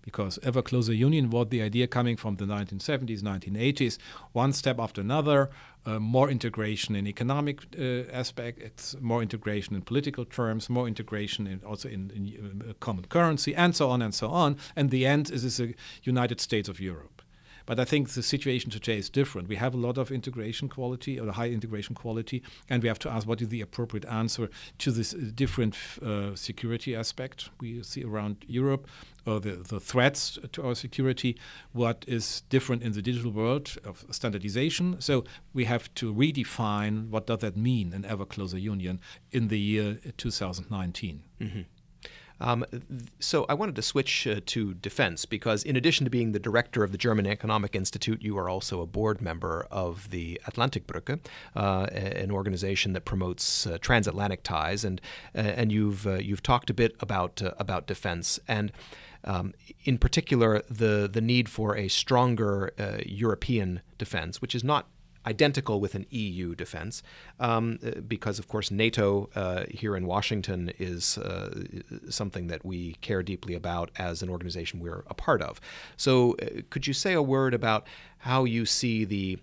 because 0.01 0.39
ever 0.43 0.61
closer 0.61 0.93
union 0.93 1.29
was 1.29 1.47
the 1.49 1.61
idea 1.61 1.87
coming 1.87 2.17
from 2.17 2.35
the 2.35 2.45
1970s, 2.45 3.21
1980s, 3.21 3.97
one 4.31 4.53
step 4.53 4.79
after 4.79 5.01
another, 5.01 5.49
uh, 5.85 5.99
more 5.99 6.29
integration 6.29 6.95
in 6.95 7.07
economic 7.07 7.61
uh, 7.77 8.11
aspects, 8.11 8.95
more 8.99 9.21
integration 9.21 9.75
in 9.75 9.81
political 9.81 10.25
terms, 10.25 10.69
more 10.69 10.87
integration 10.87 11.47
in 11.47 11.61
also 11.65 11.89
in, 11.89 12.11
in 12.11 12.63
uh, 12.69 12.73
common 12.79 13.05
currency, 13.05 13.55
and 13.55 13.75
so 13.75 13.89
on 13.89 14.01
and 14.01 14.13
so 14.13 14.29
on. 14.29 14.57
And 14.75 14.89
the 14.89 15.05
end 15.05 15.31
is, 15.31 15.43
is 15.43 15.59
a 15.59 15.73
United 16.03 16.39
States 16.39 16.69
of 16.69 16.79
Europe. 16.79 17.20
But 17.71 17.79
I 17.79 17.85
think 17.85 18.09
the 18.09 18.21
situation 18.21 18.69
today 18.69 18.97
is 18.97 19.09
different. 19.09 19.47
We 19.47 19.55
have 19.55 19.73
a 19.73 19.77
lot 19.77 19.97
of 19.97 20.11
integration 20.11 20.67
quality 20.67 21.17
or 21.17 21.31
high 21.31 21.51
integration 21.51 21.95
quality, 21.95 22.43
and 22.69 22.83
we 22.83 22.89
have 22.89 22.99
to 22.99 23.09
ask 23.09 23.25
what 23.25 23.41
is 23.41 23.47
the 23.47 23.61
appropriate 23.61 24.03
answer 24.07 24.49
to 24.79 24.91
this 24.91 25.13
uh, 25.13 25.31
different 25.33 25.77
uh, 26.05 26.35
security 26.35 26.93
aspect 26.93 27.49
we 27.61 27.81
see 27.81 28.03
around 28.03 28.43
Europe, 28.45 28.89
or 29.25 29.39
the, 29.39 29.51
the 29.51 29.79
threats 29.79 30.37
to 30.51 30.67
our 30.67 30.75
security, 30.75 31.37
what 31.71 32.03
is 32.09 32.41
different 32.49 32.83
in 32.83 32.91
the 32.91 33.01
digital 33.01 33.31
world 33.31 33.77
of 33.85 34.03
standardization. 34.11 34.99
So 34.99 35.23
we 35.53 35.63
have 35.63 35.93
to 35.95 36.13
redefine 36.13 37.07
what 37.07 37.25
does 37.27 37.39
that 37.39 37.55
mean, 37.55 37.93
an 37.93 38.03
ever 38.03 38.25
closer 38.25 38.57
union, 38.57 38.99
in 39.31 39.47
the 39.47 39.59
year 39.59 39.97
2019. 40.17 41.23
Mm-hmm. 41.39 41.61
Um, 42.41 42.65
so 43.19 43.45
I 43.47 43.53
wanted 43.53 43.75
to 43.75 43.81
switch 43.81 44.27
uh, 44.27 44.41
to 44.47 44.73
defense 44.73 45.25
because, 45.25 45.63
in 45.63 45.75
addition 45.75 46.05
to 46.05 46.09
being 46.09 46.31
the 46.31 46.39
director 46.39 46.83
of 46.83 46.91
the 46.91 46.97
German 46.97 47.27
Economic 47.27 47.75
Institute, 47.75 48.21
you 48.21 48.37
are 48.37 48.49
also 48.49 48.81
a 48.81 48.85
board 48.85 49.21
member 49.21 49.67
of 49.69 50.09
the 50.09 50.41
Atlantikbrücke, 50.45 51.19
uh, 51.55 51.83
an 51.91 52.31
organization 52.31 52.93
that 52.93 53.05
promotes 53.05 53.67
uh, 53.67 53.77
transatlantic 53.79 54.43
ties, 54.43 54.83
and 54.83 54.99
uh, 55.35 55.39
and 55.39 55.71
you've 55.71 56.07
uh, 56.07 56.15
you've 56.15 56.43
talked 56.43 56.69
a 56.69 56.73
bit 56.73 56.95
about 56.99 57.41
uh, 57.41 57.51
about 57.57 57.87
defense 57.87 58.39
and. 58.47 58.71
Um, 59.23 59.53
in 59.83 59.99
particular, 59.99 60.63
the 60.67 61.07
the 61.07 61.21
need 61.21 61.47
for 61.47 61.77
a 61.77 61.89
stronger 61.89 62.73
European 63.05 63.81
defense, 63.99 64.41
which 64.41 64.55
is 64.55 64.63
not 64.63 64.87
identical 65.25 65.79
with 65.79 65.95
an 65.95 66.05
EU 66.09 66.55
defense, 66.55 67.03
um, 67.39 67.79
because 68.07 68.39
of 68.39 68.47
course 68.47 68.71
NATO 68.71 69.29
uh, 69.35 69.65
here 69.69 69.95
in 69.95 70.07
Washington 70.07 70.71
is 70.79 71.17
uh, 71.17 71.63
something 72.09 72.47
that 72.47 72.65
we 72.65 72.93
care 73.01 73.23
deeply 73.23 73.53
about 73.53 73.91
as 73.97 74.21
an 74.21 74.29
organization 74.29 74.79
we're 74.79 75.03
a 75.07 75.13
part 75.13 75.41
of. 75.41 75.61
So, 75.97 76.35
uh, 76.41 76.61
could 76.69 76.87
you 76.87 76.93
say 76.93 77.13
a 77.13 77.21
word 77.21 77.53
about 77.53 77.85
how 78.19 78.43
you 78.45 78.65
see 78.65 79.05
the 79.05 79.39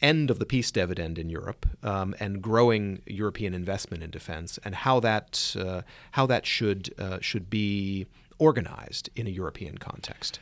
end 0.00 0.30
of 0.30 0.38
the 0.38 0.46
peace 0.46 0.70
dividend 0.70 1.18
in 1.18 1.28
Europe 1.28 1.66
um, 1.82 2.14
and 2.20 2.40
growing 2.40 3.02
European 3.06 3.54
investment 3.54 4.02
in 4.02 4.10
defense, 4.10 4.58
and 4.64 4.74
how 4.74 5.00
that 5.00 5.56
uh, 5.58 5.82
how 6.12 6.26
that 6.26 6.46
should 6.46 6.94
uh, 6.98 7.18
should 7.20 7.50
be 7.50 8.06
organized 8.38 9.10
in 9.16 9.26
a 9.26 9.30
European 9.30 9.78
context? 9.78 10.38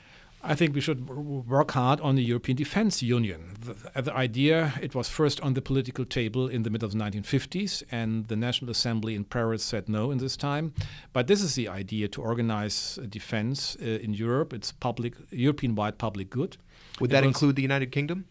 I 0.48 0.54
think 0.54 0.74
we 0.74 0.80
should 0.80 1.08
work 1.08 1.72
hard 1.72 2.00
on 2.00 2.14
the 2.14 2.22
European 2.22 2.56
Defense 2.56 3.02
Union. 3.02 3.56
The, 3.60 4.02
the, 4.02 4.14
idea, 4.14 4.74
it 4.80 4.94
was 4.94 5.08
first 5.08 5.40
on 5.40 5.54
the 5.54 5.60
political 5.60 6.04
table 6.04 6.46
in 6.46 6.62
the 6.62 6.70
middle 6.70 6.86
of 6.86 6.92
the 6.92 6.98
1950s, 6.98 7.82
and 7.90 8.28
the 8.28 8.36
National 8.36 8.70
Assembly 8.70 9.16
in 9.16 9.24
Paris 9.24 9.64
said 9.64 9.88
no 9.88 10.12
in 10.12 10.18
this 10.18 10.36
time. 10.36 10.72
But 11.12 11.26
this 11.26 11.42
is 11.42 11.56
the 11.56 11.68
idea 11.68 12.06
to 12.08 12.22
organize 12.22 12.98
defense 13.08 13.76
uh, 13.82 13.84
in 13.84 14.14
Europe. 14.14 14.52
It's 14.52 14.70
public, 14.70 15.14
European-wide 15.30 15.98
public 15.98 16.30
good. 16.30 16.56
Would 17.00 17.10
that 17.10 17.24
include 17.24 17.56
the 17.56 17.62
United 17.62 17.90
Kingdom? 17.90 18.26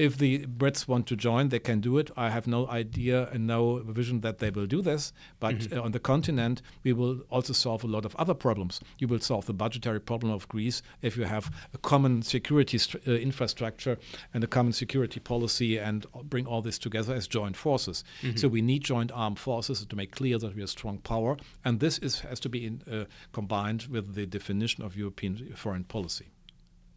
If 0.00 0.16
the 0.16 0.46
Brits 0.46 0.88
want 0.88 1.06
to 1.08 1.16
join, 1.16 1.50
they 1.50 1.58
can 1.58 1.80
do 1.80 1.98
it. 1.98 2.10
I 2.16 2.30
have 2.30 2.46
no 2.46 2.66
idea 2.68 3.28
and 3.32 3.46
no 3.46 3.82
vision 3.84 4.22
that 4.22 4.38
they 4.38 4.48
will 4.48 4.66
do 4.66 4.80
this. 4.80 5.12
But 5.38 5.58
mm-hmm. 5.58 5.78
uh, 5.78 5.82
on 5.82 5.92
the 5.92 6.00
continent, 6.00 6.62
we 6.82 6.94
will 6.94 7.20
also 7.28 7.52
solve 7.52 7.84
a 7.84 7.86
lot 7.86 8.06
of 8.06 8.16
other 8.16 8.32
problems. 8.32 8.80
You 8.98 9.08
will 9.08 9.20
solve 9.20 9.44
the 9.44 9.52
budgetary 9.52 10.00
problem 10.00 10.32
of 10.32 10.48
Greece 10.48 10.80
if 11.02 11.18
you 11.18 11.24
have 11.24 11.54
a 11.74 11.78
common 11.78 12.22
security 12.22 12.80
uh, 13.06 13.10
infrastructure 13.10 13.98
and 14.32 14.42
a 14.42 14.46
common 14.46 14.72
security 14.72 15.20
policy 15.20 15.76
and 15.76 16.06
bring 16.24 16.46
all 16.46 16.62
this 16.62 16.78
together 16.78 17.14
as 17.14 17.28
joint 17.28 17.56
forces. 17.56 18.02
Mm-hmm. 18.22 18.38
So 18.38 18.48
we 18.48 18.62
need 18.62 18.82
joint 18.82 19.12
armed 19.12 19.38
forces 19.38 19.84
to 19.84 19.96
make 19.96 20.12
clear 20.12 20.38
that 20.38 20.56
we 20.56 20.62
are 20.62 20.66
strong 20.66 20.98
power. 20.98 21.36
And 21.62 21.78
this 21.80 21.98
is, 21.98 22.20
has 22.20 22.40
to 22.40 22.48
be 22.48 22.66
in, 22.66 22.82
uh, 22.90 23.04
combined 23.32 23.88
with 23.90 24.14
the 24.14 24.24
definition 24.24 24.82
of 24.82 24.96
European 24.96 25.52
foreign 25.56 25.84
policy 25.84 26.30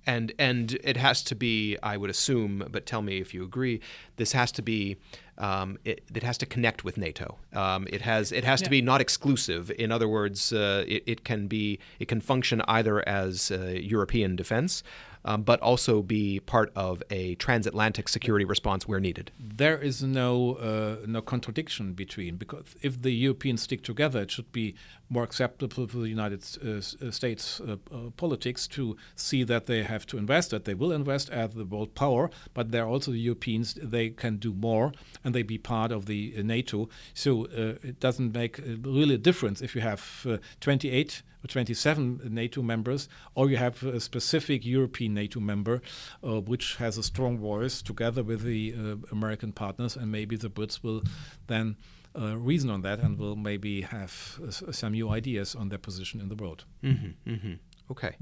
and 0.05 0.33
and 0.37 0.77
it 0.83 0.97
has 0.97 1.23
to 1.23 1.35
be 1.35 1.77
i 1.83 1.95
would 1.97 2.09
assume 2.09 2.67
but 2.71 2.85
tell 2.85 3.01
me 3.01 3.19
if 3.19 3.33
you 3.33 3.43
agree 3.43 3.79
this 4.17 4.31
has 4.33 4.51
to 4.51 4.61
be 4.61 4.97
um, 5.35 5.79
it, 5.83 6.03
it, 6.13 6.21
has 6.21 6.37
to 6.37 6.45
connect 6.45 6.83
with 6.83 6.95
nato 6.95 7.37
um, 7.53 7.87
it 7.89 8.01
has 8.01 8.31
it 8.31 8.43
has 8.43 8.61
yeah. 8.61 8.65
to 8.65 8.69
be 8.69 8.81
not 8.81 9.01
exclusive 9.01 9.71
in 9.79 9.91
other 9.91 10.07
words 10.07 10.53
uh, 10.53 10.83
it, 10.87 11.03
it, 11.07 11.23
can 11.23 11.47
be 11.47 11.79
it 11.99 12.07
can 12.07 12.21
function 12.21 12.61
either 12.67 13.07
as 13.09 13.49
uh, 13.49 13.73
european 13.75 14.35
defense 14.35 14.83
um, 15.25 15.43
but 15.43 15.59
also 15.61 16.01
be 16.01 16.39
part 16.39 16.71
of 16.75 17.01
a 17.09 17.35
transatlantic 17.35 18.09
security 18.09 18.45
response 18.45 18.87
where 18.87 18.99
needed. 18.99 19.31
There 19.39 19.77
is 19.77 20.03
no 20.03 20.55
uh, 20.55 21.05
no 21.05 21.21
contradiction 21.21 21.93
between 21.93 22.37
because 22.37 22.75
if 22.81 23.01
the 23.01 23.11
Europeans 23.11 23.61
stick 23.61 23.83
together, 23.83 24.21
it 24.21 24.31
should 24.31 24.51
be 24.51 24.75
more 25.09 25.23
acceptable 25.23 25.87
for 25.87 25.97
the 25.97 26.09
United 26.09 26.43
uh, 26.65 27.05
uh 27.05 27.11
States 27.11 27.61
uh, 27.61 27.77
uh, 27.91 28.09
politics 28.17 28.67
to 28.67 28.97
see 29.15 29.43
that 29.43 29.65
they 29.65 29.83
have 29.83 30.05
to 30.07 30.17
invest, 30.17 30.49
that 30.51 30.65
they 30.65 30.73
will 30.73 30.91
invest 30.91 31.29
as 31.29 31.51
the 31.51 31.65
world 31.65 31.93
power, 31.95 32.29
but 32.53 32.71
they're 32.71 32.87
also 32.87 33.11
the 33.11 33.19
Europeans. 33.19 33.75
They 33.75 34.09
can 34.09 34.37
do 34.37 34.53
more, 34.53 34.91
and 35.23 35.35
they 35.35 35.43
be 35.43 35.57
part 35.57 35.91
of 35.91 36.05
the 36.05 36.33
uh, 36.37 36.41
NATO. 36.41 36.89
So 37.13 37.45
it 37.83 37.99
doesn't 37.99 38.33
make 38.33 38.59
really 38.81 39.15
a 39.15 39.19
difference 39.29 39.61
if 39.61 39.75
you 39.75 39.81
have 39.81 40.01
28 40.59 41.21
or 41.21 41.32
27 41.47 42.21
NATO 42.29 42.61
members, 42.61 43.09
or 43.35 43.49
you 43.49 43.57
have 43.57 43.83
a 43.83 43.99
specific 43.99 44.65
European 44.65 45.13
NATO 45.13 45.39
member, 45.39 45.81
uh, 46.23 46.39
which 46.39 46.75
has 46.77 46.97
a 46.97 47.03
strong 47.03 47.37
voice 47.37 47.81
together 47.81 48.23
with 48.23 48.43
the 48.43 48.73
uh, 48.77 48.95
American 49.11 49.51
partners, 49.51 49.95
and 49.95 50.11
maybe 50.11 50.35
the 50.35 50.49
Brits 50.49 50.83
will 50.83 51.03
then 51.47 51.75
uh, 52.19 52.37
reason 52.37 52.69
on 52.69 52.81
that 52.81 52.99
and 52.99 53.17
will 53.17 53.35
maybe 53.35 53.81
have 53.81 54.39
uh, 54.45 54.71
some 54.71 54.93
new 54.93 55.09
ideas 55.09 55.55
on 55.55 55.69
their 55.69 55.79
position 55.79 56.21
in 56.21 56.29
the 56.29 56.35
world. 56.35 56.65
Mm-hmm, 56.83 57.29
mm-hmm. 57.29 57.53
Okay. 57.91 58.15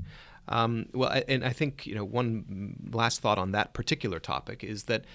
Um, 0.48 0.88
well, 0.94 1.22
and 1.28 1.46
I 1.46 1.50
think 1.50 1.86
you 1.86 1.96
know 1.96 2.04
one 2.04 2.90
last 2.92 3.22
thought 3.22 3.38
on 3.38 3.52
that 3.52 3.74
particular 3.74 4.20
topic 4.20 4.64
is 4.64 4.84
that 4.84 5.06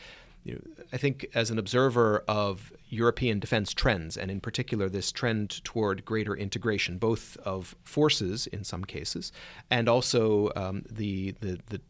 you 0.47 0.55
know, 0.55 0.85
I 0.93 0.97
think 0.97 1.27
as 1.35 1.51
an 1.51 1.59
observer 1.59 2.23
of 2.29 2.73
European 2.89 3.41
defense 3.41 3.75
trends, 3.75 4.17
and 4.17 4.31
in 4.31 4.41
particular 4.41 4.89
this 4.89 5.11
trend 5.11 5.65
toward 5.65 6.05
greater 6.05 6.37
integration, 6.37 6.99
both 6.99 7.37
of 7.39 7.75
forces 7.83 8.47
in 8.47 8.63
some 8.63 8.85
cases, 8.85 9.33
and 9.71 9.89
also 9.89 10.53
um, 10.55 10.85
the, 10.89 11.33
the 11.41 11.59
the 11.67 11.81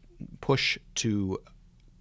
push 0.41 0.79
to 0.95 1.37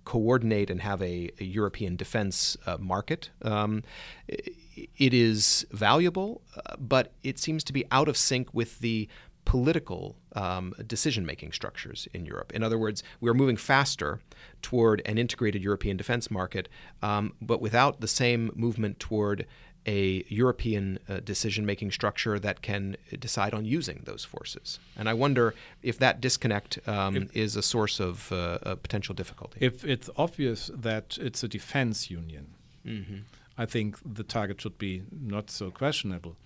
coordinate 0.04 0.70
and 0.70 0.80
have 0.80 1.02
a, 1.02 1.30
a 1.40 1.44
European 1.44 1.96
defense 1.96 2.56
uh, 2.64 2.78
market. 2.78 3.28
Um, 3.42 3.82
it 4.26 5.12
is 5.12 5.66
valuable, 5.72 6.40
uh, 6.56 6.76
but 6.78 7.12
it 7.22 7.38
seems 7.38 7.64
to 7.64 7.72
be 7.72 7.84
out 7.90 8.08
of 8.08 8.16
sync 8.16 8.54
with 8.54 8.78
the 8.78 9.08
political 9.44 10.16
um, 10.36 10.74
decision 10.86 11.26
making 11.26 11.52
structures 11.52 12.06
in 12.12 12.26
Europe. 12.26 12.52
In 12.54 12.62
other 12.62 12.78
words, 12.78 13.02
we're 13.20 13.34
moving 13.34 13.56
faster 13.56 14.20
toward 14.62 15.02
an 15.06 15.18
integrated 15.18 15.62
European 15.62 15.96
defense 15.96 16.30
market, 16.30 16.68
um, 17.02 17.32
but 17.40 17.60
without 17.60 18.00
the 18.00 18.08
same 18.08 18.52
movement 18.54 19.00
toward 19.00 19.46
a 19.86 20.24
European 20.28 20.98
uh, 21.08 21.20
decision 21.20 21.64
making 21.64 21.92
structure 21.92 22.38
that 22.40 22.60
can 22.60 22.96
decide 23.20 23.54
on 23.54 23.64
using 23.64 24.02
those 24.04 24.24
forces. 24.24 24.80
And 24.96 25.08
I 25.08 25.14
wonder 25.14 25.54
if 25.82 25.98
that 25.98 26.20
disconnect 26.20 26.80
um, 26.88 27.16
if, 27.16 27.36
is 27.36 27.56
a 27.56 27.62
source 27.62 28.00
of 28.00 28.30
uh, 28.32 28.58
a 28.62 28.76
potential 28.76 29.14
difficulty. 29.14 29.58
If 29.60 29.84
it's 29.84 30.10
obvious 30.16 30.70
that 30.74 31.16
it's 31.20 31.44
a 31.44 31.48
defense 31.48 32.10
union, 32.10 32.48
mm-hmm. 32.84 33.18
I 33.56 33.64
think 33.64 33.96
the 34.04 34.24
target 34.24 34.60
should 34.60 34.76
be 34.76 35.04
not 35.12 35.50
so 35.50 35.70
questionable. 35.70 36.36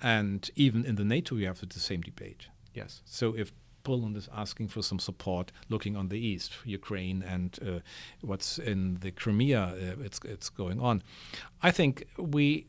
And 0.00 0.50
even 0.56 0.84
in 0.84 0.96
the 0.96 1.04
NATO, 1.04 1.36
we 1.36 1.44
have 1.44 1.60
the 1.60 1.80
same 1.80 2.00
debate. 2.00 2.46
Yes. 2.76 3.02
So 3.04 3.34
if 3.34 3.52
Poland 3.82 4.16
is 4.16 4.28
asking 4.34 4.68
for 4.68 4.82
some 4.82 4.98
support, 4.98 5.52
looking 5.68 5.96
on 5.96 6.08
the 6.08 6.18
east, 6.18 6.52
Ukraine 6.64 7.22
and 7.22 7.58
uh, 7.62 7.80
what's 8.20 8.58
in 8.58 8.98
the 9.00 9.12
Crimea, 9.12 9.62
uh, 9.62 10.04
it's 10.04 10.20
it's 10.24 10.50
going 10.50 10.80
on. 10.80 11.02
I 11.62 11.70
think 11.70 12.04
we 12.18 12.66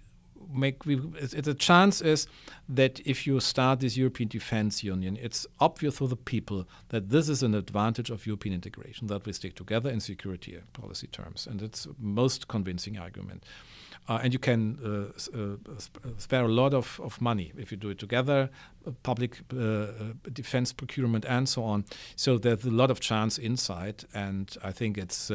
make 0.53 0.85
we 0.85 1.01
it's 1.15 1.49
chance 1.57 2.01
is 2.01 2.27
that 2.69 2.99
if 3.05 3.27
you 3.27 3.39
start 3.39 3.79
this 3.79 3.97
European 3.97 4.29
Defence 4.29 4.83
Union, 4.83 5.17
it's 5.19 5.47
obvious 5.59 5.97
for 5.97 6.07
the 6.07 6.15
people 6.15 6.67
that 6.89 7.09
this 7.09 7.27
is 7.29 7.43
an 7.43 7.55
advantage 7.55 8.09
of 8.09 8.25
European 8.25 8.53
integration 8.55 9.07
that 9.07 9.25
we 9.25 9.33
stick 9.33 9.55
together 9.55 9.89
in 9.89 9.99
security 9.99 10.57
policy 10.73 11.07
terms, 11.07 11.47
and 11.47 11.61
it's 11.61 11.87
most 11.99 12.47
convincing 12.47 12.97
argument. 12.97 13.43
Uh, 14.07 14.19
and 14.23 14.31
you 14.31 14.39
can 14.39 14.77
uh, 14.83 15.37
uh, 15.37 15.55
spare 16.17 16.45
a 16.45 16.47
lot 16.47 16.73
of, 16.73 16.99
of 17.03 17.19
money 17.19 17.51
if 17.57 17.71
you 17.71 17.77
do 17.77 17.89
it 17.89 17.99
together, 17.99 18.49
uh, 18.85 18.91
public 19.03 19.39
uh, 19.53 19.59
uh, 19.59 19.87
defense 20.31 20.71
procurement 20.71 21.25
and 21.25 21.49
so 21.49 21.63
on. 21.63 21.83
So 22.15 22.37
there's 22.37 22.63
a 22.63 22.71
lot 22.71 22.89
of 22.89 22.99
chance 22.99 23.37
inside, 23.37 24.05
and 24.13 24.55
I 24.63 24.71
think 24.71 24.97
it's 24.97 25.31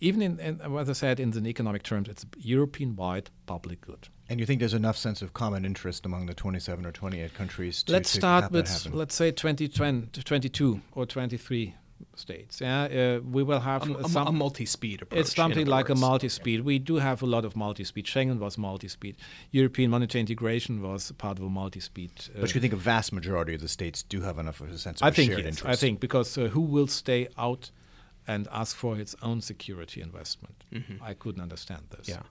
even 0.00 0.22
in, 0.22 0.40
in, 0.40 0.60
as 0.78 0.88
I 0.88 0.94
said, 0.94 1.20
in 1.20 1.30
the 1.30 1.46
economic 1.48 1.82
terms, 1.82 2.08
it's 2.08 2.24
European-wide 2.38 3.30
public 3.46 3.80
good. 3.82 4.08
And 4.30 4.40
you 4.40 4.46
think 4.46 4.60
there's 4.60 4.74
enough 4.74 4.96
sense 4.96 5.22
of 5.22 5.32
common 5.32 5.64
interest 5.64 6.04
among 6.04 6.26
the 6.26 6.34
27 6.34 6.84
or 6.84 6.92
28 6.92 7.34
countries 7.34 7.82
to 7.84 7.92
Let's 7.92 8.12
to 8.12 8.18
start 8.18 8.52
with, 8.52 8.86
let's 8.92 9.14
say, 9.14 9.32
20, 9.32 9.68
22 9.68 10.80
or 10.92 11.06
23 11.06 11.74
states. 12.16 12.60
Yeah, 12.60 12.84
uh, 12.84 13.20
we 13.20 13.42
will 13.42 13.60
have 13.60 13.88
a, 13.88 14.08
some, 14.08 14.26
a 14.26 14.32
multi-speed 14.32 15.02
approach. 15.02 15.20
It's 15.20 15.34
something 15.34 15.66
like 15.66 15.88
words. 15.88 16.00
a 16.00 16.06
multi-speed. 16.06 16.64
We 16.64 16.78
do 16.78 16.96
have 16.96 17.22
a 17.22 17.26
lot 17.26 17.44
of 17.44 17.56
multi-speed. 17.56 18.06
Schengen 18.06 18.38
was 18.38 18.58
multi-speed. 18.58 19.16
European 19.50 19.90
monetary 19.90 20.20
integration 20.20 20.82
was 20.82 21.12
part 21.12 21.38
of 21.38 21.44
a 21.44 21.48
multi-speed. 21.48 22.12
Uh, 22.36 22.40
but 22.40 22.54
you 22.54 22.60
think 22.60 22.72
a 22.72 22.76
vast 22.76 23.12
majority 23.12 23.54
of 23.54 23.60
the 23.60 23.68
states 23.68 24.02
do 24.02 24.20
have 24.20 24.38
enough 24.38 24.60
of 24.60 24.70
a 24.70 24.78
sense 24.78 25.00
of 25.00 25.06
I 25.06 25.10
think 25.10 25.32
shared 25.32 25.44
yes, 25.44 25.58
interest? 25.58 25.72
I 25.72 25.76
think 25.76 26.00
because 26.00 26.36
uh, 26.36 26.48
who 26.48 26.60
will 26.60 26.86
stay 26.86 27.28
out 27.36 27.70
and 28.26 28.46
ask 28.52 28.76
for 28.76 28.98
its 28.98 29.14
own 29.22 29.40
security 29.40 30.00
investment? 30.00 30.64
Mm-hmm. 30.72 31.02
I 31.02 31.14
couldn't 31.14 31.42
understand 31.42 31.82
this. 31.96 32.08
Yeah. 32.08 32.22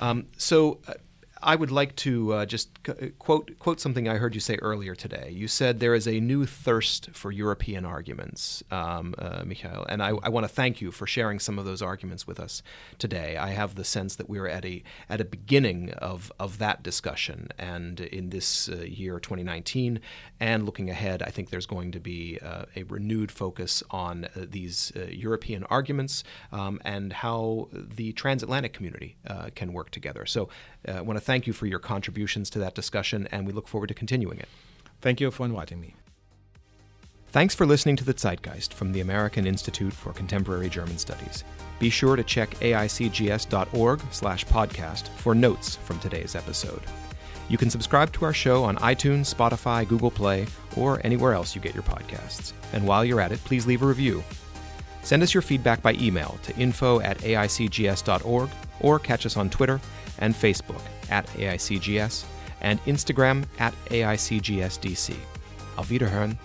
Um, 0.00 0.26
so. 0.36 0.80
Uh, 0.86 0.94
I 1.42 1.54
would 1.54 1.70
like 1.70 1.94
to 1.96 2.32
uh, 2.32 2.46
just 2.46 2.70
c- 2.86 2.92
uh, 2.92 3.06
quote 3.18 3.58
quote 3.58 3.80
something 3.80 4.08
I 4.08 4.16
heard 4.16 4.34
you 4.34 4.40
say 4.40 4.56
earlier 4.62 4.94
today. 4.94 5.30
You 5.32 5.48
said 5.48 5.80
there 5.80 5.94
is 5.94 6.08
a 6.08 6.18
new 6.20 6.46
thirst 6.46 7.10
for 7.12 7.30
European 7.30 7.84
arguments, 7.84 8.62
um, 8.70 9.14
uh, 9.18 9.42
Michael, 9.44 9.84
and 9.88 10.02
I, 10.02 10.10
I 10.22 10.28
want 10.30 10.44
to 10.44 10.48
thank 10.52 10.80
you 10.80 10.90
for 10.90 11.06
sharing 11.06 11.38
some 11.38 11.58
of 11.58 11.64
those 11.64 11.82
arguments 11.82 12.26
with 12.26 12.40
us 12.40 12.62
today. 12.98 13.36
I 13.36 13.50
have 13.50 13.74
the 13.74 13.84
sense 13.84 14.16
that 14.16 14.30
we're 14.30 14.46
at 14.46 14.64
a 14.64 14.82
at 15.10 15.20
a 15.20 15.24
beginning 15.24 15.92
of 15.94 16.32
of 16.40 16.58
that 16.58 16.82
discussion, 16.82 17.48
and 17.58 18.00
in 18.00 18.30
this 18.30 18.68
uh, 18.68 18.76
year 18.76 19.20
2019, 19.20 20.00
and 20.40 20.64
looking 20.64 20.88
ahead, 20.88 21.22
I 21.22 21.30
think 21.30 21.50
there's 21.50 21.66
going 21.66 21.92
to 21.92 22.00
be 22.00 22.38
uh, 22.40 22.64
a 22.74 22.84
renewed 22.84 23.30
focus 23.30 23.82
on 23.90 24.24
uh, 24.24 24.46
these 24.48 24.92
European 25.10 25.64
arguments 25.64 26.24
um, 26.52 26.80
and 26.84 27.12
how 27.12 27.68
the 27.72 28.12
transatlantic 28.12 28.72
community 28.72 29.16
can 29.54 29.72
work 29.72 29.90
together. 29.90 30.24
So, 30.24 30.48
I 30.88 31.00
want 31.00 31.18
to 31.18 31.24
thank 31.26 31.46
you 31.46 31.52
for 31.52 31.66
your 31.66 31.80
contributions 31.80 32.48
to 32.50 32.58
that 32.60 32.74
discussion, 32.74 33.28
and 33.32 33.46
we 33.46 33.52
look 33.52 33.68
forward 33.68 33.88
to 33.88 33.94
continuing 33.94 34.38
it. 34.38 34.48
Thank 35.00 35.20
you 35.20 35.32
for 35.32 35.44
inviting 35.44 35.80
me. 35.80 35.96
Thanks 37.28 37.54
for 37.54 37.66
listening 37.66 37.96
to 37.96 38.04
the 38.04 38.14
Zeitgeist 38.14 38.72
from 38.72 38.92
the 38.92 39.00
American 39.00 39.46
Institute 39.46 39.92
for 39.92 40.12
Contemporary 40.12 40.70
German 40.70 40.98
Studies. 40.98 41.42
Be 41.80 41.90
sure 41.90 42.14
to 42.16 42.22
check 42.22 42.50
aicgs.org/podcast 42.60 45.08
for 45.08 45.34
notes 45.34 45.74
from 45.76 45.98
today's 45.98 46.36
episode. 46.36 46.80
You 47.48 47.58
can 47.58 47.70
subscribe 47.70 48.12
to 48.14 48.24
our 48.24 48.32
show 48.32 48.64
on 48.64 48.76
iTunes, 48.76 49.34
Spotify, 49.34 49.86
Google 49.86 50.12
Play, 50.12 50.46
or 50.76 51.00
anywhere 51.04 51.34
else 51.34 51.54
you 51.54 51.60
get 51.60 51.74
your 51.74 51.82
podcasts. 51.82 52.54
And 52.72 52.86
while 52.86 53.04
you're 53.04 53.20
at 53.20 53.32
it, 53.32 53.44
please 53.44 53.66
leave 53.66 53.82
a 53.82 53.86
review. 53.86 54.24
Send 55.02 55.22
us 55.22 55.34
your 55.34 55.42
feedback 55.42 55.82
by 55.82 55.92
email 55.94 56.38
to 56.44 56.56
info 56.56 57.00
at 57.00 57.18
aicgs.org 57.18 58.48
or 58.80 58.98
catch 59.00 59.26
us 59.26 59.36
on 59.36 59.50
Twitter 59.50 59.80
and 60.18 60.34
Facebook 60.34 60.80
at 61.10 61.26
AICGS 61.36 62.24
and 62.60 62.80
Instagram 62.86 63.44
at 63.58 63.74
AICGSDC. 63.90 65.14
Auf 65.76 65.90
Wiederhören 65.90 66.38